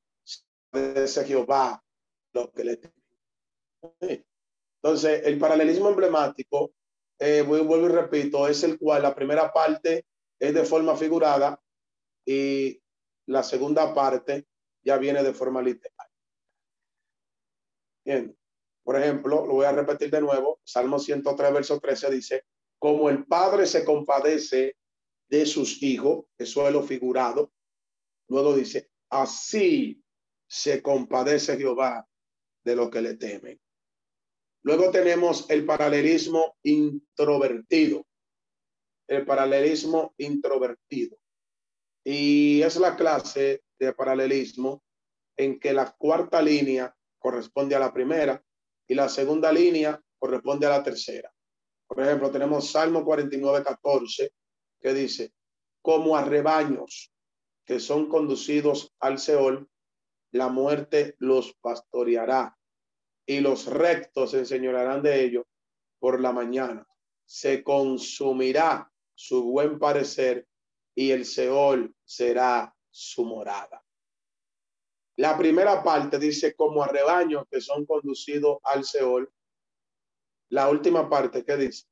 se 0.72 1.24
Jehová 1.26 1.84
lo 2.32 2.50
que 2.50 2.64
le 2.64 2.80
Entonces, 4.82 5.26
el 5.26 5.38
paralelismo 5.38 5.90
emblemático, 5.90 6.72
eh, 7.22 7.42
vuelvo 7.42 7.76
y 7.78 7.88
repito, 7.88 8.48
es 8.48 8.64
el 8.64 8.78
cual 8.78 9.02
la 9.02 9.14
primera 9.14 9.52
parte 9.52 10.06
es 10.38 10.52
de 10.52 10.64
forma 10.64 10.96
figurada 10.96 11.60
y 12.26 12.82
la 13.26 13.42
segunda 13.42 13.94
parte 13.94 14.46
ya 14.84 14.98
viene 14.98 15.22
de 15.22 15.32
forma 15.32 15.62
literal. 15.62 16.08
Bien, 18.04 18.36
por 18.82 18.96
ejemplo, 18.96 19.46
lo 19.46 19.54
voy 19.54 19.66
a 19.66 19.72
repetir 19.72 20.10
de 20.10 20.20
nuevo, 20.20 20.60
Salmo 20.64 20.98
103, 20.98 21.52
verso 21.52 21.78
13 21.78 22.10
dice, 22.10 22.44
como 22.78 23.08
el 23.08 23.24
Padre 23.26 23.66
se 23.66 23.84
compadece 23.84 24.76
de 25.28 25.46
sus 25.46 25.80
hijos, 25.82 26.24
eso 26.36 26.66
es 26.66 26.72
lo 26.72 26.82
figurado, 26.82 27.52
luego 28.28 28.56
dice, 28.56 28.90
así 29.08 30.02
se 30.48 30.82
compadece 30.82 31.56
Jehová 31.56 32.06
de 32.64 32.76
lo 32.76 32.90
que 32.90 33.00
le 33.00 33.14
temen. 33.14 33.60
Luego 34.64 34.90
tenemos 34.90 35.50
el 35.50 35.66
paralelismo 35.66 36.56
introvertido, 36.62 38.06
el 39.08 39.26
paralelismo 39.26 40.14
introvertido. 40.18 41.18
Y 42.04 42.62
es 42.62 42.76
la 42.76 42.96
clase 42.96 43.62
de 43.78 43.92
paralelismo 43.92 44.82
en 45.36 45.58
que 45.58 45.72
la 45.72 45.90
cuarta 45.90 46.40
línea 46.40 46.94
corresponde 47.18 47.74
a 47.74 47.80
la 47.80 47.92
primera 47.92 48.42
y 48.86 48.94
la 48.94 49.08
segunda 49.08 49.52
línea 49.52 50.00
corresponde 50.18 50.66
a 50.66 50.70
la 50.70 50.82
tercera. 50.82 51.32
Por 51.86 52.00
ejemplo, 52.00 52.30
tenemos 52.30 52.70
Salmo 52.70 53.04
49, 53.04 53.64
14, 53.64 54.32
que 54.80 54.94
dice, 54.94 55.32
como 55.80 56.16
a 56.16 56.24
rebaños 56.24 57.12
que 57.64 57.80
son 57.80 58.08
conducidos 58.08 58.92
al 59.00 59.18
Seol, 59.18 59.68
la 60.32 60.48
muerte 60.48 61.16
los 61.18 61.54
pastoreará 61.60 62.56
y 63.26 63.40
los 63.40 63.66
rectos 63.66 64.32
se 64.32 64.44
de 64.44 65.24
ellos 65.24 65.44
por 65.98 66.20
la 66.20 66.32
mañana. 66.32 66.86
Se 67.24 67.62
consumirá 67.62 68.90
su 69.14 69.44
buen 69.44 69.78
parecer 69.78 70.46
y 70.94 71.10
el 71.10 71.24
Seol 71.24 71.94
será 72.04 72.74
su 72.90 73.24
morada. 73.24 73.84
La 75.16 75.36
primera 75.36 75.82
parte 75.82 76.18
dice 76.18 76.54
como 76.54 76.82
a 76.82 76.88
rebaños 76.88 77.44
que 77.50 77.60
son 77.60 77.86
conducidos 77.86 78.58
al 78.64 78.84
Seol. 78.84 79.30
La 80.50 80.68
última 80.68 81.08
parte 81.08 81.44
que 81.44 81.56
dice, 81.56 81.86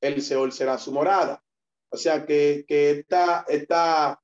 el 0.00 0.22
Seol 0.22 0.52
será 0.52 0.78
su 0.78 0.92
morada. 0.92 1.42
O 1.90 1.96
sea 1.96 2.24
que, 2.24 2.64
que 2.66 2.90
esta, 2.90 3.44
esta, 3.48 4.22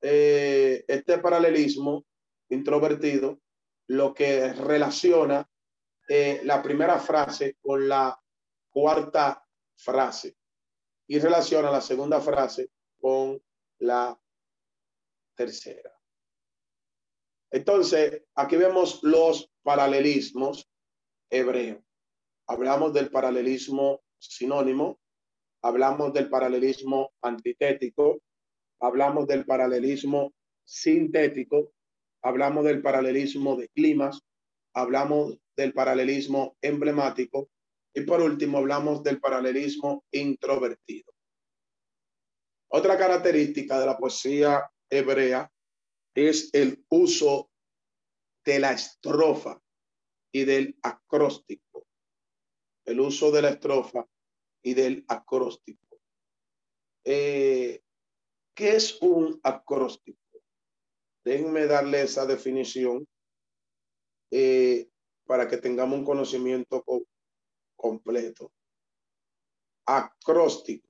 eh, 0.00 0.84
este 0.88 1.18
paralelismo 1.18 2.04
introvertido 2.48 3.40
lo 3.88 4.14
que 4.14 4.52
relaciona 4.52 5.48
eh, 6.08 6.40
la 6.44 6.62
primera 6.62 6.98
frase 6.98 7.56
con 7.60 7.86
la 7.86 8.18
cuarta 8.70 9.44
frase 9.76 10.36
y 11.06 11.18
relaciona 11.18 11.70
la 11.70 11.80
segunda 11.80 12.20
frase 12.20 12.70
con 12.98 13.40
la 13.80 14.18
tercera. 15.34 15.92
Entonces, 17.50 18.22
aquí 18.34 18.56
vemos 18.56 19.00
los 19.02 19.50
paralelismos 19.62 20.68
hebreos. 21.30 21.82
Hablamos 22.46 22.92
del 22.92 23.10
paralelismo 23.10 24.02
sinónimo, 24.18 24.98
hablamos 25.62 26.12
del 26.12 26.28
paralelismo 26.28 27.12
antitético, 27.22 28.22
hablamos 28.80 29.26
del 29.26 29.44
paralelismo 29.44 30.32
sintético, 30.64 31.72
hablamos 32.22 32.64
del 32.64 32.82
paralelismo 32.82 33.56
de 33.56 33.68
climas, 33.68 34.22
hablamos 34.80 35.38
del 35.56 35.72
paralelismo 35.72 36.56
emblemático 36.62 37.50
y 37.94 38.02
por 38.02 38.20
último 38.20 38.58
hablamos 38.58 39.02
del 39.02 39.20
paralelismo 39.20 40.04
introvertido. 40.12 41.12
Otra 42.70 42.96
característica 42.96 43.80
de 43.80 43.86
la 43.86 43.98
poesía 43.98 44.70
hebrea 44.90 45.50
es 46.14 46.50
el 46.52 46.84
uso 46.90 47.50
de 48.44 48.58
la 48.60 48.72
estrofa 48.72 49.60
y 50.32 50.44
del 50.44 50.78
acróstico. 50.82 51.86
El 52.84 53.00
uso 53.00 53.30
de 53.30 53.42
la 53.42 53.50
estrofa 53.50 54.06
y 54.62 54.74
del 54.74 55.04
acróstico. 55.08 56.00
Eh, 57.04 57.82
¿Qué 58.54 58.76
es 58.76 59.00
un 59.00 59.40
acróstico? 59.42 60.18
Déjenme 61.24 61.66
darle 61.66 62.02
esa 62.02 62.26
definición 62.26 63.06
eh, 64.30 64.88
para 65.26 65.48
que 65.48 65.58
tengamos 65.58 65.98
un 65.98 66.04
conocimiento 66.04 66.84
completo. 67.76 68.52
Acróstico 69.86 70.88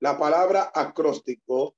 la 0.00 0.16
palabra 0.16 0.70
acróstico 0.74 1.76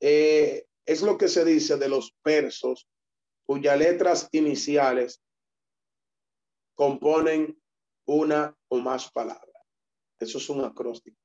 eh, 0.00 0.66
es 0.84 1.02
lo 1.02 1.16
que 1.16 1.28
se 1.28 1.44
dice 1.44 1.76
de 1.76 1.88
los 1.88 2.16
versos 2.24 2.88
cuyas 3.44 3.78
letras 3.78 4.28
iniciales 4.32 5.22
componen 6.74 7.60
una 8.06 8.56
o 8.68 8.78
más 8.78 9.10
palabras. 9.12 9.62
Eso 10.18 10.38
es 10.38 10.48
un 10.50 10.64
acróstico. 10.64 11.18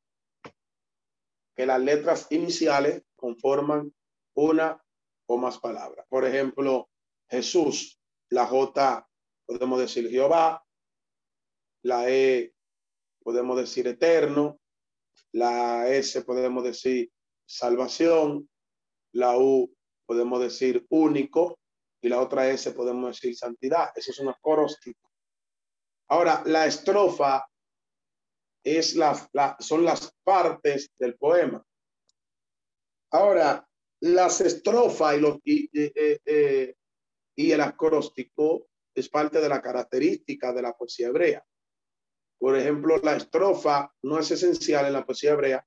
Que 1.56 1.66
las 1.66 1.82
letras 1.82 2.28
iniciales 2.30 3.04
conforman 3.16 3.94
una 4.36 4.84
o 5.28 5.38
más 5.38 5.58
palabras. 5.60 6.06
Por 6.10 6.26
ejemplo, 6.26 6.90
Jesús, 7.30 8.00
la 8.30 8.46
J, 8.46 9.08
podemos 9.46 9.80
decir 9.80 10.10
Jehová, 10.10 10.64
la 11.84 12.10
E, 12.10 12.54
podemos 13.24 13.58
decir 13.58 13.88
eterno, 13.88 14.60
la 15.32 15.88
S 15.90 16.22
podemos 16.24 16.64
decir 16.64 17.12
salvación, 17.46 18.50
la 19.14 19.38
U 19.38 19.76
podemos 20.06 20.42
decir 20.42 20.86
único 20.90 21.60
y 22.02 22.10
la 22.10 22.22
otra 22.22 22.50
S 22.50 22.72
podemos 22.72 23.16
decir 23.16 23.36
santidad. 23.36 23.90
Eso 23.96 24.12
es 24.12 24.20
un 24.20 24.30
acróstico. 24.30 25.10
Ahora, 26.08 26.44
la 26.46 26.66
estrofa 26.66 27.46
es 28.64 28.96
la, 28.96 29.56
son 29.60 29.84
las 29.84 30.14
partes 30.24 30.92
del 30.98 31.16
poema. 31.18 31.64
Ahora, 33.12 33.68
las 34.02 34.42
estrofas 34.42 35.18
y, 35.18 35.20
los, 35.20 35.38
y, 35.44 35.70
eh, 35.74 36.76
y 37.36 37.52
el 37.52 37.62
acróstico 37.62 38.68
es 38.94 39.10
parte 39.10 39.42
de 39.42 39.50
la 39.50 39.62
característica 39.62 40.54
de 40.54 40.62
la 40.62 40.74
poesía 40.74 41.08
hebrea. 41.08 41.46
Por 42.38 42.58
ejemplo, 42.58 42.98
la 43.04 43.16
estrofa 43.16 43.94
no 44.04 44.20
es 44.20 44.32
esencial 44.32 44.86
en 44.86 44.94
la 44.94 45.06
poesía 45.06 45.32
hebrea, 45.32 45.66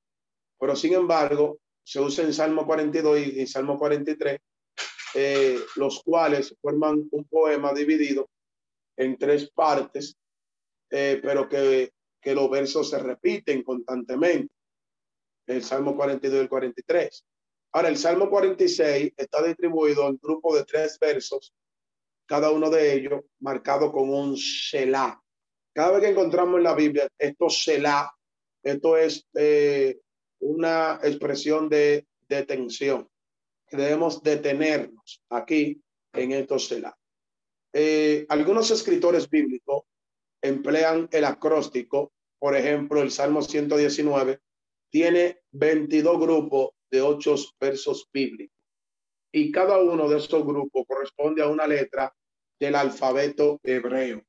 pero 0.59 0.75
sin 0.77 0.95
embargo 0.95 1.61
se 1.83 2.01
usa 2.01 2.25
en 2.25 2.35
Salmo 2.35 2.67
42 2.67 3.21
y 3.21 3.41
en 3.41 3.47
Salmo 3.47 3.79
43, 3.79 4.39
eh, 5.15 5.59
los 5.77 6.03
cuales 6.03 6.55
forman 6.61 7.09
un 7.11 7.25
poema 7.25 7.73
dividido 7.73 8.29
en 8.97 9.17
tres 9.17 9.51
partes, 9.51 10.17
eh, 10.91 11.21
pero 11.23 11.49
que, 11.49 11.93
que 12.21 12.35
los 12.35 12.51
versos 12.51 12.91
se 12.91 12.99
repiten 12.99 13.63
constantemente. 13.63 14.55
El 15.47 15.63
Salmo 15.63 15.97
42 15.97 16.39
y 16.39 16.43
el 16.43 16.49
43. 16.49 17.25
Ahora, 17.73 17.89
el 17.89 17.97
Salmo 17.97 18.29
46 18.29 19.13
está 19.17 19.43
distribuido 19.43 20.07
en 20.09 20.19
grupo 20.23 20.55
de 20.57 20.65
tres 20.65 20.99
versos, 20.99 21.55
cada 22.29 22.51
uno 22.51 22.69
de 22.69 22.93
ellos 22.93 23.23
marcado 23.41 23.91
con 23.91 24.11
un 24.11 24.35
Shelah. 24.35 25.19
Cada 25.73 25.93
vez 25.93 26.03
que 26.03 26.11
encontramos 26.11 26.59
en 26.59 26.65
la 26.65 26.75
Biblia 26.75 27.09
esto 27.19 27.49
Selah, 27.49 28.13
esto 28.63 28.97
es 28.99 29.27
eh, 29.35 29.99
una 30.41 31.01
expresión 31.03 31.71
de 31.71 32.07
detención. 32.29 33.09
Debemos 33.71 34.23
detenernos 34.23 35.23
aquí 35.31 35.81
en 36.13 36.33
esto 36.33 36.59
Selah. 36.59 36.95
Eh, 37.73 38.27
algunos 38.29 38.71
escritores 38.71 39.29
bíblicos 39.31 39.85
emplean 40.43 41.09
el 41.11 41.25
acróstico, 41.25 42.13
por 42.39 42.55
ejemplo, 42.55 43.01
el 43.01 43.11
Salmo 43.11 43.41
119 43.41 44.41
tiene 44.91 45.41
22 45.53 46.21
grupos 46.21 46.71
de 46.91 47.01
ocho 47.01 47.37
versos 47.59 48.09
bíblicos 48.13 48.59
y 49.33 49.53
cada 49.53 49.79
uno 49.79 50.09
de 50.09 50.19
estos 50.19 50.45
grupos 50.45 50.87
corresponde 50.87 51.43
a 51.43 51.49
una 51.49 51.67
letra 51.67 52.15
del 52.61 52.75
alfabeto 52.75 53.61
hebreo. 53.63 54.23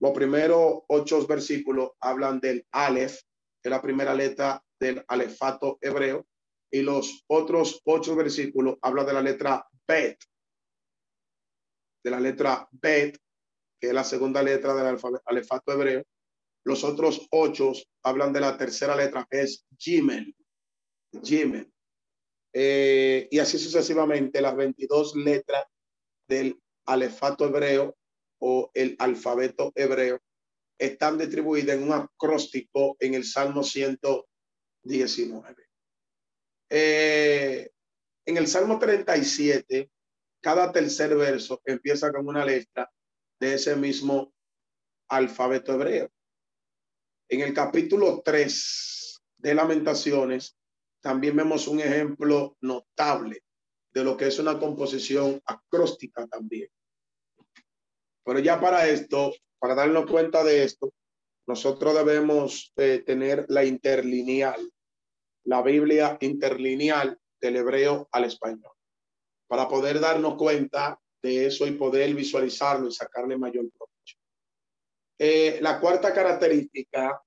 Los 0.00 0.12
primeros 0.12 0.82
ocho 0.88 1.26
versículos 1.26 1.90
hablan 2.00 2.40
del 2.40 2.66
Aleph, 2.72 3.20
que 3.62 3.68
es 3.68 3.70
la 3.70 3.82
primera 3.82 4.14
letra 4.14 4.62
del 4.78 5.04
alefato 5.08 5.78
hebreo, 5.80 6.26
y 6.72 6.82
los 6.82 7.24
otros 7.26 7.80
ocho 7.84 8.16
versículos 8.16 8.78
hablan 8.80 9.06
de 9.06 9.12
la 9.12 9.22
letra 9.22 9.66
Bet, 9.86 10.18
de 12.02 12.10
la 12.10 12.20
letra 12.20 12.66
Bet, 12.70 13.18
que 13.80 13.88
es 13.88 13.92
la 13.94 14.04
segunda 14.04 14.42
letra 14.42 14.74
del 14.74 14.98
alefato 15.26 15.72
hebreo. 15.72 16.04
Los 16.64 16.84
otros 16.84 17.26
ocho 17.30 17.72
hablan 18.02 18.32
de 18.32 18.40
la 18.40 18.56
tercera 18.56 18.94
letra, 18.94 19.26
que 19.28 19.42
es 19.42 19.66
Gimel. 19.78 20.34
Gimel. 21.22 21.70
Eh, 22.52 23.28
y 23.30 23.38
así 23.38 23.58
sucesivamente, 23.58 24.40
las 24.40 24.56
22 24.56 25.16
letras 25.16 25.64
del 26.28 26.60
alefato 26.86 27.46
hebreo 27.46 27.96
o 28.40 28.70
el 28.74 28.96
alfabeto 28.98 29.72
hebreo 29.74 30.20
están 30.78 31.18
distribuidas 31.18 31.76
en 31.76 31.84
un 31.84 31.92
acróstico 31.92 32.96
en 33.00 33.14
el 33.14 33.24
Salmo 33.24 33.62
119. 33.62 35.66
Eh, 36.70 37.70
en 38.24 38.36
el 38.36 38.46
Salmo 38.46 38.78
37, 38.78 39.90
cada 40.40 40.72
tercer 40.72 41.14
verso 41.16 41.60
empieza 41.64 42.10
con 42.10 42.26
una 42.26 42.44
letra 42.44 42.90
de 43.38 43.54
ese 43.54 43.76
mismo 43.76 44.32
alfabeto 45.08 45.74
hebreo. 45.74 46.10
En 47.28 47.40
el 47.40 47.52
capítulo 47.52 48.22
3 48.24 49.20
de 49.38 49.54
Lamentaciones, 49.54 50.56
también 51.02 51.36
vemos 51.36 51.68
un 51.68 51.80
ejemplo 51.80 52.56
notable 52.60 53.42
de 53.92 54.04
lo 54.04 54.16
que 54.16 54.26
es 54.26 54.38
una 54.38 54.58
composición 54.58 55.40
acróstica 55.44 56.26
también. 56.26 56.68
Pero 58.24 58.38
ya 58.38 58.60
para 58.60 58.88
esto, 58.88 59.32
para 59.58 59.74
darnos 59.74 60.06
cuenta 60.10 60.44
de 60.44 60.64
esto, 60.64 60.92
nosotros 61.46 61.94
debemos 61.94 62.72
eh, 62.76 63.02
tener 63.04 63.46
la 63.48 63.64
interlineal, 63.64 64.70
la 65.44 65.62
Biblia 65.62 66.16
interlineal 66.20 67.18
del 67.40 67.56
hebreo 67.56 68.08
al 68.12 68.24
español, 68.24 68.72
para 69.48 69.66
poder 69.66 69.98
darnos 69.98 70.36
cuenta 70.36 71.00
de 71.22 71.46
eso 71.46 71.66
y 71.66 71.72
poder 71.72 72.14
visualizarlo 72.14 72.88
y 72.88 72.92
sacarle 72.92 73.36
mayor 73.36 73.68
provecho. 73.70 74.16
Eh, 75.18 75.58
la 75.60 75.80
cuarta 75.80 76.14
característica 76.14 77.20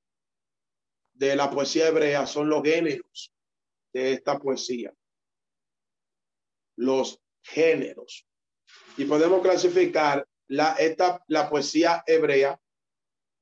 de 1.13 1.35
la 1.35 1.49
poesía 1.49 1.89
hebrea 1.89 2.25
son 2.25 2.49
los 2.49 2.63
géneros 2.63 3.31
de 3.93 4.13
esta 4.13 4.39
poesía. 4.39 4.93
Los 6.77 7.21
géneros. 7.41 8.25
Y 8.97 9.05
podemos 9.05 9.41
clasificar 9.41 10.27
la, 10.47 10.73
esta, 10.73 11.23
la 11.27 11.49
poesía 11.49 12.03
hebrea 12.05 12.59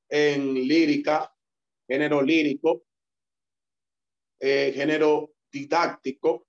en 0.09 0.53
lírica, 0.53 1.33
género 1.87 2.21
lírico, 2.21 2.83
eh, 4.39 4.71
género 4.73 5.33
didáctico, 5.51 6.47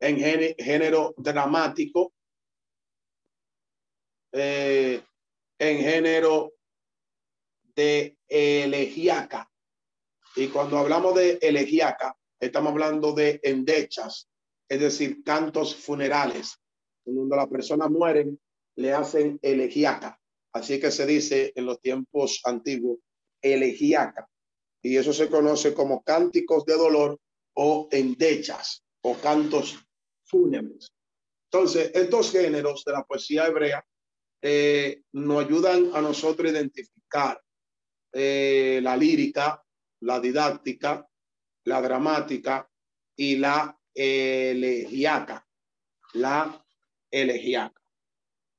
en 0.00 0.18
género 0.18 1.14
dramático, 1.16 2.12
eh, 4.32 5.02
en 5.58 5.78
género 5.78 6.52
de 7.74 8.18
elegíaca. 8.28 9.50
Y 10.36 10.48
cuando 10.48 10.78
hablamos 10.78 11.14
de 11.14 11.38
elegíaca, 11.40 12.16
estamos 12.46 12.72
hablando 12.72 13.12
de 13.12 13.40
endechas, 13.42 14.28
es 14.68 14.80
decir, 14.80 15.22
cantos 15.22 15.74
funerales. 15.74 16.58
Cuando 17.04 17.36
las 17.36 17.48
personas 17.48 17.90
mueren, 17.90 18.40
le 18.76 18.92
hacen 18.92 19.38
elegíaca. 19.42 20.18
Así 20.52 20.80
que 20.80 20.90
se 20.90 21.06
dice 21.06 21.52
en 21.54 21.66
los 21.66 21.80
tiempos 21.80 22.40
antiguos, 22.44 22.98
elegíaca. 23.42 24.28
Y 24.82 24.96
eso 24.96 25.12
se 25.12 25.28
conoce 25.28 25.74
como 25.74 26.02
cánticos 26.02 26.64
de 26.64 26.76
dolor 26.76 27.18
o 27.54 27.88
endechas 27.90 28.82
o 29.02 29.14
cantos 29.14 29.78
fúnebres. 30.24 30.92
Entonces, 31.50 31.90
estos 31.94 32.32
géneros 32.32 32.84
de 32.84 32.92
la 32.92 33.04
poesía 33.04 33.46
hebrea 33.46 33.84
eh, 34.42 35.02
nos 35.12 35.44
ayudan 35.44 35.90
a 35.94 36.00
nosotros 36.00 36.48
a 36.48 36.52
identificar 36.52 37.40
eh, 38.12 38.80
la 38.82 38.96
lírica, 38.96 39.62
la 40.00 40.20
didáctica, 40.20 41.06
la 41.64 41.80
dramática 41.80 42.68
y 43.16 43.36
la 43.36 43.78
elegiaca. 43.94 45.46
La 46.14 46.64
elegiaca. 47.10 47.80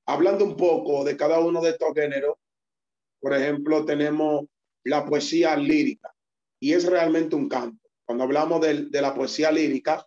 Hablando 0.08 0.46
un 0.46 0.56
poco 0.56 1.04
de 1.04 1.18
cada 1.18 1.40
uno 1.40 1.62
de 1.62 1.72
estos 1.72 1.94
géneros, 1.94 2.38
por 3.20 3.34
ejemplo, 3.34 3.86
tenemos 3.86 4.46
la 4.84 5.06
poesía 5.06 5.56
lírica 5.56 6.14
y 6.60 6.74
es 6.74 6.86
realmente 6.86 7.36
un 7.36 7.50
canto. 7.50 7.90
Cuando 8.06 8.24
hablamos 8.24 8.62
de, 8.62 9.02
la 9.02 9.16
poesía 9.16 9.52
lírica, 9.52 10.06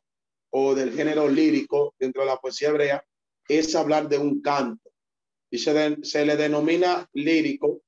o 0.51 0.75
del 0.75 0.95
género 0.95 1.29
lírico 1.29 1.95
dentro 1.99 2.23
de 2.23 2.29
la 2.29 2.39
poesía 2.39 2.69
hebrea 2.69 3.05
es 3.49 3.75
hablar 3.75 4.09
de 4.09 4.19
un 4.19 4.41
canto. 4.41 4.91
Y 5.51 5.59
se, 5.59 5.99
se 6.03 6.25
le 6.25 6.37
denomina 6.37 7.09
lírico 7.13 7.83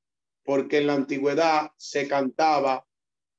porque 0.44 0.78
en 0.78 0.88
la 0.88 0.94
antigüedad 0.94 1.70
se 1.76 2.06
cantaba 2.08 2.86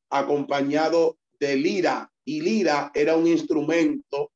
acompañado 0.09 1.19
de 1.41 1.55
lira 1.55 2.07
y 2.23 2.39
lira 2.39 2.91
era 2.93 3.17
un 3.17 3.25
instrumento, 3.25 4.31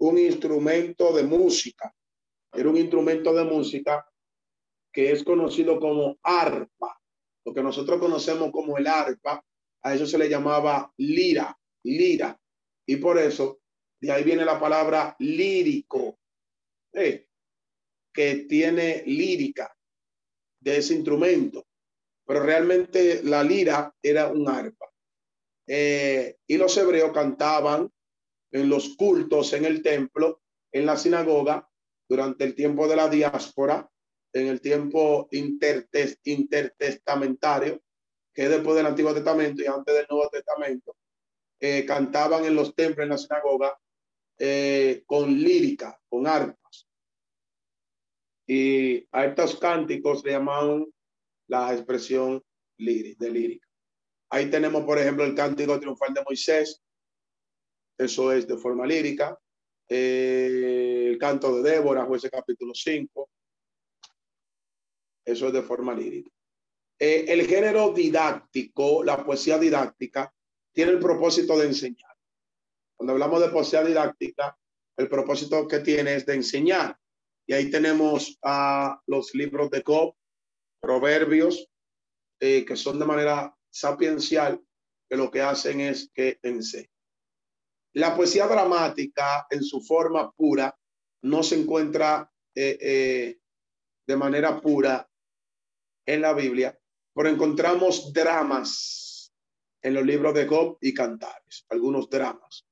un 0.00 0.18
instrumento 0.18 1.14
de 1.14 1.22
música. 1.22 1.92
Era 2.52 2.68
un 2.68 2.76
instrumento 2.76 3.32
de 3.32 3.44
música 3.44 4.06
que 4.92 5.10
es 5.10 5.24
conocido 5.24 5.80
como 5.80 6.18
arpa. 6.22 7.00
Lo 7.46 7.54
que 7.54 7.62
nosotros 7.62 7.98
conocemos 7.98 8.52
como 8.52 8.76
el 8.76 8.86
arpa, 8.86 9.42
a 9.82 9.94
eso 9.94 10.06
se 10.06 10.18
le 10.18 10.28
llamaba 10.28 10.92
lira, 10.98 11.58
lira. 11.82 12.38
Y 12.86 12.96
por 12.96 13.18
eso 13.18 13.60
de 14.00 14.12
ahí 14.12 14.22
viene 14.22 14.44
la 14.44 14.60
palabra 14.60 15.16
lírico, 15.20 16.18
eh, 16.92 17.26
que 18.12 18.44
tiene 18.46 19.02
lírica 19.06 19.74
de 20.60 20.76
ese 20.76 20.94
instrumento. 20.94 21.66
Pero 22.26 22.42
realmente 22.42 23.22
la 23.24 23.42
lira 23.42 23.94
era 24.02 24.28
un 24.28 24.46
arpa. 24.46 24.93
Eh, 25.66 26.36
y 26.46 26.56
los 26.56 26.76
hebreos 26.76 27.12
cantaban 27.12 27.90
en 28.50 28.68
los 28.68 28.96
cultos 28.96 29.52
en 29.52 29.64
el 29.64 29.82
templo, 29.82 30.42
en 30.72 30.86
la 30.86 30.96
sinagoga, 30.96 31.68
durante 32.08 32.44
el 32.44 32.54
tiempo 32.54 32.86
de 32.86 32.96
la 32.96 33.08
diáspora, 33.08 33.90
en 34.32 34.46
el 34.48 34.60
tiempo 34.60 35.28
intertestamentario, 35.30 37.82
que 38.32 38.44
es 38.44 38.50
después 38.50 38.76
del 38.76 38.86
Antiguo 38.86 39.14
Testamento 39.14 39.62
y 39.62 39.66
antes 39.66 39.94
del 39.94 40.06
Nuevo 40.10 40.28
Testamento, 40.28 40.96
eh, 41.60 41.84
cantaban 41.86 42.44
en 42.44 42.54
los 42.54 42.74
templos, 42.74 43.04
en 43.04 43.10
la 43.10 43.18
sinagoga, 43.18 43.78
eh, 44.38 45.02
con 45.06 45.32
lírica, 45.32 45.98
con 46.08 46.26
arpas. 46.26 46.88
Y 48.46 49.06
a 49.12 49.24
estos 49.24 49.58
cánticos 49.58 50.22
le 50.24 50.32
llamaban 50.32 50.84
la 51.46 51.72
expresión 51.72 52.42
de 52.76 53.30
lírica. 53.30 53.63
Ahí 54.34 54.50
tenemos, 54.50 54.82
por 54.82 54.98
ejemplo, 54.98 55.24
el 55.24 55.32
cántico 55.32 55.78
triunfal 55.78 56.12
de 56.12 56.24
Moisés. 56.24 56.82
Eso 57.96 58.32
es 58.32 58.48
de 58.48 58.56
forma 58.56 58.84
lírica. 58.84 59.38
Eh, 59.88 61.06
el 61.10 61.18
canto 61.18 61.54
de 61.54 61.70
Débora, 61.70 62.04
jueces 62.04 62.32
capítulo 62.32 62.74
5. 62.74 63.30
Eso 65.24 65.46
es 65.46 65.52
de 65.52 65.62
forma 65.62 65.94
lírica. 65.94 66.32
Eh, 66.98 67.26
el 67.28 67.46
género 67.46 67.92
didáctico, 67.92 69.04
la 69.04 69.24
poesía 69.24 69.56
didáctica, 69.56 70.34
tiene 70.72 70.90
el 70.90 70.98
propósito 70.98 71.56
de 71.56 71.66
enseñar. 71.66 72.16
Cuando 72.96 73.12
hablamos 73.12 73.40
de 73.40 73.50
poesía 73.50 73.84
didáctica, 73.84 74.58
el 74.96 75.08
propósito 75.08 75.68
que 75.68 75.78
tiene 75.78 76.16
es 76.16 76.26
de 76.26 76.34
enseñar. 76.34 76.98
Y 77.46 77.52
ahí 77.52 77.70
tenemos 77.70 78.36
a 78.42 79.00
los 79.06 79.32
libros 79.32 79.70
de 79.70 79.84
Cobb, 79.84 80.16
proverbios, 80.80 81.70
eh, 82.40 82.64
que 82.64 82.74
son 82.74 82.98
de 82.98 83.04
manera 83.04 83.56
sapiencial, 83.74 84.64
que 85.08 85.16
lo 85.16 85.30
que 85.30 85.42
hacen 85.42 85.80
es 85.80 86.10
que 86.14 86.38
enseñan. 86.42 86.90
La 87.94 88.16
poesía 88.16 88.46
dramática 88.46 89.46
en 89.50 89.62
su 89.62 89.80
forma 89.80 90.30
pura 90.32 90.76
no 91.22 91.42
se 91.42 91.60
encuentra 91.60 92.30
eh, 92.54 92.78
eh, 92.80 93.38
de 94.06 94.16
manera 94.16 94.60
pura 94.60 95.08
en 96.06 96.20
la 96.20 96.32
Biblia, 96.34 96.78
pero 97.14 97.28
encontramos 97.28 98.12
dramas 98.12 99.32
en 99.82 99.94
los 99.94 100.04
libros 100.04 100.34
de 100.34 100.46
Job 100.46 100.78
y 100.80 100.94
Cantares, 100.94 101.66
algunos 101.68 102.08
dramas. 102.08 102.66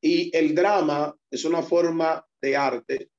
Y 0.00 0.34
el 0.36 0.54
drama 0.54 1.16
es 1.30 1.44
una 1.44 1.62
forma 1.62 2.24
de 2.40 2.56
arte 2.56 3.10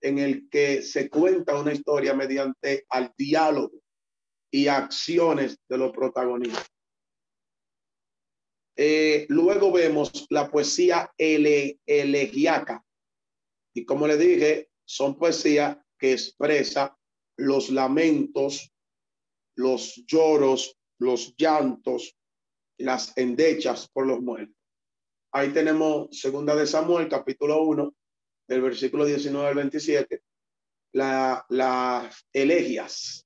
en 0.00 0.18
el 0.18 0.48
que 0.50 0.82
se 0.82 1.08
cuenta 1.08 1.58
una 1.58 1.72
historia 1.72 2.12
mediante 2.12 2.86
al 2.90 3.12
diálogo 3.16 3.85
y 4.56 4.68
acciones 4.68 5.58
de 5.68 5.78
los 5.78 5.92
protagonistas. 5.92 6.66
Eh, 8.76 9.26
luego 9.28 9.72
vemos 9.72 10.26
la 10.30 10.50
poesía 10.50 11.12
ele 11.18 11.80
elegiaca. 11.86 12.84
Y 13.74 13.84
como 13.84 14.06
le 14.06 14.16
dije, 14.16 14.70
son 14.84 15.18
poesía 15.18 15.84
que 15.98 16.12
expresa 16.12 16.96
los 17.36 17.70
lamentos, 17.70 18.72
los 19.56 19.96
lloros 20.06 20.76
los 20.98 21.34
llantos, 21.36 22.16
las 22.78 23.16
endechas 23.18 23.88
por 23.88 24.06
los 24.06 24.20
muertos. 24.20 24.56
Ahí 25.32 25.52
tenemos 25.52 26.18
segunda 26.18 26.54
de 26.54 26.66
Samuel, 26.66 27.08
capítulo 27.08 27.62
1, 27.62 27.94
del 28.48 28.62
versículo 28.62 29.04
19 29.04 29.48
al 29.48 29.54
27, 29.54 30.22
la, 30.94 31.44
las 31.50 32.26
elegias. 32.32 33.25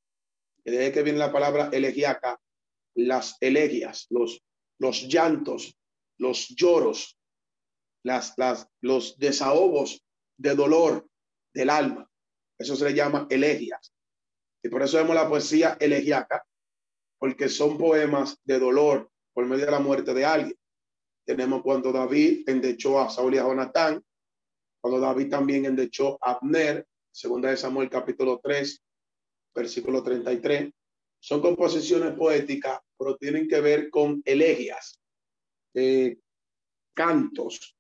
De 0.65 0.93
que 0.93 1.03
viene 1.03 1.19
la 1.19 1.33
palabra 1.33 1.71
elegiaca, 1.73 2.41
las 2.95 3.37
elegias, 3.41 4.07
los, 4.11 4.43
los 4.79 5.03
llantos, 5.09 5.77
los 6.19 6.49
lloros, 6.49 7.19
las, 8.03 8.35
las, 8.37 8.69
los 8.81 9.19
desahogos 9.19 10.05
de 10.37 10.55
dolor 10.55 11.09
del 11.55 11.71
alma. 11.71 12.11
Eso 12.59 12.77
se 12.77 12.85
le 12.85 12.95
llama 12.95 13.27
elegias. 13.31 13.93
Y 14.63 14.69
por 14.69 14.83
eso 14.83 14.99
vemos 14.99 15.15
la 15.15 15.29
poesía 15.29 15.77
elegiaca, 15.81 16.45
porque 17.19 17.49
son 17.49 17.79
poemas 17.79 18.39
de 18.45 18.59
dolor 18.59 19.11
por 19.33 19.47
medio 19.47 19.65
de 19.65 19.73
la 19.73 19.81
muerte 19.81 20.13
de 20.13 20.25
alguien. 20.25 20.57
Tenemos 21.25 21.63
cuando 21.63 21.93
David 21.93 22.49
endechó 22.49 23.01
a 23.01 23.09
Saúl 23.09 23.35
y 23.35 23.39
a 23.39 23.43
Jonatán, 23.43 24.05
cuando 24.81 25.01
David 25.01 25.31
también 25.31 25.65
endechó 25.65 26.19
a 26.23 26.33
Abner, 26.33 26.87
segunda 27.11 27.51
de 27.51 27.57
Samuel 27.57 27.89
capítulo 27.89 28.41
3, 28.43 28.83
versículo 29.55 30.03
33. 30.03 30.73
Son 31.19 31.41
composiciones 31.41 32.15
poéticas, 32.15 32.81
pero 32.99 33.17
tienen 33.17 33.47
que 33.49 33.61
ver 33.61 33.91
con 33.91 34.23
elegias, 34.25 34.99
eh, 35.75 36.19
cantos, 36.95 37.77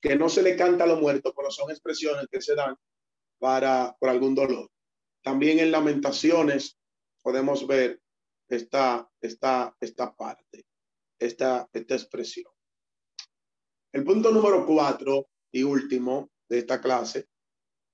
que 0.00 0.16
no 0.16 0.28
se 0.28 0.42
le 0.42 0.56
canta 0.56 0.84
a 0.84 0.86
los 0.86 1.00
muertos, 1.00 1.32
pero 1.36 1.50
son 1.50 1.70
expresiones 1.70 2.26
que 2.30 2.40
se 2.40 2.54
dan 2.54 2.74
para 3.38 3.96
por 3.98 4.08
algún 4.08 4.34
dolor. 4.34 4.70
También 5.22 5.58
en 5.58 5.70
lamentaciones 5.70 6.78
podemos 7.22 7.66
ver 7.66 8.00
esta, 8.48 9.08
esta, 9.20 9.76
esta 9.80 10.14
parte, 10.14 10.64
esta, 11.18 11.68
esta 11.72 11.94
expresión. 11.94 12.52
El 13.92 14.04
punto 14.04 14.30
número 14.30 14.64
cuatro 14.66 15.28
y 15.52 15.62
último 15.62 16.30
de 16.48 16.58
esta 16.58 16.80
clase 16.80 17.28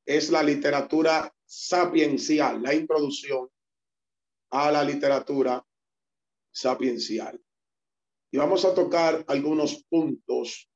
es 0.04 0.30
la 0.30 0.42
literatura 0.42 1.34
sapiencial, 1.46 2.60
la 2.62 2.74
introducción 2.74 3.48
a 4.50 4.70
la 4.70 4.84
literatura 4.84 5.64
sapiencial. 6.50 7.40
Y 8.30 8.38
vamos 8.38 8.64
a 8.64 8.74
tocar 8.74 9.24
algunos 9.28 9.84
puntos 9.84 10.68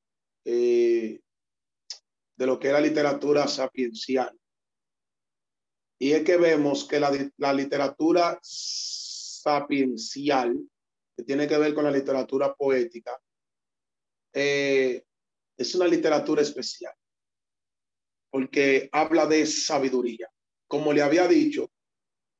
eh, 0.44 1.20
de 2.36 2.46
lo 2.46 2.58
que 2.58 2.68
es 2.68 2.72
la 2.72 2.80
literatura 2.80 3.46
sapiencial. 3.48 4.34
Y 5.98 6.12
es 6.12 6.24
que 6.24 6.38
vemos 6.38 6.86
que 6.86 6.98
la, 6.98 7.10
la 7.36 7.52
literatura 7.52 8.38
sapiencial, 9.40 10.58
que 11.16 11.24
tiene 11.24 11.46
que 11.46 11.58
ver 11.58 11.74
con 11.74 11.84
la 11.84 11.90
literatura 11.90 12.54
poética, 12.54 13.20
eh, 14.32 15.04
es 15.56 15.74
una 15.74 15.86
literatura 15.86 16.40
especial, 16.40 16.94
porque 18.30 18.88
habla 18.92 19.26
de 19.26 19.44
sabiduría. 19.44 20.30
Como 20.70 20.92
le 20.92 21.02
había 21.02 21.26
dicho, 21.26 21.68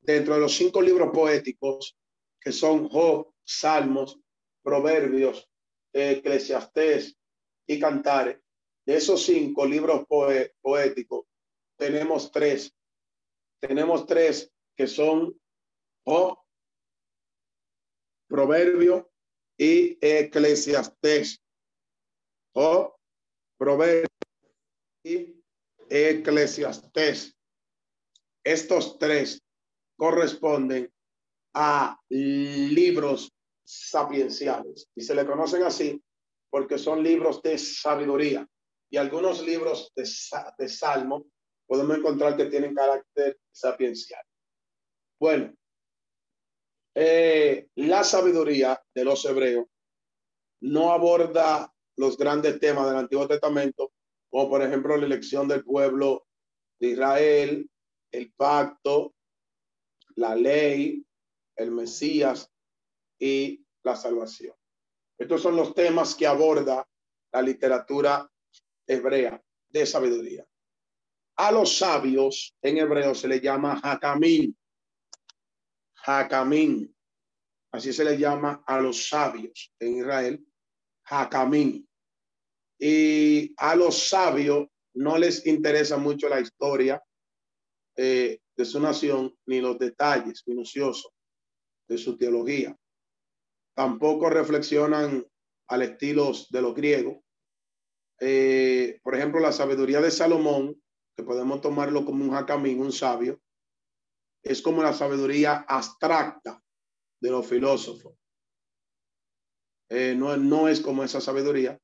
dentro 0.00 0.34
de 0.34 0.40
los 0.40 0.54
cinco 0.54 0.80
libros 0.80 1.10
poéticos, 1.12 1.98
que 2.40 2.52
son 2.52 2.88
Job, 2.88 3.34
Salmos, 3.42 4.20
Proverbios, 4.62 5.50
Eclesiastés 5.92 7.18
y 7.66 7.80
Cantares, 7.80 8.38
de 8.86 8.96
esos 8.96 9.24
cinco 9.24 9.66
libros 9.66 10.06
poéticos, 10.06 11.26
tenemos 11.76 12.30
tres. 12.30 12.72
Tenemos 13.58 14.06
tres 14.06 14.52
que 14.76 14.86
son 14.86 15.36
Job, 16.06 16.38
Proverbio 18.28 19.10
y 19.58 19.98
Eclesiastés. 20.00 21.42
Job, 22.54 22.94
Proverbio 23.58 24.08
y 25.02 25.34
Eclesiastés. 25.88 27.36
Estos 28.44 28.98
tres 28.98 29.42
corresponden 29.96 30.90
a 31.54 31.98
libros 32.08 33.32
sapienciales 33.64 34.88
y 34.94 35.02
se 35.02 35.14
le 35.14 35.26
conocen 35.26 35.62
así 35.62 36.02
porque 36.50 36.78
son 36.78 37.02
libros 37.02 37.42
de 37.42 37.58
sabiduría 37.58 38.46
y 38.90 38.96
algunos 38.96 39.42
libros 39.42 39.92
de, 39.94 40.68
salmo 40.68 41.26
podemos 41.66 41.96
encontrar 41.96 42.36
que 42.36 42.46
tienen 42.46 42.74
carácter 42.74 43.38
sapiencial. 43.52 44.22
Bueno, 45.20 45.54
eh, 46.96 47.68
la 47.76 48.02
sabiduría 48.02 48.82
de 48.92 49.04
los 49.04 49.24
hebreos 49.24 49.66
no 50.62 50.92
aborda 50.92 51.72
los 51.96 52.16
grandes 52.16 52.58
temas 52.58 52.88
del 52.88 52.96
Antiguo 52.96 53.28
Testamento, 53.28 53.92
como 54.28 54.48
por 54.50 54.62
ejemplo 54.62 54.96
la 54.96 55.06
elección 55.06 55.46
del 55.46 55.64
pueblo 55.64 56.26
de 56.80 56.88
Israel, 56.88 57.70
el 58.12 58.32
pacto, 58.32 59.14
la 60.16 60.34
ley, 60.34 61.04
el 61.56 61.70
Mesías 61.70 62.50
y 63.18 63.64
la 63.82 63.96
salvación. 63.96 64.54
Estos 65.18 65.42
son 65.42 65.56
los 65.56 65.74
temas 65.74 66.14
que 66.14 66.26
aborda 66.26 66.86
la 67.32 67.42
literatura 67.42 68.30
hebrea 68.86 69.42
de 69.68 69.86
sabiduría. 69.86 70.46
A 71.36 71.52
los 71.52 71.76
sabios 71.76 72.56
en 72.60 72.78
hebreo 72.78 73.14
se 73.14 73.28
le 73.28 73.40
llama 73.40 73.80
Hakamim. 73.82 74.54
Hakamim. 76.04 76.92
Así 77.72 77.92
se 77.92 78.04
le 78.04 78.18
llama 78.18 78.64
a 78.66 78.80
los 78.80 79.08
sabios 79.08 79.72
en 79.78 79.98
Israel. 79.98 80.44
Hakamim. 81.04 81.86
Y 82.78 83.54
a 83.56 83.76
los 83.76 84.08
sabios 84.08 84.68
no 84.94 85.18
les 85.18 85.46
interesa 85.46 85.96
mucho 85.96 86.28
la 86.28 86.40
historia 86.40 87.02
eh, 87.96 88.40
de 88.56 88.64
su 88.64 88.80
nación 88.80 89.36
ni 89.46 89.60
los 89.60 89.78
detalles 89.78 90.42
minuciosos 90.46 91.12
de 91.88 91.98
su 91.98 92.16
teología. 92.16 92.76
Tampoco 93.74 94.28
reflexionan 94.30 95.26
al 95.68 95.82
estilo 95.82 96.32
de 96.50 96.62
los 96.62 96.74
griegos. 96.74 97.18
Eh, 98.20 99.00
por 99.02 99.14
ejemplo, 99.14 99.40
la 99.40 99.52
sabiduría 99.52 100.00
de 100.00 100.10
Salomón, 100.10 100.80
que 101.16 101.22
podemos 101.22 101.60
tomarlo 101.60 102.04
como 102.04 102.24
un 102.24 102.32
jacamín, 102.32 102.80
un 102.80 102.92
sabio, 102.92 103.40
es 104.42 104.62
como 104.62 104.82
la 104.82 104.92
sabiduría 104.92 105.64
abstracta 105.68 106.62
de 107.20 107.30
los 107.30 107.46
filósofos. 107.46 108.14
Eh, 109.88 110.14
no, 110.16 110.36
no 110.36 110.68
es 110.68 110.80
como 110.80 111.02
esa 111.02 111.20
sabiduría, 111.20 111.78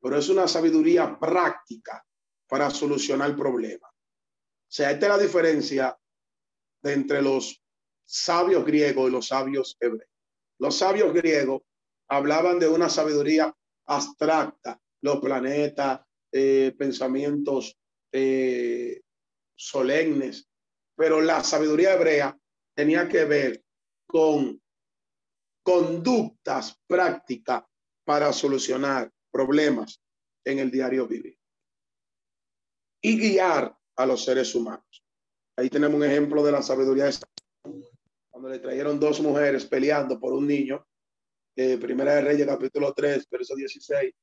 pero 0.00 0.16
es 0.16 0.28
una 0.28 0.46
sabiduría 0.46 1.18
práctica 1.18 2.04
para 2.48 2.70
solucionar 2.70 3.36
problemas. 3.36 3.89
Sea, 4.70 4.92
esta 4.92 5.06
es 5.06 5.12
la 5.12 5.18
diferencia 5.18 5.98
entre 6.84 7.20
los 7.20 7.60
sabios 8.04 8.64
griegos 8.64 9.08
y 9.08 9.12
los 9.12 9.26
sabios 9.26 9.76
hebreos. 9.80 10.10
Los 10.60 10.76
sabios 10.76 11.12
griegos 11.12 11.62
hablaban 12.08 12.58
de 12.60 12.68
una 12.68 12.88
sabiduría 12.88 13.52
abstracta, 13.86 14.80
los 15.02 15.18
planetas, 15.18 16.02
eh, 16.30 16.72
pensamientos 16.78 17.76
eh, 18.12 19.00
solemnes, 19.56 20.48
pero 20.94 21.20
la 21.20 21.42
sabiduría 21.42 21.94
hebrea 21.94 22.38
tenía 22.74 23.08
que 23.08 23.24
ver 23.24 23.64
con 24.06 24.62
conductas 25.64 26.80
prácticas 26.86 27.64
para 28.04 28.32
solucionar 28.32 29.10
problemas 29.32 30.00
en 30.44 30.60
el 30.60 30.70
diario 30.70 31.08
vivir 31.08 31.36
y 33.02 33.18
guiar 33.18 33.79
a 34.00 34.06
los 34.06 34.24
seres 34.24 34.54
humanos. 34.54 35.04
Ahí 35.56 35.68
tenemos 35.68 35.96
un 35.96 36.04
ejemplo 36.04 36.42
de 36.42 36.52
la 36.52 36.62
sabiduría 36.62 37.04
de 37.04 37.12
cuando 38.30 38.48
le 38.48 38.58
trajeron 38.58 38.98
dos 38.98 39.20
mujeres 39.20 39.66
peleando 39.66 40.18
por 40.18 40.32
un 40.32 40.46
niño, 40.46 40.86
Primera 41.54 42.14
de 42.14 42.22
Reyes, 42.22 42.46
capítulo 42.46 42.94
3, 42.94 43.28
verso 43.30 43.54
16, 43.54 44.14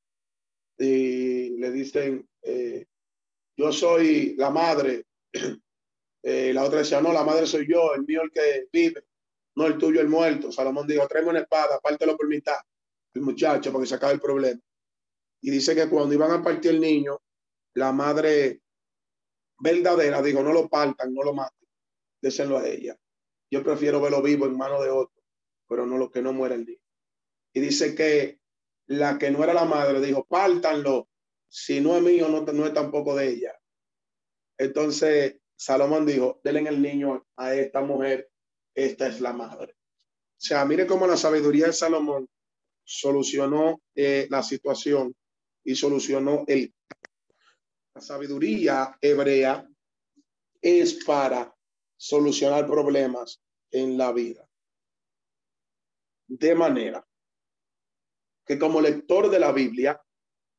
y 0.79 1.49
le 1.57 1.71
dicen, 1.71 2.27
eh, 2.41 2.85
yo 3.55 3.71
soy 3.71 4.35
la 4.35 4.49
madre. 4.49 5.05
Eh, 6.23 6.51
la 6.51 6.65
otra 6.65 6.79
decía, 6.79 6.99
no, 6.99 7.13
la 7.13 7.23
madre 7.23 7.45
soy 7.45 7.65
yo, 7.69 7.93
el 7.93 8.03
mío 8.03 8.21
el 8.21 8.31
que 8.31 8.67
vive, 8.73 9.05
no 9.55 9.65
el 9.65 9.77
tuyo 9.77 10.01
el 10.01 10.09
muerto. 10.09 10.51
Salomón 10.51 10.85
dijo, 10.85 11.07
tráeme 11.07 11.29
una 11.29 11.39
espada, 11.39 11.79
pártelo 11.79 12.17
por 12.17 12.27
mitad, 12.27 12.57
el 13.13 13.21
muchacho, 13.21 13.71
para 13.71 13.83
que 13.83 13.87
se 13.87 13.95
acabe 13.95 14.13
el 14.13 14.19
problema. 14.19 14.59
Y 15.41 15.51
dice 15.51 15.73
que 15.73 15.87
cuando 15.87 16.13
iban 16.13 16.31
a 16.31 16.43
partir 16.43 16.71
el 16.71 16.81
niño, 16.81 17.21
la 17.75 17.93
madre 17.93 18.59
verdadera 19.59 20.21
dijo, 20.21 20.43
no 20.43 20.53
lo 20.53 20.67
partan, 20.69 21.13
no 21.13 21.23
lo 21.23 21.33
maten, 21.33 21.67
désenlo 22.21 22.57
a 22.57 22.67
ella. 22.67 22.97
Yo 23.49 23.63
prefiero 23.63 24.01
verlo 24.01 24.21
vivo 24.21 24.45
en 24.45 24.57
mano 24.57 24.81
de 24.81 24.89
otro, 24.89 25.21
pero 25.67 25.85
no 25.85 25.97
lo 25.97 26.11
que 26.11 26.21
no 26.21 26.33
muera 26.33 26.55
el 26.55 26.65
día. 26.65 26.79
Y 27.53 27.59
dice 27.59 27.95
que 27.95 28.39
la 28.87 29.17
que 29.17 29.31
no 29.31 29.43
era 29.43 29.53
la 29.53 29.65
madre 29.65 29.99
dijo, 30.01 30.25
pártanlo, 30.25 31.09
si 31.49 31.81
no 31.81 31.95
es 31.95 32.03
mío, 32.03 32.27
no, 32.29 32.41
no 32.41 32.65
es 32.65 32.73
tampoco 32.73 33.15
de 33.15 33.29
ella. 33.29 33.59
Entonces 34.57 35.37
Salomón 35.55 36.05
dijo, 36.05 36.39
denle 36.43 36.69
el 36.69 36.81
niño 36.81 37.25
a 37.35 37.55
esta 37.55 37.81
mujer, 37.81 38.29
esta 38.75 39.07
es 39.07 39.21
la 39.21 39.33
madre. 39.33 39.75
sea, 40.37 40.65
mire 40.65 40.85
cómo 40.85 41.07
la 41.07 41.17
sabiduría 41.17 41.67
de 41.67 41.73
Salomón 41.73 42.29
solucionó 42.83 43.81
eh, 43.95 44.27
la 44.29 44.43
situación 44.43 45.15
y 45.63 45.75
solucionó 45.75 46.45
el... 46.47 46.73
La 47.97 48.01
sabiduría 48.01 48.95
hebrea 49.01 49.67
es 50.61 51.03
para 51.03 51.51
solucionar 51.97 52.67
problemas 52.67 53.41
en 53.71 53.97
la 53.97 54.11
vida. 54.13 54.47
De 56.27 56.53
manera 56.53 57.03
que 58.45 58.59
como 58.59 58.81
lector 58.81 59.31
de 59.31 59.39
la 59.39 59.51
Biblia, 59.51 59.99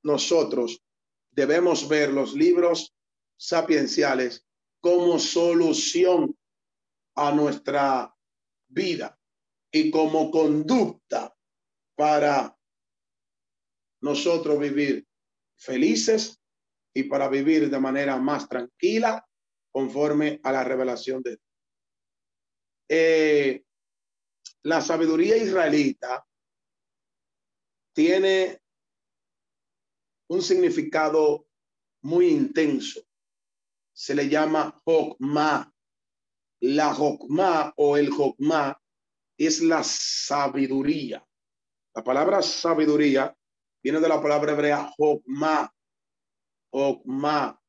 nosotros 0.03 0.83
debemos 1.31 1.89
ver 1.89 2.13
los 2.13 2.35
libros 2.35 2.93
sapienciales 3.37 4.45
como 4.81 5.21
solución 5.21 6.37
a 7.15 7.31
nuestra 7.31 8.13
vida 8.67 9.17
y 9.71 9.93
como 9.93 10.33
conducta 10.33 11.33
para 11.95 12.59
nosotros 14.01 14.59
vivir 14.59 15.07
felices 15.55 16.38
y 16.99 17.05
para 17.05 17.29
vivir 17.29 17.71
de 17.71 17.79
manera 17.79 18.17
más 18.17 18.49
tranquila 18.49 19.25
conforme 19.71 20.41
a 20.43 20.51
la 20.51 20.65
revelación 20.65 21.23
de. 21.23 21.39
Eh, 22.89 23.63
la 24.65 24.81
sabiduría 24.81 25.37
israelita 25.37 26.27
tiene 27.95 28.61
un 30.29 30.43
significado 30.43 31.47
muy 32.03 32.31
intenso. 32.31 33.01
Se 33.93 34.17
le 34.17 34.29
llama 34.29 34.81
Hokmah. 34.85 35.73
La 36.63 36.93
Hokmah 36.93 37.75
o 37.77 37.97
el 37.97 38.11
Hokmah 38.11 38.77
es 39.37 39.61
la 39.61 39.85
sabiduría. 39.85 41.25
La 41.95 42.03
palabra 42.03 42.43
sabiduría 42.43 43.33
viene 43.85 44.01
de 44.01 44.09
la 44.09 44.21
palabra 44.21 44.53
hebrea 44.53 44.93
Hokmah. 46.71 47.49
Hokmah. 47.49 47.61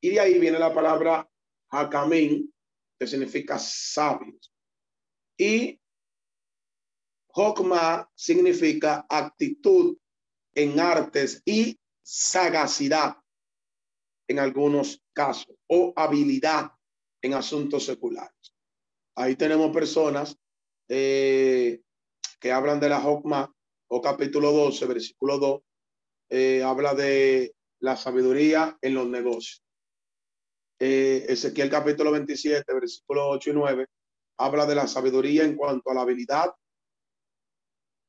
Y 0.00 0.10
de 0.10 0.20
ahí 0.20 0.38
viene 0.38 0.58
la 0.58 0.74
palabra 0.74 1.28
Hakamim, 1.70 2.50
que 2.98 3.06
significa 3.06 3.58
sabios. 3.58 4.52
Y 5.38 5.80
Hokmah 7.34 8.10
significa 8.14 9.06
actitud 9.08 9.96
en 10.54 10.78
artes 10.80 11.40
y 11.44 11.78
sagacidad 12.02 13.16
en 14.28 14.38
algunos 14.38 15.02
casos 15.12 15.54
o 15.68 15.92
habilidad 15.96 16.72
en 17.22 17.34
asuntos 17.34 17.86
seculares. 17.86 18.54
Ahí 19.14 19.36
tenemos 19.36 19.72
personas 19.72 20.36
eh, 20.88 21.80
que 22.40 22.52
hablan 22.52 22.80
de 22.80 22.88
la 22.88 22.98
Hokmah 22.98 23.50
o 23.88 24.00
capítulo 24.00 24.52
12, 24.52 24.86
versículo 24.86 25.38
2, 25.38 25.62
eh, 26.34 26.62
habla 26.62 26.94
de 26.94 27.54
la 27.80 27.94
sabiduría 27.94 28.78
en 28.80 28.94
los 28.94 29.06
negocios. 29.06 29.62
Eh, 30.78 31.26
Ezequiel 31.28 31.68
capítulo 31.68 32.10
27, 32.10 32.72
versículo 32.72 33.28
8 33.28 33.50
y 33.50 33.52
9, 33.52 33.86
habla 34.38 34.64
de 34.64 34.74
la 34.74 34.86
sabiduría 34.86 35.44
en 35.44 35.56
cuanto 35.56 35.90
a 35.90 35.94
la 35.94 36.00
habilidad 36.00 36.50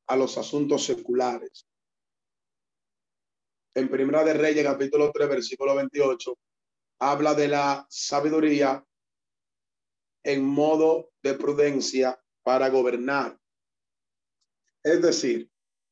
a 0.06 0.16
los 0.16 0.38
asuntos 0.38 0.84
seculares. 0.84 1.68
En 3.74 3.90
Primera 3.90 4.24
de 4.24 4.32
Reyes, 4.32 4.64
capítulo 4.64 5.12
3, 5.12 5.28
versículo 5.28 5.74
28, 5.74 6.38
habla 7.00 7.34
de 7.34 7.48
la 7.48 7.86
sabiduría 7.90 8.82
en 10.22 10.46
modo 10.46 11.10
de 11.22 11.34
prudencia 11.34 12.18
para 12.42 12.70
gobernar. 12.70 13.38
Es 14.82 15.02
decir, 15.02 15.50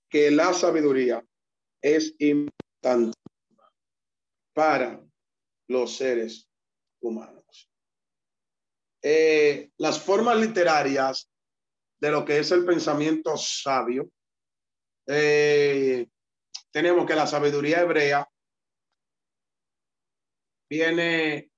que 0.09 0.31
la 0.31 0.55
sabiduría 0.55 1.23
es 1.83 2.15
importante 2.21 3.19
para 4.55 5.05
los 5.69 5.97
seres 5.97 6.49
humanos. 7.01 7.71
Eh, 9.03 9.71
las 9.79 10.01
formas 10.01 10.37
literarias 10.39 11.29
de 12.01 12.11
lo 12.11 12.25
que 12.25 12.39
es 12.39 12.51
el 12.53 12.65
pensamiento 12.65 13.37
sabio, 13.37 14.11
eh, 15.07 16.07
tenemos 16.71 17.07
que 17.07 17.15
la 17.15 17.27
sabiduría 17.27 17.81
hebrea 17.81 18.29
viene 20.71 21.51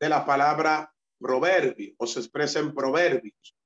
de 0.00 0.08
la 0.08 0.24
palabra 0.24 0.92
proverbio 1.20 1.94
o 1.98 2.06
se 2.06 2.20
expresa 2.20 2.58
en 2.58 2.74
proverbios. 2.74 3.56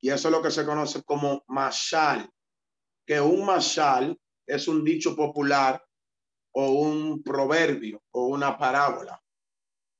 Y 0.00 0.10
eso 0.10 0.28
es 0.28 0.32
lo 0.32 0.42
que 0.42 0.50
se 0.50 0.64
conoce 0.64 1.02
como 1.02 1.44
mashal, 1.48 2.30
que 3.06 3.20
un 3.20 3.44
mashal 3.44 4.18
es 4.46 4.68
un 4.68 4.84
dicho 4.84 5.14
popular 5.16 5.84
o 6.52 6.70
un 6.70 7.22
proverbio 7.22 8.02
o 8.12 8.26
una 8.26 8.56
parábola. 8.56 9.20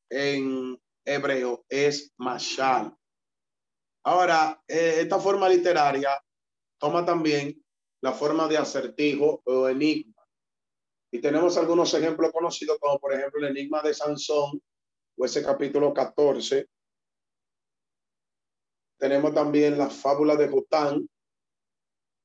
En 0.08 0.80
hebreo 1.04 1.64
es 1.68 2.12
mashal. 2.16 2.96
Ahora, 4.04 4.62
eh, 4.68 4.98
esta 5.00 5.18
forma 5.18 5.48
literaria 5.48 6.10
toma 6.78 7.04
también 7.04 7.62
la 8.00 8.12
forma 8.12 8.46
de 8.46 8.56
acertijo 8.56 9.42
o 9.44 9.68
enigma. 9.68 10.22
Y 11.10 11.20
tenemos 11.20 11.56
algunos 11.56 11.92
ejemplos 11.94 12.32
conocidos, 12.32 12.78
como 12.78 12.98
por 12.98 13.12
ejemplo 13.12 13.40
el 13.40 13.56
enigma 13.56 13.82
de 13.82 13.94
Sansón, 13.94 14.62
o 15.16 15.24
ese 15.24 15.42
capítulo 15.42 15.92
14. 15.92 16.68
Tenemos 18.98 19.34
también 19.34 19.78
la 19.78 19.90
fábula 19.90 20.36
de 20.36 20.48
Jotán, 20.48 21.08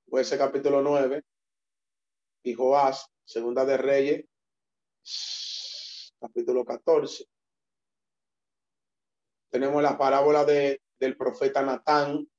o 0.09 0.19
ese 0.19 0.37
capítulo 0.37 0.81
9. 0.81 1.23
Y 2.43 2.53
Joás, 2.53 3.07
segunda 3.23 3.65
de 3.65 3.77
Reyes, 3.77 4.25
capítulo 6.19 6.65
14. 6.65 7.25
Tenemos 9.49 9.83
la 9.83 9.97
parábola 9.97 10.45
de 10.45 10.81
del 11.01 11.17
profeta 11.17 11.63
Natán, 11.63 12.29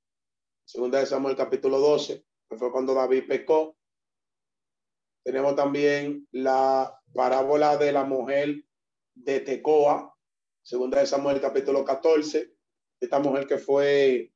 segunda 0.64 1.00
de 1.00 1.06
Samuel 1.06 1.36
capítulo 1.36 1.80
12, 1.80 2.24
que 2.48 2.56
fue 2.56 2.70
cuando 2.70 2.94
David 2.94 3.24
pecó. 3.26 3.76
Tenemos 5.24 5.56
también 5.56 6.28
la 6.30 6.96
parábola 7.12 7.76
de 7.76 7.90
la 7.90 8.04
mujer 8.04 8.64
de 9.14 9.40
Tecoa, 9.40 10.16
segunda 10.62 11.00
de 11.00 11.06
Samuel 11.06 11.40
capítulo 11.40 11.84
14, 11.84 12.54
esta 13.00 13.18
mujer 13.18 13.48
que 13.48 13.58
fue 13.58 14.32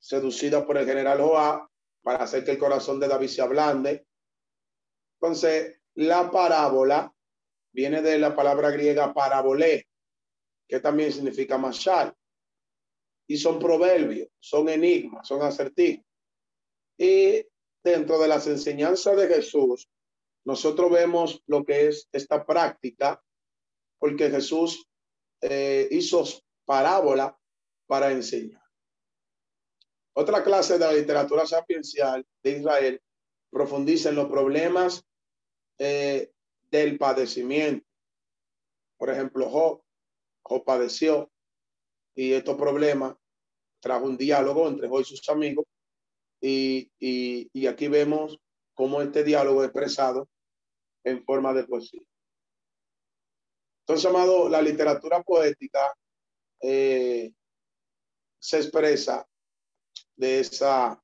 seducida 0.00 0.66
por 0.66 0.76
el 0.76 0.86
general 0.86 1.20
Joá 1.20 1.70
para 2.02 2.24
hacer 2.24 2.44
que 2.44 2.50
el 2.50 2.58
corazón 2.58 2.98
de 2.98 3.06
David 3.06 3.28
se 3.28 3.42
ablande. 3.42 4.08
Entonces, 5.20 5.76
la 5.94 6.30
parábola 6.30 7.14
viene 7.72 8.00
de 8.00 8.18
la 8.18 8.34
palabra 8.34 8.70
griega 8.70 9.12
parabolé, 9.12 9.86
que 10.66 10.80
también 10.80 11.12
significa 11.12 11.58
mashal 11.58 12.14
y 13.26 13.36
son 13.36 13.58
proverbios, 13.58 14.28
son 14.38 14.68
enigmas, 14.68 15.28
son 15.28 15.42
acertijos. 15.42 16.04
Y 16.96 17.46
dentro 17.84 18.18
de 18.18 18.28
las 18.28 18.46
enseñanzas 18.46 19.16
de 19.16 19.28
Jesús, 19.28 19.88
nosotros 20.44 20.90
vemos 20.90 21.42
lo 21.46 21.64
que 21.64 21.88
es 21.88 22.08
esta 22.12 22.44
práctica, 22.46 23.22
porque 23.98 24.30
Jesús 24.30 24.86
eh, 25.42 25.86
hizo 25.90 26.24
parábola 26.64 27.38
para 27.86 28.10
enseñar. 28.10 28.62
Otra 30.14 30.42
clase 30.42 30.74
de 30.74 30.86
la 30.86 30.92
literatura 30.92 31.46
sapiencial 31.46 32.26
de 32.42 32.58
Israel 32.58 33.02
profundiza 33.50 34.08
en 34.08 34.16
los 34.16 34.28
problemas 34.28 35.04
eh, 35.82 36.30
del 36.70 36.98
padecimiento. 36.98 37.86
Por 38.98 39.08
ejemplo, 39.08 39.48
Job, 39.48 39.82
padeció 40.66 41.32
y 42.14 42.32
estos 42.32 42.56
problemas 42.56 43.16
trajo 43.80 44.04
un 44.04 44.18
diálogo 44.18 44.68
entre 44.68 44.88
Job 44.88 45.00
y 45.00 45.04
sus 45.04 45.26
amigos 45.30 45.64
y, 46.38 46.92
y, 46.98 47.66
aquí 47.66 47.88
vemos 47.88 48.38
cómo 48.74 49.00
este 49.00 49.24
diálogo 49.24 49.62
es 49.62 49.68
expresado 49.68 50.28
en 51.02 51.24
forma 51.24 51.54
de 51.54 51.64
poesía. 51.64 52.02
Entonces, 53.80 54.04
amado, 54.04 54.50
la 54.50 54.60
literatura 54.60 55.22
poética 55.22 55.94
eh, 56.60 57.32
se 58.38 58.56
expresa 58.58 59.26
de 60.14 60.40
esa, 60.40 61.02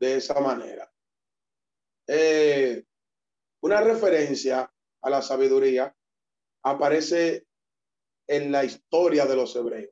de 0.00 0.16
esa 0.16 0.40
manera. 0.40 0.92
Eh, 2.08 2.84
una 3.64 3.80
referencia 3.80 4.70
a 5.00 5.08
la 5.08 5.22
sabiduría 5.22 5.96
aparece 6.64 7.46
en 8.28 8.52
la 8.52 8.62
historia 8.62 9.24
de 9.24 9.36
los 9.36 9.56
hebreos. 9.56 9.90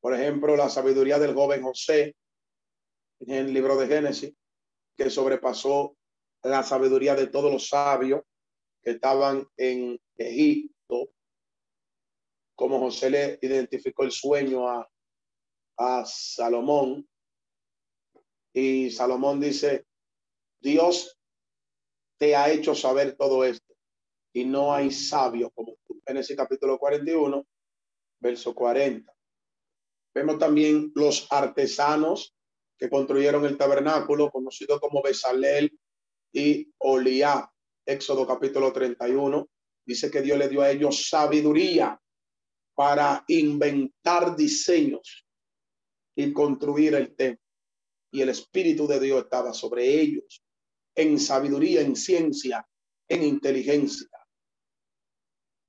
Por 0.00 0.14
ejemplo, 0.14 0.56
la 0.56 0.70
sabiduría 0.70 1.18
del 1.18 1.34
joven 1.34 1.62
José 1.62 2.16
en 3.20 3.30
el 3.30 3.52
libro 3.52 3.76
de 3.76 3.88
Génesis, 3.88 4.32
que 4.96 5.10
sobrepasó 5.10 5.98
la 6.44 6.62
sabiduría 6.62 7.14
de 7.14 7.26
todos 7.26 7.52
los 7.52 7.68
sabios 7.68 8.22
que 8.82 8.92
estaban 8.92 9.46
en 9.58 10.00
Egipto, 10.16 11.10
como 12.56 12.78
José 12.78 13.10
le 13.10 13.38
identificó 13.42 14.04
el 14.04 14.12
sueño 14.12 14.66
a, 14.66 14.90
a 15.76 16.06
Salomón 16.06 17.06
y 18.54 18.90
Salomón 18.90 19.40
dice, 19.40 19.84
Dios 20.58 21.18
ha 22.32 22.50
hecho 22.50 22.74
saber 22.74 23.16
todo 23.16 23.44
esto 23.44 23.74
y 24.32 24.44
no 24.44 24.74
hay 24.74 24.90
sabio 24.90 25.50
como 25.50 25.76
tú. 25.86 26.00
En 26.06 26.16
ese 26.16 26.34
capítulo 26.36 26.78
41, 26.78 27.46
verso 28.20 28.54
40. 28.54 29.12
Vemos 30.14 30.38
también 30.38 30.92
los 30.94 31.26
artesanos 31.30 32.34
que 32.78 32.90
construyeron 32.90 33.44
el 33.44 33.56
tabernáculo, 33.56 34.30
conocido 34.30 34.80
como 34.80 35.02
Besalel 35.02 35.78
y 36.32 36.72
Oliá. 36.78 37.50
Éxodo 37.86 38.26
capítulo 38.26 38.72
31. 38.72 39.48
Dice 39.86 40.10
que 40.10 40.22
Dios 40.22 40.38
le 40.38 40.48
dio 40.48 40.62
a 40.62 40.70
ellos 40.70 41.08
sabiduría 41.08 42.00
para 42.74 43.24
inventar 43.28 44.36
diseños 44.36 45.26
y 46.16 46.32
construir 46.32 46.94
el 46.94 47.14
templo. 47.14 47.44
Y 48.12 48.22
el 48.22 48.28
Espíritu 48.28 48.86
de 48.86 49.00
Dios 49.00 49.24
estaba 49.24 49.52
sobre 49.52 50.00
ellos 50.00 50.43
en 50.94 51.18
sabiduría, 51.18 51.80
en 51.80 51.96
ciencia, 51.96 52.66
en 53.08 53.22
inteligencia. 53.22 54.08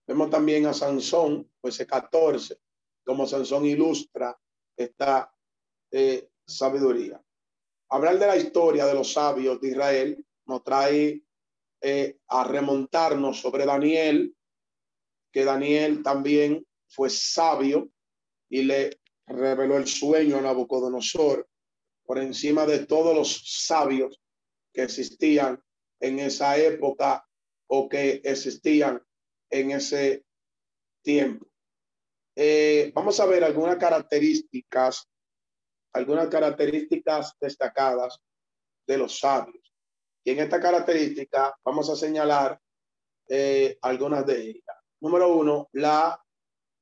Vemos 0.08 0.30
también 0.30 0.68
a 0.68 0.74
Sansón, 0.74 1.52
pues 1.60 1.84
14, 1.86 2.60
como 3.04 3.26
Sansón 3.26 3.66
ilustra 3.66 4.40
esta 4.78 5.34
eh, 5.92 6.30
sabiduría. 6.46 7.22
Hablar 7.90 8.20
de 8.20 8.28
la 8.28 8.38
historia 8.38 8.86
de 8.86 8.94
los 8.94 9.14
sabios 9.14 9.60
de 9.62 9.70
Israel 9.70 10.26
nos 10.46 10.64
trae 10.64 11.24
eh, 11.82 12.18
a 12.28 12.44
remontarnos 12.44 13.40
sobre 13.40 13.66
Daniel, 13.66 14.36
que 15.32 15.44
Daniel 15.44 16.04
también 16.04 16.66
fue 16.88 17.10
sabio 17.10 17.90
y 18.50 18.64
le 18.64 19.00
reveló 19.28 19.78
el 19.78 19.88
sueño 19.88 20.38
a 20.38 20.42
Nabucodonosor 20.42 21.48
por 22.04 22.20
encima 22.20 22.66
de 22.66 22.86
todos 22.86 23.16
los 23.16 23.42
sabios 23.66 24.22
que 24.76 24.84
existían 24.84 25.64
en 26.00 26.20
esa 26.20 26.58
época 26.58 27.26
o 27.68 27.90
que 27.90 28.22
existían 28.24 29.02
en 29.50 29.72
ese 29.72 30.26
tiempo. 31.02 31.48
Eh, 32.36 32.92
vamos 32.94 33.20
a 33.20 33.26
ver 33.26 33.44
algunas 33.44 33.78
características, 33.78 35.08
algunas 35.94 36.28
características 36.28 37.34
destacadas 37.40 38.20
de 38.86 38.98
los 38.98 39.18
sabios. 39.18 39.74
Y 40.24 40.32
en 40.32 40.40
esta 40.40 40.60
característica 40.60 41.56
vamos 41.64 41.90
a 41.90 41.96
señalar 41.96 42.60
eh, 43.30 43.78
algunas 43.82 44.26
de 44.26 44.42
ellas. 44.42 44.76
Número 45.00 45.34
uno, 45.34 45.70
la 45.74 46.20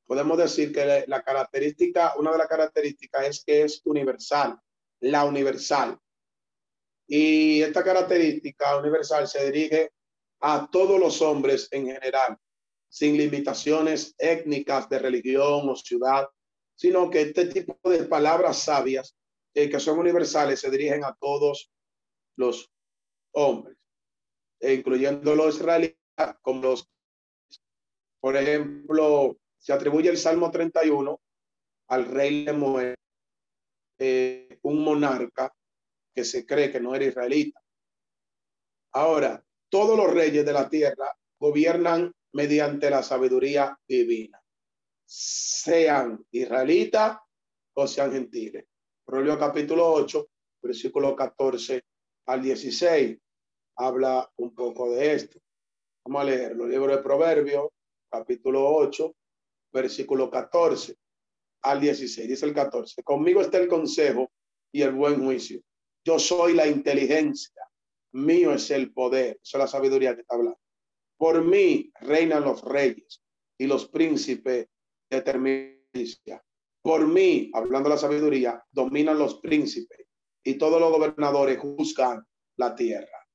podemos 0.06 0.38
decir 0.38 0.74
que 0.74 1.06
la 1.08 1.22
característica, 1.24 2.14
una 2.18 2.32
de 2.32 2.38
las 2.40 2.48
características 2.48 3.28
es 3.28 3.44
que 3.46 3.62
es 3.64 3.82
universal, 3.86 4.60
la 5.02 5.26
universal. 5.26 6.00
Y 7.08 7.62
esta 7.62 7.84
característica 7.84 8.78
universal 8.78 9.28
se 9.28 9.52
dirige 9.52 9.92
a 10.42 10.70
todos 10.72 11.00
los 11.00 11.22
hombres 11.22 11.68
en 11.72 11.88
general, 11.88 12.38
sin 12.90 13.18
limitaciones 13.18 14.14
étnicas 14.18 14.90
de 14.90 15.00
religión 15.00 15.70
o 15.70 15.76
ciudad, 15.76 16.28
sino 16.76 17.10
que 17.10 17.22
este 17.22 17.46
tipo 17.46 17.90
de 17.90 18.04
palabras 18.04 18.60
sabias 18.60 19.16
eh, 19.54 19.70
que 19.70 19.80
son 19.80 20.00
universales 20.00 20.60
se 20.60 20.72
dirigen 20.72 21.04
a 21.04 21.16
todos 21.16 21.72
los 22.36 22.72
hombres, 23.34 23.78
incluyendo 24.60 25.36
los 25.36 25.56
israelitas 25.56 26.38
como 26.42 26.62
los, 26.62 26.90
por 28.20 28.36
ejemplo, 28.36 29.38
se 29.58 29.74
atribuye 29.74 30.10
el 30.10 30.18
Salmo 30.18 30.52
31 30.52 31.20
al 31.88 32.06
rey 32.06 32.46
de 32.46 32.54
Moed, 32.54 32.96
eh, 34.00 34.60
un 34.64 34.84
monarca 34.84 35.54
que 36.14 36.24
se 36.24 36.46
cree 36.46 36.72
que 36.72 36.80
no 36.80 36.96
era 36.96 37.06
israelita. 37.06 37.62
Ahora, 38.94 39.44
todos 39.70 39.98
los 39.98 40.14
reyes 40.14 40.46
de 40.46 40.54
la 40.54 40.70
tierra 40.70 41.16
gobiernan 41.40 42.14
mediante 42.34 42.90
la 42.90 43.04
sabiduría 43.04 43.78
divina, 43.88 44.42
sean 45.06 46.26
israelitas 46.32 47.18
o 47.74 47.88
sean 47.88 48.12
gentiles. 48.12 48.66
Proverbio 49.06 49.38
capítulo 49.38 49.92
8, 49.92 50.28
versículo 50.62 51.16
14 51.16 51.84
al 52.28 52.42
16, 52.42 53.18
habla 53.78 54.32
un 54.38 54.54
poco 54.54 54.92
de 54.92 55.14
esto. 55.14 55.40
Vamos 56.06 56.22
a 56.22 56.26
leerlo. 56.26 56.68
Libro 56.68 56.96
de 56.96 57.02
Proverbios, 57.02 57.70
capítulo 58.10 58.68
8, 58.76 59.16
versículo 59.72 60.30
14 60.30 60.96
al 61.64 61.82
16. 61.82 62.28
Dice 62.28 62.46
el 62.46 62.54
14. 62.54 63.04
Conmigo 63.04 63.42
está 63.42 63.58
el 63.58 63.68
consejo 63.68 64.32
y 64.72 64.82
el 64.82 64.92
buen 64.92 65.24
juicio. 65.24 65.62
Yo 66.06 66.20
soy 66.20 66.54
la 66.54 66.68
inteligencia. 66.68 67.64
Mío 68.14 68.54
es 68.54 68.70
el 68.72 68.94
poder. 68.94 69.40
Esa 69.44 69.58
es 69.58 69.60
la 69.60 69.68
sabiduría 69.68 70.16
que 70.16 70.22
está 70.22 70.36
hablando. 70.36 70.60
Por 71.18 71.44
mí 71.44 71.92
reinan 72.02 72.44
los 72.44 72.62
reyes 72.64 73.24
y 73.58 73.68
los 73.68 73.88
príncipes 73.88 74.68
de 75.10 75.22
terminación. 75.22 76.42
Por 76.82 77.08
mí, 77.08 77.50
hablando 77.54 77.88
de 77.88 77.96
la 77.96 78.02
sabiduría, 78.02 78.64
dominan 78.72 79.18
los 79.18 79.40
príncipes 79.40 80.06
y 80.44 80.56
todos 80.56 80.82
los 80.82 80.92
gobernadores 80.92 81.60
juzgan 81.60 82.26
la 82.58 82.76
tierra. 82.76 83.26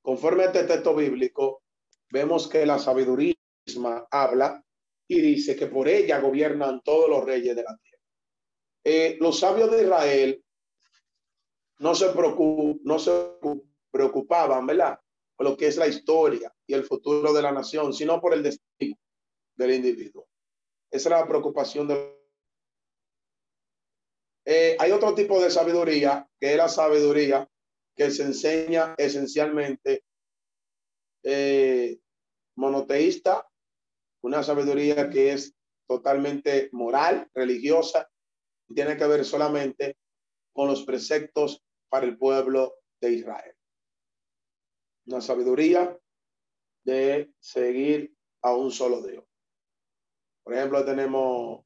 Conforme 0.00 0.44
a 0.44 0.46
este 0.46 0.64
texto 0.64 0.94
bíblico, 0.94 1.62
vemos 2.10 2.48
que 2.48 2.64
la 2.64 2.78
sabiduría 2.78 3.34
misma 3.66 4.06
habla 4.10 4.64
y 5.08 5.20
dice 5.20 5.56
que 5.56 5.66
por 5.66 5.88
ella 5.88 6.20
gobiernan 6.20 6.80
todos 6.82 7.10
los 7.10 7.24
reyes 7.24 7.54
de 7.54 7.62
la 7.62 7.76
tierra. 7.76 8.02
Eh, 8.84 9.18
los 9.20 9.38
sabios 9.40 9.70
de 9.70 9.82
Israel 9.82 10.44
no 11.78 11.94
se, 11.94 12.06
preocupaban, 13.90 14.66
¿verdad? 14.66 14.98
Por 15.36 15.46
lo 15.46 15.56
que 15.56 15.66
es 15.66 15.76
la 15.76 15.86
historia 15.86 16.52
y 16.66 16.74
el 16.74 16.84
futuro 16.84 17.32
de 17.32 17.42
la 17.42 17.52
nación, 17.52 17.92
sino 17.92 18.20
por 18.20 18.34
el 18.34 18.42
destino 18.42 18.96
del 19.56 19.74
individuo. 19.74 20.28
Esa 20.90 21.08
era 21.10 21.20
la 21.20 21.28
preocupación 21.28 21.88
de... 21.88 22.16
Eh, 24.44 24.76
hay 24.78 24.92
otro 24.92 25.14
tipo 25.14 25.40
de 25.42 25.50
sabiduría, 25.50 26.28
que 26.38 26.52
es 26.52 26.56
la 26.56 26.68
sabiduría 26.68 27.48
que 27.96 28.10
se 28.10 28.22
enseña 28.22 28.94
esencialmente 28.96 30.04
eh, 31.24 31.98
monoteísta, 32.56 33.48
una 34.22 34.42
sabiduría 34.42 35.10
que 35.10 35.32
es 35.32 35.54
totalmente 35.88 36.68
moral, 36.72 37.28
religiosa, 37.34 38.08
y 38.68 38.74
tiene 38.74 38.96
que 38.96 39.06
ver 39.06 39.24
solamente 39.24 39.96
con 40.52 40.68
los 40.68 40.84
preceptos 40.84 41.65
para 41.88 42.06
el 42.06 42.16
pueblo 42.18 42.76
de 43.00 43.12
Israel. 43.12 43.54
Una 45.06 45.20
sabiduría 45.20 45.98
de 46.84 47.32
seguir 47.38 48.14
a 48.42 48.54
un 48.54 48.70
solo 48.70 49.02
Dios. 49.02 49.24
Por 50.42 50.54
ejemplo, 50.54 50.84
tenemos 50.84 51.64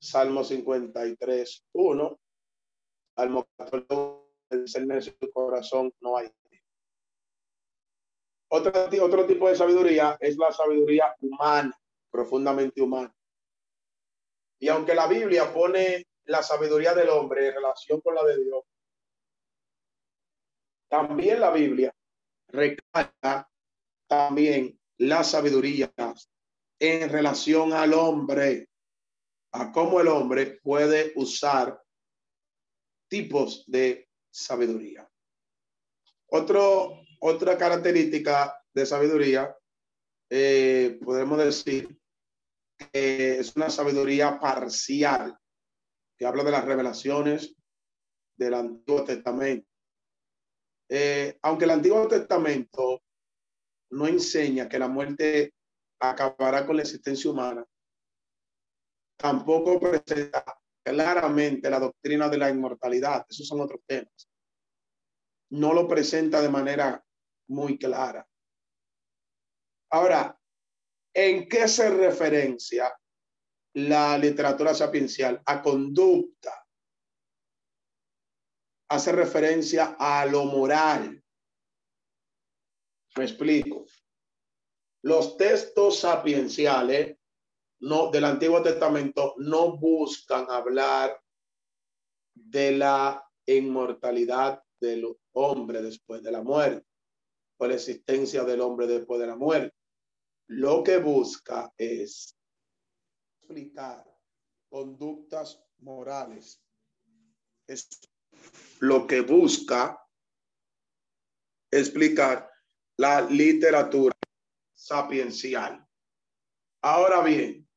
Salmo 0.00 0.44
53, 0.44 1.66
1, 1.72 2.20
Salmo 3.16 3.48
14, 3.56 4.28
en 4.50 5.02
su 5.02 5.16
corazón 5.32 5.92
no 6.00 6.16
hay. 6.16 6.30
Otro, 8.50 8.72
otro 9.02 9.26
tipo 9.26 9.48
de 9.48 9.56
sabiduría 9.56 10.16
es 10.20 10.36
la 10.38 10.52
sabiduría 10.52 11.14
humana, 11.20 11.78
profundamente 12.10 12.80
humana. 12.80 13.14
Y 14.58 14.68
aunque 14.68 14.94
la 14.94 15.06
Biblia 15.06 15.52
pone 15.52 16.06
la 16.24 16.42
sabiduría 16.42 16.94
del 16.94 17.08
hombre 17.10 17.48
en 17.48 17.54
relación 17.54 18.00
con 18.00 18.14
la 18.14 18.24
de 18.24 18.42
Dios, 18.42 18.64
también 20.88 21.40
la 21.40 21.50
Biblia 21.50 21.94
recalca 22.48 23.48
también 24.08 24.78
la 24.98 25.22
sabiduría 25.22 25.92
en 26.80 27.08
relación 27.08 27.72
al 27.72 27.92
hombre, 27.94 28.68
a 29.52 29.70
cómo 29.72 30.00
el 30.00 30.08
hombre 30.08 30.58
puede 30.62 31.12
usar 31.16 31.80
tipos 33.08 33.64
de 33.66 34.08
sabiduría. 34.30 35.08
Otro, 36.30 37.02
otra 37.20 37.56
característica 37.56 38.54
de 38.72 38.86
sabiduría, 38.86 39.56
eh, 40.30 40.98
podemos 41.02 41.38
decir, 41.38 41.98
que 42.92 43.38
es 43.38 43.56
una 43.56 43.70
sabiduría 43.70 44.38
parcial, 44.38 45.36
que 46.16 46.26
habla 46.26 46.44
de 46.44 46.50
las 46.50 46.64
revelaciones 46.64 47.54
del 48.36 48.54
Antiguo 48.54 49.04
Testamento. 49.04 49.67
Eh, 50.88 51.38
aunque 51.42 51.64
el 51.64 51.70
Antiguo 51.70 52.08
Testamento 52.08 53.02
no 53.90 54.06
enseña 54.06 54.68
que 54.68 54.78
la 54.78 54.88
muerte 54.88 55.54
acabará 56.00 56.66
con 56.66 56.76
la 56.76 56.82
existencia 56.82 57.30
humana, 57.30 57.64
tampoco 59.16 59.78
presenta 59.80 60.44
claramente 60.82 61.68
la 61.68 61.80
doctrina 61.80 62.28
de 62.28 62.38
la 62.38 62.50
inmortalidad. 62.50 63.26
Esos 63.28 63.46
son 63.46 63.60
otros 63.60 63.80
temas. 63.86 64.30
No 65.50 65.72
lo 65.74 65.86
presenta 65.86 66.40
de 66.40 66.48
manera 66.48 67.04
muy 67.48 67.78
clara. 67.78 68.26
Ahora, 69.90 70.38
¿en 71.14 71.48
qué 71.48 71.66
se 71.66 71.90
referencia 71.90 72.92
la 73.74 74.18
literatura 74.18 74.74
sapiencial? 74.74 75.40
A 75.46 75.62
conducta 75.62 76.67
hace 78.88 79.12
referencia 79.12 79.96
a 79.98 80.24
lo 80.26 80.44
moral. 80.44 81.22
Me 83.16 83.24
explico. 83.24 83.84
Los 85.02 85.36
textos 85.36 86.00
sapienciales 86.00 87.16
no, 87.80 88.10
del 88.10 88.24
Antiguo 88.24 88.62
Testamento 88.62 89.34
no 89.38 89.76
buscan 89.76 90.46
hablar 90.50 91.20
de 92.34 92.72
la 92.72 93.24
inmortalidad 93.46 94.62
del 94.80 95.16
hombre 95.32 95.82
después 95.82 96.22
de 96.22 96.32
la 96.32 96.42
muerte 96.42 96.86
o 97.58 97.66
la 97.66 97.74
existencia 97.74 98.44
del 98.44 98.60
hombre 98.60 98.86
después 98.86 99.20
de 99.20 99.26
la 99.26 99.36
muerte. 99.36 99.74
Lo 100.48 100.82
que 100.82 100.98
busca 100.98 101.72
es 101.76 102.36
explicar 103.40 104.04
conductas 104.68 105.62
morales. 105.78 106.62
Es 107.66 107.88
lo 108.80 109.06
que 109.06 109.20
busca 109.20 110.00
explicar 111.70 112.50
la 112.96 113.20
literatura 113.22 114.14
sapiencial. 114.74 115.84
Ahora 116.82 117.22
bien, 117.22 117.68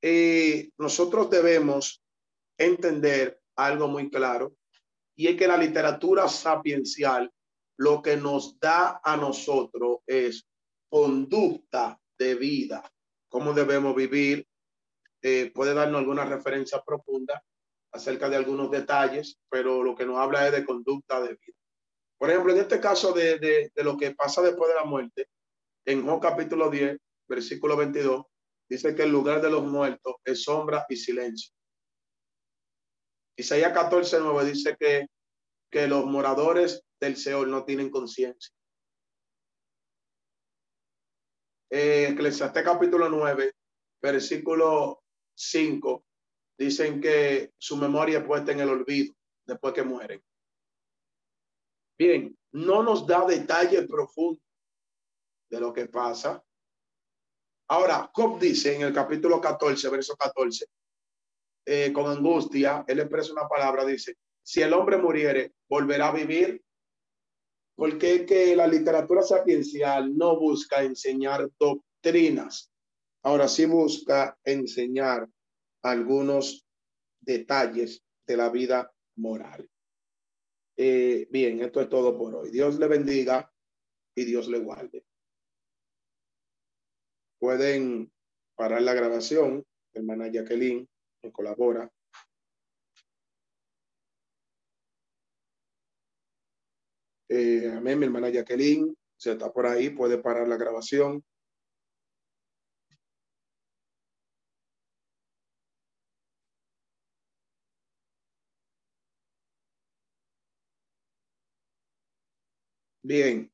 eh, 0.00 0.70
nosotros 0.78 1.30
debemos 1.30 2.02
entender 2.58 3.40
algo 3.56 3.88
muy 3.88 4.10
claro 4.10 4.56
y 5.14 5.28
es 5.28 5.36
que 5.36 5.46
la 5.46 5.56
literatura 5.56 6.28
sapiencial 6.28 7.32
lo 7.78 8.02
que 8.02 8.16
nos 8.16 8.58
da 8.58 9.00
a 9.02 9.16
nosotros 9.16 9.98
es 10.06 10.46
conducta 10.88 11.98
de 12.18 12.34
vida, 12.34 12.90
cómo 13.28 13.52
debemos 13.52 13.94
vivir. 13.94 14.46
Eh, 15.22 15.52
puede 15.54 15.72
darnos 15.72 16.00
alguna 16.00 16.24
referencia 16.24 16.82
profunda 16.82 17.42
acerca 17.92 18.28
de 18.28 18.36
algunos 18.36 18.70
detalles, 18.70 19.38
pero 19.50 19.82
lo 19.82 19.94
que 19.94 20.06
nos 20.06 20.18
habla 20.18 20.46
es 20.46 20.52
de 20.52 20.64
conducta 20.64 21.20
de 21.20 21.28
vida. 21.28 21.56
Por 22.18 22.30
ejemplo, 22.30 22.52
en 22.52 22.60
este 22.60 22.80
caso 22.80 23.12
de, 23.12 23.38
de, 23.38 23.84
lo 23.84 23.96
que 23.96 24.14
pasa 24.14 24.42
después 24.42 24.68
de 24.68 24.76
la 24.76 24.84
muerte, 24.84 25.28
en 25.84 26.06
Job 26.06 26.20
capítulo 26.20 26.70
10, 26.70 26.96
versículo 27.28 27.76
22, 27.76 28.24
dice 28.68 28.94
que 28.94 29.02
el 29.02 29.10
lugar 29.10 29.42
de 29.42 29.50
los 29.50 29.64
muertos 29.64 30.14
es 30.24 30.42
sombra 30.42 30.86
y 30.88 30.96
silencio. 30.96 31.52
Isaías 33.36 33.72
14, 33.72 34.20
9 34.20 34.44
dice 34.44 34.76
que, 34.78 35.06
que 35.70 35.88
los 35.88 36.04
moradores 36.06 36.82
del 37.00 37.16
Seol 37.16 37.50
no 37.50 37.64
tienen 37.64 37.90
conciencia. 37.90 38.54
Eh, 41.70 42.08
Eclesiastés 42.10 42.62
capítulo 42.62 43.08
9, 43.08 43.52
versículo 44.00 45.02
5, 45.34 46.04
dicen 46.62 47.00
que 47.00 47.52
su 47.58 47.76
memoria 47.76 48.18
es 48.18 48.24
puesta 48.24 48.52
en 48.52 48.60
el 48.60 48.68
olvido 48.68 49.14
después 49.44 49.74
que 49.74 49.82
mueren. 49.82 50.22
Bien, 51.98 52.36
no 52.52 52.82
nos 52.82 53.06
da 53.06 53.26
detalles 53.26 53.86
profundos 53.86 54.42
de 55.50 55.60
lo 55.60 55.72
que 55.72 55.86
pasa. 55.86 56.42
Ahora, 57.68 58.10
Job 58.14 58.38
dice 58.38 58.74
en 58.74 58.82
el 58.82 58.92
capítulo 58.92 59.40
14, 59.40 59.88
verso 59.88 60.16
14, 60.16 60.66
eh, 61.66 61.92
con 61.92 62.10
angustia, 62.10 62.84
él 62.86 63.00
expresa 63.00 63.32
una 63.32 63.48
palabra, 63.48 63.84
dice, 63.84 64.16
si 64.42 64.62
el 64.62 64.72
hombre 64.72 64.98
muriere, 64.98 65.52
volverá 65.68 66.08
a 66.08 66.12
vivir. 66.12 66.62
Porque 67.74 68.26
que 68.26 68.54
la 68.54 68.66
literatura 68.66 69.22
sapiencial 69.22 70.16
no 70.16 70.38
busca 70.38 70.82
enseñar 70.82 71.48
doctrinas, 71.58 72.70
ahora 73.22 73.48
sí 73.48 73.64
busca 73.64 74.36
enseñar 74.44 75.26
algunos 75.82 76.66
detalles 77.20 78.02
de 78.26 78.36
la 78.36 78.50
vida 78.50 78.92
moral. 79.16 79.68
Eh, 80.76 81.28
bien, 81.30 81.60
esto 81.60 81.80
es 81.80 81.88
todo 81.88 82.16
por 82.16 82.34
hoy. 82.34 82.50
Dios 82.50 82.78
le 82.78 82.88
bendiga 82.88 83.52
y 84.14 84.24
Dios 84.24 84.48
le 84.48 84.58
guarde. 84.58 85.04
Pueden 87.38 88.12
parar 88.54 88.82
la 88.82 88.94
grabación, 88.94 89.64
hermana 89.92 90.28
Jacqueline 90.28 90.88
me 91.22 91.32
colabora. 91.32 91.90
Eh, 97.28 97.72
amén, 97.74 97.98
mi 97.98 98.06
hermana 98.06 98.28
Jacqueline, 98.28 98.94
se 99.16 99.32
está 99.32 99.52
por 99.52 99.66
ahí, 99.66 99.90
puede 99.90 100.18
parar 100.18 100.48
la 100.48 100.56
grabación. 100.56 101.24
Bien, 113.12 113.52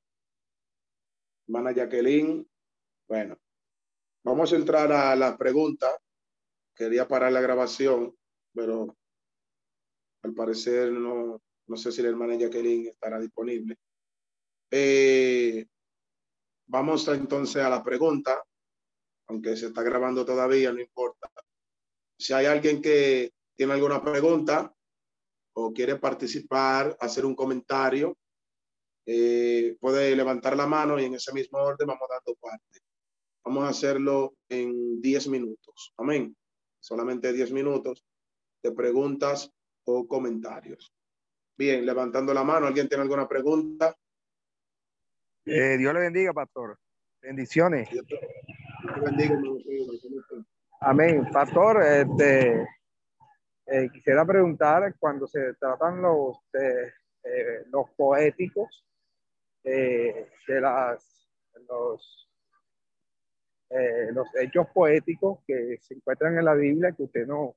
hermana 1.48 1.72
Jacqueline, 1.72 2.48
bueno, 3.08 3.36
vamos 4.22 4.52
a 4.52 4.54
entrar 4.54 4.92
a 4.92 5.16
la 5.16 5.36
pregunta. 5.36 5.98
Quería 6.72 7.08
parar 7.08 7.32
la 7.32 7.40
grabación, 7.40 8.16
pero 8.54 8.96
al 10.22 10.32
parecer 10.32 10.92
no, 10.92 11.42
no 11.66 11.76
sé 11.76 11.90
si 11.90 12.02
la 12.02 12.08
hermana 12.10 12.36
Jacqueline 12.36 12.86
estará 12.86 13.18
disponible. 13.18 13.76
Eh, 14.70 15.66
vamos 16.68 17.08
entonces 17.08 17.60
a 17.60 17.68
la 17.68 17.82
pregunta, 17.82 18.40
aunque 19.26 19.56
se 19.56 19.66
está 19.66 19.82
grabando 19.82 20.24
todavía, 20.24 20.70
no 20.70 20.80
importa. 20.80 21.32
Si 22.16 22.32
hay 22.32 22.46
alguien 22.46 22.80
que 22.80 23.32
tiene 23.56 23.72
alguna 23.72 24.00
pregunta 24.00 24.72
o 25.54 25.72
quiere 25.72 25.96
participar, 25.96 26.96
hacer 27.00 27.26
un 27.26 27.34
comentario, 27.34 28.16
eh, 29.10 29.74
puede 29.80 30.14
levantar 30.14 30.54
la 30.54 30.66
mano 30.66 31.00
y 31.00 31.06
en 31.06 31.14
ese 31.14 31.32
mismo 31.32 31.58
orden 31.58 31.86
vamos 31.86 32.06
dando 32.10 32.38
parte. 32.38 32.80
Vamos 33.42 33.64
a 33.64 33.70
hacerlo 33.70 34.34
en 34.50 35.00
10 35.00 35.28
minutos. 35.28 35.94
Amén. 35.96 36.36
Solamente 36.78 37.32
10 37.32 37.52
minutos 37.52 38.04
de 38.62 38.70
preguntas 38.72 39.50
o 39.84 40.06
comentarios. 40.06 40.92
Bien, 41.56 41.86
levantando 41.86 42.34
la 42.34 42.44
mano, 42.44 42.66
¿alguien 42.66 42.86
tiene 42.86 43.00
alguna 43.00 43.26
pregunta? 43.26 43.96
Eh, 45.46 45.78
Dios 45.78 45.94
le 45.94 46.00
bendiga, 46.00 46.34
pastor. 46.34 46.78
Bendiciones. 47.22 47.88
Dios 47.90 48.04
te 48.06 49.00
bendiga. 49.00 49.40
Amén. 50.82 51.26
Pastor, 51.32 51.82
este, 51.82 52.60
eh, 53.64 53.88
quisiera 53.90 54.26
preguntar, 54.26 54.94
cuando 54.98 55.26
se 55.26 55.54
tratan 55.54 56.02
los, 56.02 56.36
eh, 56.52 56.92
eh 57.24 57.64
los 57.70 57.88
poéticos, 57.96 58.84
eh, 59.70 60.30
de 60.46 60.56
eh, 63.70 64.12
los 64.12 64.26
hechos 64.40 64.66
poéticos 64.72 65.40
que 65.46 65.76
se 65.80 65.94
encuentran 65.94 66.38
en 66.38 66.44
la 66.44 66.54
Biblia, 66.54 66.92
que 66.92 67.02
usted 67.02 67.26
no, 67.26 67.54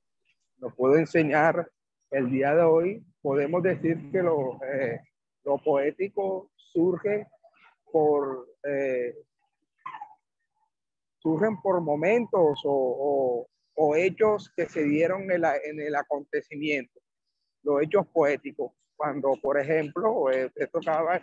nos 0.58 0.74
puede 0.74 1.00
enseñar 1.00 1.70
el 2.10 2.30
día 2.30 2.54
de 2.54 2.62
hoy, 2.62 3.04
podemos 3.22 3.62
decir 3.62 4.10
que 4.10 4.22
lo, 4.22 4.62
eh, 4.62 5.00
lo 5.44 5.56
poético 5.58 6.50
surge 6.56 7.26
por, 7.90 8.46
surgen 11.18 11.60
por 11.62 11.80
momentos 11.80 12.60
o, 12.64 13.46
o, 13.46 13.48
o, 13.74 13.96
hechos 13.96 14.52
que 14.54 14.66
se 14.66 14.82
dieron 14.82 15.30
en, 15.30 15.40
la, 15.40 15.56
en, 15.56 15.80
el 15.80 15.94
acontecimiento, 15.94 17.00
los 17.62 17.82
hechos 17.82 18.06
poéticos. 18.08 18.72
Cuando, 18.96 19.34
por 19.40 19.58
ejemplo, 19.58 20.30
eh, 20.30 20.50
tocaba 20.70 21.20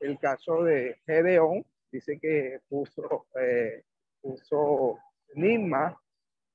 el 0.00 0.18
caso 0.18 0.62
de 0.62 0.98
Gedeón, 1.06 1.64
dice 1.90 2.18
que 2.20 2.60
puso, 2.68 3.26
eh, 3.40 3.84
puso 4.20 4.98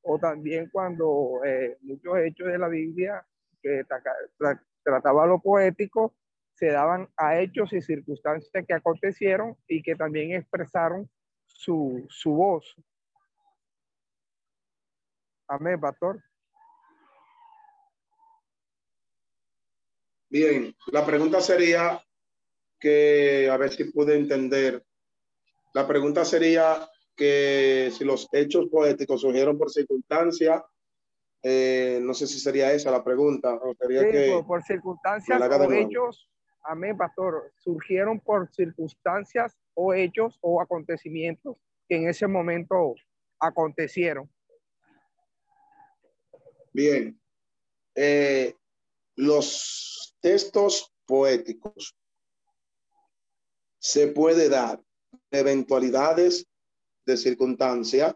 o 0.03 0.19
también 0.19 0.69
cuando 0.71 1.41
eh, 1.45 1.77
muchos 1.81 2.17
hechos 2.19 2.47
de 2.47 2.57
la 2.57 2.67
Biblia 2.67 3.25
que 3.61 3.83
tra 4.37 4.63
trataba 4.83 5.27
lo 5.27 5.39
poético 5.39 6.15
se 6.53 6.67
daban 6.67 7.07
a 7.17 7.39
hechos 7.39 7.71
y 7.73 7.81
circunstancias 7.81 8.65
que 8.67 8.73
acontecieron 8.73 9.55
y 9.67 9.81
que 9.83 9.95
también 9.95 10.33
expresaron 10.33 11.09
su, 11.45 12.05
su 12.09 12.31
voz. 12.31 12.75
Amén, 15.47 15.79
pastor. 15.79 16.23
Bien, 20.29 20.73
la 20.87 21.05
pregunta 21.05 21.41
sería 21.41 22.01
que, 22.81 23.47
a 23.49 23.55
ver 23.55 23.71
si 23.71 23.85
pude 23.85 24.17
entender, 24.17 24.83
la 25.73 25.87
pregunta 25.87 26.25
sería 26.25 26.89
que 27.15 27.91
si 27.95 28.03
los 28.03 28.27
hechos 28.33 28.67
poéticos 28.69 29.21
surgieron 29.21 29.57
por 29.57 29.69
circunstancia, 29.69 30.65
eh, 31.43 31.99
no 32.01 32.13
sé 32.13 32.27
si 32.27 32.39
sería 32.39 32.73
esa 32.73 32.91
la 32.91 33.03
pregunta. 33.03 33.53
O 33.53 33.73
sería 33.75 34.01
sí, 34.01 34.11
que 34.11 34.43
por, 34.45 34.63
circunstancias 34.63 35.41
o 35.41 35.71
hechos, 35.71 36.29
amén, 36.63 36.97
pastor, 36.97 37.53
surgieron 37.57 38.19
por 38.19 38.51
circunstancias 38.51 39.55
o 39.75 39.93
hechos 39.93 40.37
o 40.41 40.61
acontecimientos 40.61 41.57
que 41.87 41.97
en 41.97 42.09
ese 42.09 42.27
momento 42.27 42.95
acontecieron. 43.39 44.29
Bien. 46.73 47.19
Eh, 47.95 48.55
los 49.15 50.15
textos 50.21 50.93
poéticos 51.05 51.95
se 53.81 54.07
puede 54.07 54.47
dar 54.47 54.79
eventualidades 55.31 56.45
de 57.03 57.17
circunstancia 57.17 58.15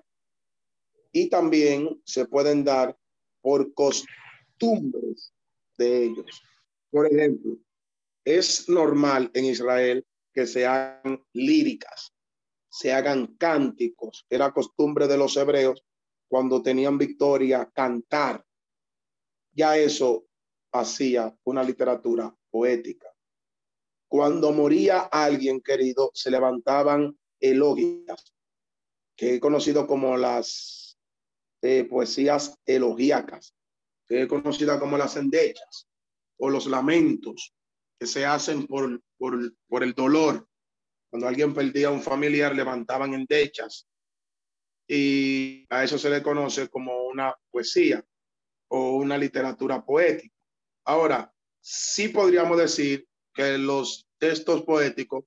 y 1.11 1.27
también 1.27 2.01
se 2.05 2.25
pueden 2.25 2.63
dar 2.63 2.95
por 3.41 3.73
costumbres 3.73 5.33
de 5.77 6.03
ellos. 6.05 6.43
Por 6.91 7.11
ejemplo, 7.11 7.57
es 8.23 8.69
normal 8.69 9.31
en 9.33 9.45
Israel 9.45 10.05
que 10.31 10.45
se 10.45 10.67
hagan 10.67 11.23
líricas, 11.33 12.13
se 12.69 12.93
hagan 12.93 13.35
cánticos. 13.37 14.25
Era 14.29 14.53
costumbre 14.53 15.07
de 15.07 15.17
los 15.17 15.35
hebreos 15.35 15.83
cuando 16.27 16.61
tenían 16.61 16.99
victoria 16.99 17.71
cantar. 17.73 18.45
Ya 19.51 19.77
eso 19.77 20.27
hacía 20.71 21.35
una 21.43 21.63
literatura 21.63 22.35
poética. 22.51 23.14
Cuando 24.07 24.51
moría 24.51 25.01
alguien 25.01 25.61
querido, 25.61 26.11
se 26.13 26.31
levantaban 26.31 27.17
elogias, 27.39 28.33
que 29.15 29.35
he 29.35 29.39
conocido 29.39 29.87
como 29.87 30.17
las 30.17 30.97
eh, 31.61 31.85
poesías 31.85 32.57
elogíacas, 32.65 33.55
que 34.07 34.23
he 34.23 34.27
conocido 34.27 34.79
como 34.79 34.97
las 34.97 35.15
endechas 35.15 35.87
o 36.37 36.49
los 36.49 36.67
lamentos 36.67 37.53
que 37.99 38.05
se 38.05 38.25
hacen 38.25 38.67
por, 38.67 39.01
por, 39.17 39.53
por 39.67 39.83
el 39.83 39.93
dolor. 39.93 40.47
Cuando 41.09 41.27
alguien 41.27 41.53
perdía 41.53 41.87
a 41.87 41.91
un 41.91 42.01
familiar, 42.01 42.55
levantaban 42.55 43.13
endechas 43.13 43.87
y 44.87 45.65
a 45.69 45.83
eso 45.83 45.97
se 45.97 46.09
le 46.09 46.21
conoce 46.21 46.69
como 46.69 47.05
una 47.07 47.33
poesía 47.49 48.05
o 48.67 48.97
una 48.97 49.17
literatura 49.17 49.83
poética. 49.83 50.35
Ahora, 50.85 51.33
sí 51.59 52.09
podríamos 52.09 52.57
decir 52.57 53.07
que 53.35 53.57
los 53.57 54.07
textos 54.17 54.63
poéticos 54.63 55.25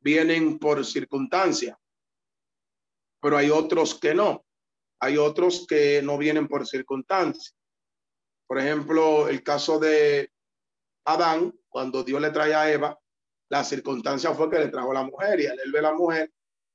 vienen 0.00 0.58
por 0.58 0.84
circunstancia, 0.84 1.78
pero 3.20 3.36
hay 3.36 3.50
otros 3.50 3.94
que 3.94 4.14
no. 4.14 4.44
Hay 4.98 5.16
otros 5.18 5.66
que 5.68 6.00
no 6.02 6.16
vienen 6.16 6.48
por 6.48 6.66
circunstancia. 6.66 7.52
Por 8.46 8.58
ejemplo, 8.58 9.28
el 9.28 9.42
caso 9.42 9.78
de 9.78 10.32
Adán, 11.04 11.52
cuando 11.68 12.02
Dios 12.02 12.20
le 12.20 12.30
trae 12.30 12.54
a 12.54 12.72
Eva, 12.72 12.98
la 13.48 13.64
circunstancia 13.64 14.32
fue 14.32 14.50
que 14.50 14.58
le 14.58 14.68
trajo 14.68 14.92
la 14.92 15.02
mujer 15.02 15.40
y 15.40 15.46
al 15.46 15.60
él 15.60 15.72
ve 15.72 15.82
la 15.82 15.92
mujer, 15.92 16.32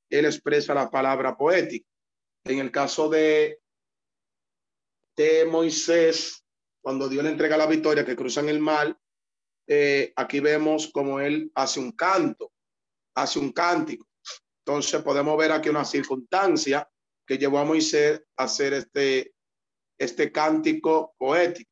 él 0.10 0.26
expresa 0.26 0.74
la 0.74 0.90
palabra 0.92 1.36
poética. 1.36 1.90
En 2.44 2.60
el 2.60 2.72
caso 2.72 3.10
de, 3.10 3.60
de 5.16 5.46
Moisés, 5.46 6.46
cuando 6.82 7.10
Dios 7.10 7.24
le 7.24 7.32
entrega 7.32 7.58
la 7.58 7.66
victoria, 7.66 8.06
que 8.06 8.16
cruzan 8.16 8.48
el 8.48 8.60
mar, 8.60 8.98
eh, 9.68 10.14
aquí 10.16 10.40
vemos 10.40 10.88
como 10.88 11.20
él 11.20 11.52
hace 11.54 11.80
un 11.80 11.92
canto, 11.92 12.52
hace 13.16 13.40
un 13.40 13.52
cántico. 13.52 14.08
Entonces 14.66 15.02
podemos 15.02 15.38
ver 15.38 15.52
aquí 15.52 15.70
una 15.70 15.86
circunstancia 15.86 16.90
que 17.26 17.38
llevó 17.38 17.60
a 17.60 17.66
Moisés 17.66 18.22
a 18.38 18.46
hacer 18.46 18.74
este, 18.74 19.34
este 19.98 20.32
cántico 20.32 21.14
poético. 21.18 21.70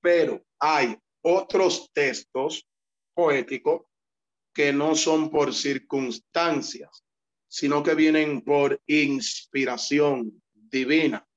Pero 0.00 0.42
hay 0.58 0.96
otros 1.22 1.90
textos 1.92 2.66
poéticos 3.14 3.82
que 4.54 4.72
no 4.72 4.94
son 4.94 5.30
por 5.30 5.52
circunstancias, 5.54 7.04
sino 7.46 7.82
que 7.82 7.94
vienen 7.94 8.40
por 8.40 8.80
inspiración 8.86 10.42
divina, 10.54 11.28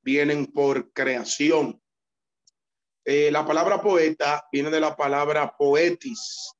vienen 0.00 0.46
por 0.46 0.92
creación. 0.92 1.81
Eh, 3.04 3.30
la 3.32 3.44
palabra 3.44 3.82
poeta 3.82 4.46
viene 4.52 4.70
de 4.70 4.80
la 4.80 4.94
palabra 4.94 5.56
poetis, 5.56 6.52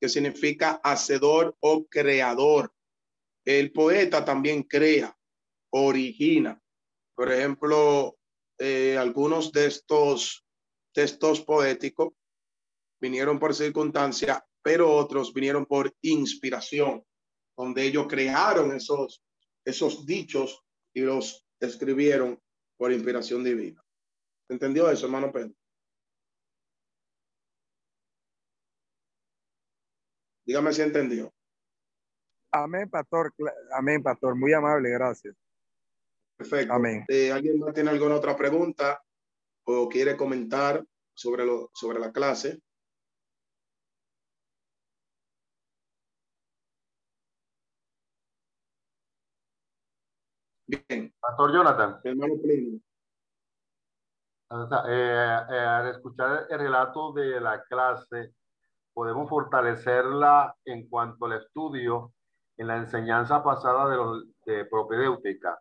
que 0.00 0.08
significa 0.08 0.80
hacedor 0.82 1.56
o 1.60 1.86
creador. 1.86 2.72
El 3.44 3.70
poeta 3.70 4.24
también 4.24 4.62
crea, 4.62 5.14
origina. 5.70 6.60
Por 7.14 7.30
ejemplo, 7.30 8.18
eh, 8.58 8.96
algunos 8.96 9.52
de 9.52 9.66
estos 9.66 10.46
textos 10.92 11.42
poéticos 11.42 12.14
vinieron 12.98 13.38
por 13.38 13.54
circunstancia, 13.54 14.42
pero 14.62 14.90
otros 14.94 15.34
vinieron 15.34 15.66
por 15.66 15.94
inspiración, 16.00 17.04
donde 17.56 17.84
ellos 17.84 18.06
crearon 18.08 18.74
esos, 18.74 19.22
esos 19.66 20.06
dichos 20.06 20.62
y 20.94 21.00
los 21.00 21.46
escribieron 21.60 22.40
por 22.78 22.90
inspiración 22.90 23.44
divina. 23.44 23.84
¿Entendió 24.48 24.90
eso, 24.90 25.04
hermano 25.04 25.30
Pedro? 25.30 25.59
Dígame 30.50 30.72
si 30.72 30.82
entendió. 30.82 31.32
Amén, 32.50 32.90
pastor. 32.90 33.32
Amén, 33.72 34.02
pastor. 34.02 34.34
Muy 34.34 34.52
amable, 34.52 34.90
gracias. 34.90 35.36
Perfecto. 36.36 36.72
Amén. 36.74 37.04
Eh, 37.06 37.30
¿Alguien 37.30 37.60
más 37.60 37.72
tiene 37.72 37.90
alguna 37.90 38.16
otra 38.16 38.36
pregunta 38.36 39.00
o 39.64 39.88
quiere 39.88 40.16
comentar 40.16 40.84
sobre, 41.14 41.46
lo, 41.46 41.70
sobre 41.72 42.00
la 42.00 42.10
clase? 42.10 42.60
Bien. 50.66 51.14
Pastor 51.20 51.52
Jonathan. 51.52 52.00
Hermano 52.02 52.34
Plínio. 52.42 52.80
Eh, 54.50 55.38
eh, 55.48 55.60
al 55.60 55.90
escuchar 55.90 56.48
el 56.50 56.58
relato 56.58 57.12
de 57.12 57.40
la 57.40 57.62
clase, 57.62 58.34
podemos 58.92 59.28
fortalecerla 59.28 60.54
en 60.64 60.88
cuanto 60.88 61.26
al 61.26 61.32
estudio 61.34 62.12
en 62.56 62.66
la 62.66 62.76
enseñanza 62.76 63.42
pasada 63.42 63.88
de, 63.88 63.96
los, 63.96 64.24
de 64.44 64.64
propedéutica. 64.66 65.58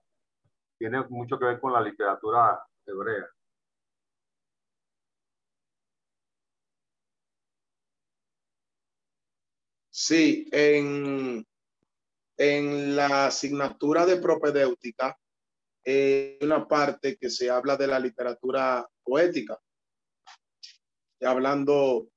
Tiene 0.77 1.05
mucho 1.09 1.39
que 1.39 1.45
ver 1.45 1.59
con 1.59 1.73
la 1.73 1.81
literatura 1.81 2.61
hebrea. 2.85 3.27
Sí, 9.89 10.47
en, 10.51 11.45
en 12.37 12.95
la 12.95 13.27
asignatura 13.27 14.05
de 14.05 14.17
propedéutica 14.17 15.17
hay 15.85 16.37
una 16.41 16.67
parte 16.67 17.17
que 17.17 17.29
se 17.29 17.49
habla 17.49 17.75
de 17.75 17.87
la 17.87 17.99
literatura 17.99 18.87
poética, 19.03 19.59
hablando 21.21 22.07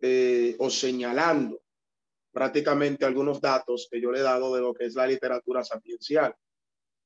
eh, 0.00 0.56
o 0.58 0.70
señalando 0.70 1.60
prácticamente 2.32 3.04
algunos 3.04 3.40
datos 3.40 3.88
que 3.90 4.00
yo 4.00 4.10
le 4.10 4.20
he 4.20 4.22
dado 4.22 4.54
de 4.54 4.60
lo 4.60 4.72
que 4.72 4.86
es 4.86 4.94
la 4.94 5.06
literatura 5.06 5.64
sapiencial. 5.64 6.34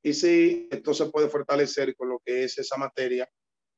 Y 0.03 0.13
sí, 0.13 0.69
esto 0.71 0.93
se 0.93 1.07
puede 1.07 1.29
fortalecer 1.29 1.97
con 1.97 2.11
lo 2.11 2.21
que 2.25 2.45
es 2.45 2.59
esa 2.59 2.77
materia 2.77 3.29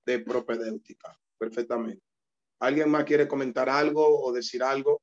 de 0.05 0.19
propedéutica, 0.19 1.17
perfectamente. 1.39 2.03
¿Alguien 2.59 2.91
más 2.91 3.05
quiere 3.05 3.29
comentar 3.29 3.69
algo 3.69 4.23
o 4.23 4.33
decir 4.33 4.63
algo? 4.63 5.03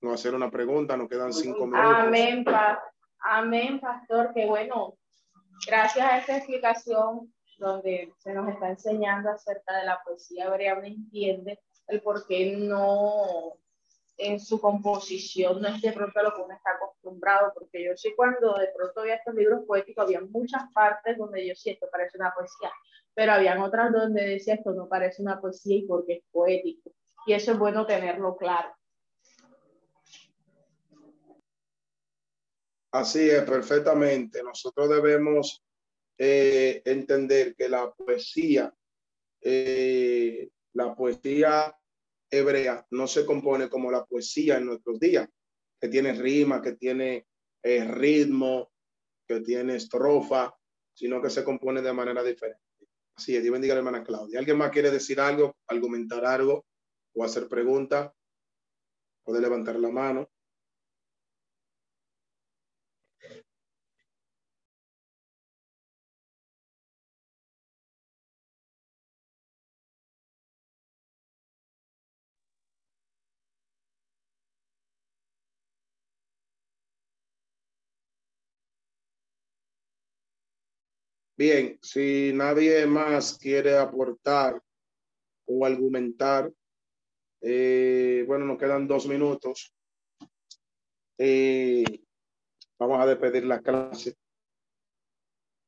No 0.00 0.12
hacer 0.12 0.34
una 0.34 0.50
pregunta, 0.50 0.96
nos 0.96 1.08
quedan 1.08 1.32
cinco 1.32 1.66
minutos. 1.66 1.94
Amén, 1.94 2.44
Amén, 3.20 3.80
pastor, 3.80 4.32
que 4.34 4.46
bueno, 4.46 4.98
gracias 5.66 6.06
a 6.06 6.18
esta 6.18 6.36
explicación 6.36 7.32
donde 7.58 8.12
se 8.18 8.32
nos 8.32 8.48
está 8.48 8.70
enseñando 8.70 9.30
acerca 9.30 9.78
de 9.78 9.84
la 9.84 10.00
poesía 10.04 10.46
hebrea, 10.46 10.76
uno 10.76 10.86
entiende 10.86 11.58
el 11.88 12.00
por 12.02 12.26
qué 12.26 12.56
no 12.56 13.58
en 14.18 14.40
su 14.40 14.60
composición 14.60 15.60
no 15.60 15.68
es 15.68 15.80
de 15.82 15.92
pronto 15.92 16.18
a 16.18 16.22
lo 16.22 16.34
que 16.34 16.40
uno 16.40 16.54
está 16.54 16.70
acostumbrado, 16.70 17.52
porque 17.54 17.84
yo 17.84 17.96
sí 17.96 18.12
cuando 18.16 18.54
de 18.54 18.68
pronto 18.74 19.00
había 19.00 19.16
estos 19.16 19.34
libros 19.34 19.64
poéticos, 19.66 20.04
había 20.04 20.20
muchas 20.22 20.62
partes 20.72 21.18
donde 21.18 21.46
yo 21.46 21.54
siento 21.54 21.86
parece 21.90 22.16
una 22.16 22.32
poesía, 22.34 22.70
pero 23.14 23.32
habían 23.32 23.60
otras 23.60 23.92
donde 23.92 24.26
decía 24.26 24.54
esto 24.54 24.72
no 24.72 24.88
parece 24.88 25.22
una 25.22 25.40
poesía 25.40 25.76
y 25.76 25.86
porque 25.86 26.14
es 26.14 26.24
poético. 26.30 26.92
Y 27.26 27.32
eso 27.32 27.52
es 27.52 27.58
bueno 27.58 27.86
tenerlo 27.86 28.36
claro. 28.36 28.74
Así 32.92 33.28
es, 33.28 33.42
perfectamente. 33.42 34.42
Nosotros 34.42 34.88
debemos 34.88 35.62
eh, 36.16 36.80
entender 36.84 37.54
que 37.54 37.68
la 37.68 37.90
poesía 37.90 38.72
eh, 39.42 40.48
la 40.76 40.94
poesía 40.94 41.74
hebrea 42.30 42.86
no 42.90 43.06
se 43.06 43.24
compone 43.24 43.70
como 43.70 43.90
la 43.90 44.04
poesía 44.04 44.58
en 44.58 44.66
nuestros 44.66 45.00
días, 45.00 45.26
que 45.80 45.88
tiene 45.88 46.12
rima, 46.12 46.60
que 46.60 46.72
tiene 46.74 47.26
eh, 47.62 47.84
ritmo, 47.84 48.70
que 49.26 49.40
tiene 49.40 49.76
estrofa, 49.76 50.54
sino 50.94 51.22
que 51.22 51.30
se 51.30 51.44
compone 51.44 51.80
de 51.80 51.92
manera 51.94 52.22
diferente. 52.22 52.60
Así 53.16 53.34
es, 53.34 53.42
Dios 53.42 53.52
bendiga 53.54 53.72
a 53.72 53.76
la 53.76 53.80
hermana 53.80 54.04
Claudia. 54.04 54.38
¿Alguien 54.38 54.58
más 54.58 54.70
quiere 54.70 54.90
decir 54.90 55.18
algo, 55.18 55.56
argumentar 55.66 56.26
algo 56.26 56.66
o 57.14 57.24
hacer 57.24 57.48
preguntas? 57.48 58.12
Puede 59.24 59.40
levantar 59.40 59.76
la 59.76 59.88
mano. 59.88 60.28
Bien, 81.38 81.78
si 81.82 82.32
nadie 82.32 82.86
más 82.86 83.36
quiere 83.36 83.76
aportar 83.76 84.58
o 85.44 85.66
argumentar, 85.66 86.50
eh, 87.42 88.24
bueno, 88.26 88.46
nos 88.46 88.58
quedan 88.58 88.88
dos 88.88 89.06
minutos. 89.06 89.70
Eh, 91.18 91.84
vamos 92.78 93.00
a 93.00 93.06
despedir 93.06 93.44
la 93.44 93.60
clase. 93.60 94.16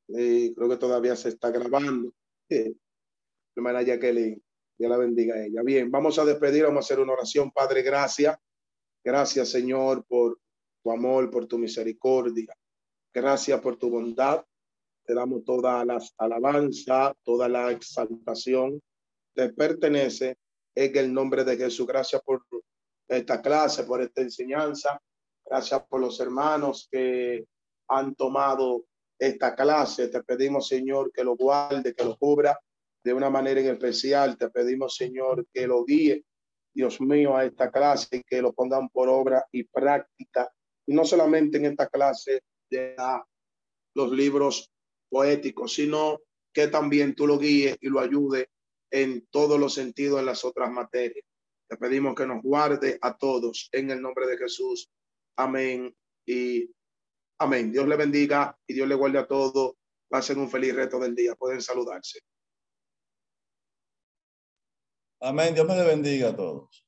Eh, 0.08 0.54
creo 0.56 0.70
que 0.70 0.78
todavía 0.78 1.14
se 1.14 1.28
está 1.28 1.50
grabando. 1.50 2.14
hermana 3.54 3.82
Jacqueline, 3.82 4.42
Dios 4.78 4.90
la 4.90 4.96
bendiga 4.96 5.34
a 5.34 5.44
ella. 5.44 5.62
Bien, 5.62 5.90
vamos 5.90 6.18
a 6.18 6.24
despedir, 6.24 6.64
vamos 6.64 6.78
a 6.78 6.86
hacer 6.86 6.98
una 6.98 7.12
oración. 7.12 7.50
Padre, 7.50 7.82
gracias. 7.82 8.38
Gracias, 9.04 9.50
Señor, 9.50 10.06
por 10.06 10.40
tu 10.82 10.90
amor, 10.90 11.30
por 11.30 11.46
tu 11.46 11.58
misericordia. 11.58 12.56
Gracias 13.12 13.60
por 13.60 13.76
tu 13.76 13.90
bondad. 13.90 14.42
Te 15.08 15.14
damos 15.14 15.42
toda 15.42 15.82
la 15.86 15.98
alabanza, 16.18 17.14
toda 17.24 17.48
la 17.48 17.70
exaltación. 17.70 18.78
Te 19.34 19.48
pertenece 19.54 20.36
en 20.74 20.96
el 20.98 21.14
nombre 21.14 21.44
de 21.44 21.56
Jesús. 21.56 21.86
Gracias 21.86 22.20
por 22.20 22.42
esta 23.08 23.40
clase, 23.40 23.84
por 23.84 24.02
esta 24.02 24.20
enseñanza. 24.20 25.00
Gracias 25.46 25.82
por 25.88 26.02
los 26.02 26.20
hermanos 26.20 26.88
que 26.92 27.46
han 27.88 28.14
tomado 28.16 28.84
esta 29.18 29.54
clase. 29.54 30.08
Te 30.08 30.22
pedimos, 30.22 30.68
Señor, 30.68 31.10
que 31.10 31.24
lo 31.24 31.36
guarde, 31.36 31.94
que 31.94 32.04
lo 32.04 32.18
cubra 32.18 32.60
de 33.02 33.14
una 33.14 33.30
manera 33.30 33.62
en 33.62 33.68
especial. 33.68 34.36
Te 34.36 34.50
pedimos, 34.50 34.94
Señor, 34.94 35.46
que 35.50 35.66
lo 35.66 35.86
guíe, 35.86 36.22
Dios 36.74 37.00
mío, 37.00 37.34
a 37.34 37.46
esta 37.46 37.70
clase 37.70 38.18
y 38.18 38.22
que 38.24 38.42
lo 38.42 38.52
pongan 38.52 38.90
por 38.90 39.08
obra 39.08 39.46
y 39.52 39.64
práctica. 39.64 40.52
Y 40.86 40.92
no 40.92 41.06
solamente 41.06 41.56
en 41.56 41.64
esta 41.64 41.88
clase 41.88 42.42
de 42.68 42.94
los 43.94 44.12
libros 44.12 44.70
poéticos, 45.08 45.74
sino 45.74 46.20
que 46.52 46.68
también 46.68 47.14
tú 47.14 47.26
lo 47.26 47.38
guíes 47.38 47.76
y 47.80 47.88
lo 47.88 48.00
ayudes 48.00 48.48
en 48.90 49.26
todos 49.30 49.58
los 49.60 49.74
sentidos 49.74 50.20
en 50.20 50.26
las 50.26 50.44
otras 50.44 50.70
materias. 50.70 51.24
Te 51.68 51.76
pedimos 51.76 52.14
que 52.14 52.26
nos 52.26 52.42
guarde 52.42 52.98
a 53.02 53.16
todos 53.16 53.68
en 53.72 53.90
el 53.90 54.00
nombre 54.00 54.26
de 54.26 54.38
Jesús. 54.38 54.90
Amén 55.36 55.94
y 56.26 56.70
amén. 57.38 57.70
Dios 57.70 57.86
le 57.86 57.96
bendiga 57.96 58.58
y 58.66 58.74
Dios 58.74 58.88
le 58.88 58.94
guarde 58.94 59.18
a 59.18 59.26
todos. 59.26 59.74
Pasen 60.08 60.38
un 60.38 60.50
feliz 60.50 60.74
resto 60.74 60.98
del 60.98 61.14
día. 61.14 61.34
Pueden 61.34 61.60
saludarse. 61.60 62.20
Amén. 65.20 65.54
Dios 65.54 65.66
me 65.66 65.84
bendiga 65.84 66.30
a 66.30 66.36
todos. 66.36 66.87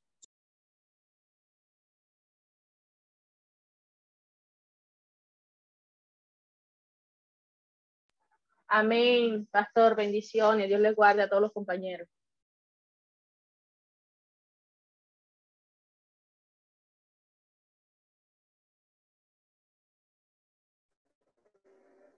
Amén, 8.73 9.47
pastor, 9.51 9.95
bendiciones. 9.95 10.67
Dios 10.69 10.79
les 10.79 10.95
guarde 10.95 11.21
a 11.23 11.29
todos 11.29 11.41
los 11.41 11.51
compañeros. 11.51 12.07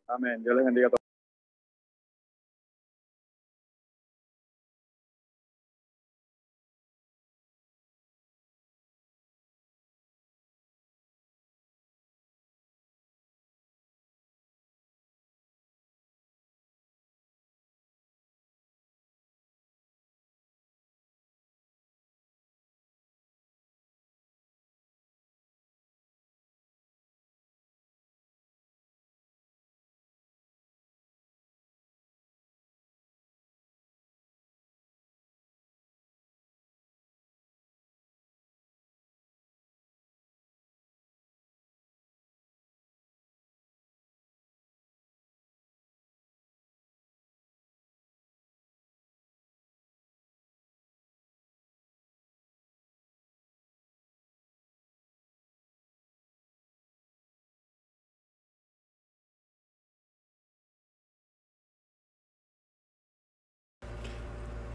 Amén. 0.07 0.43
Dios 0.43 0.55
les 0.55 0.65
bendiga 0.65 0.87
a 0.87 0.89
todos. 0.91 1.02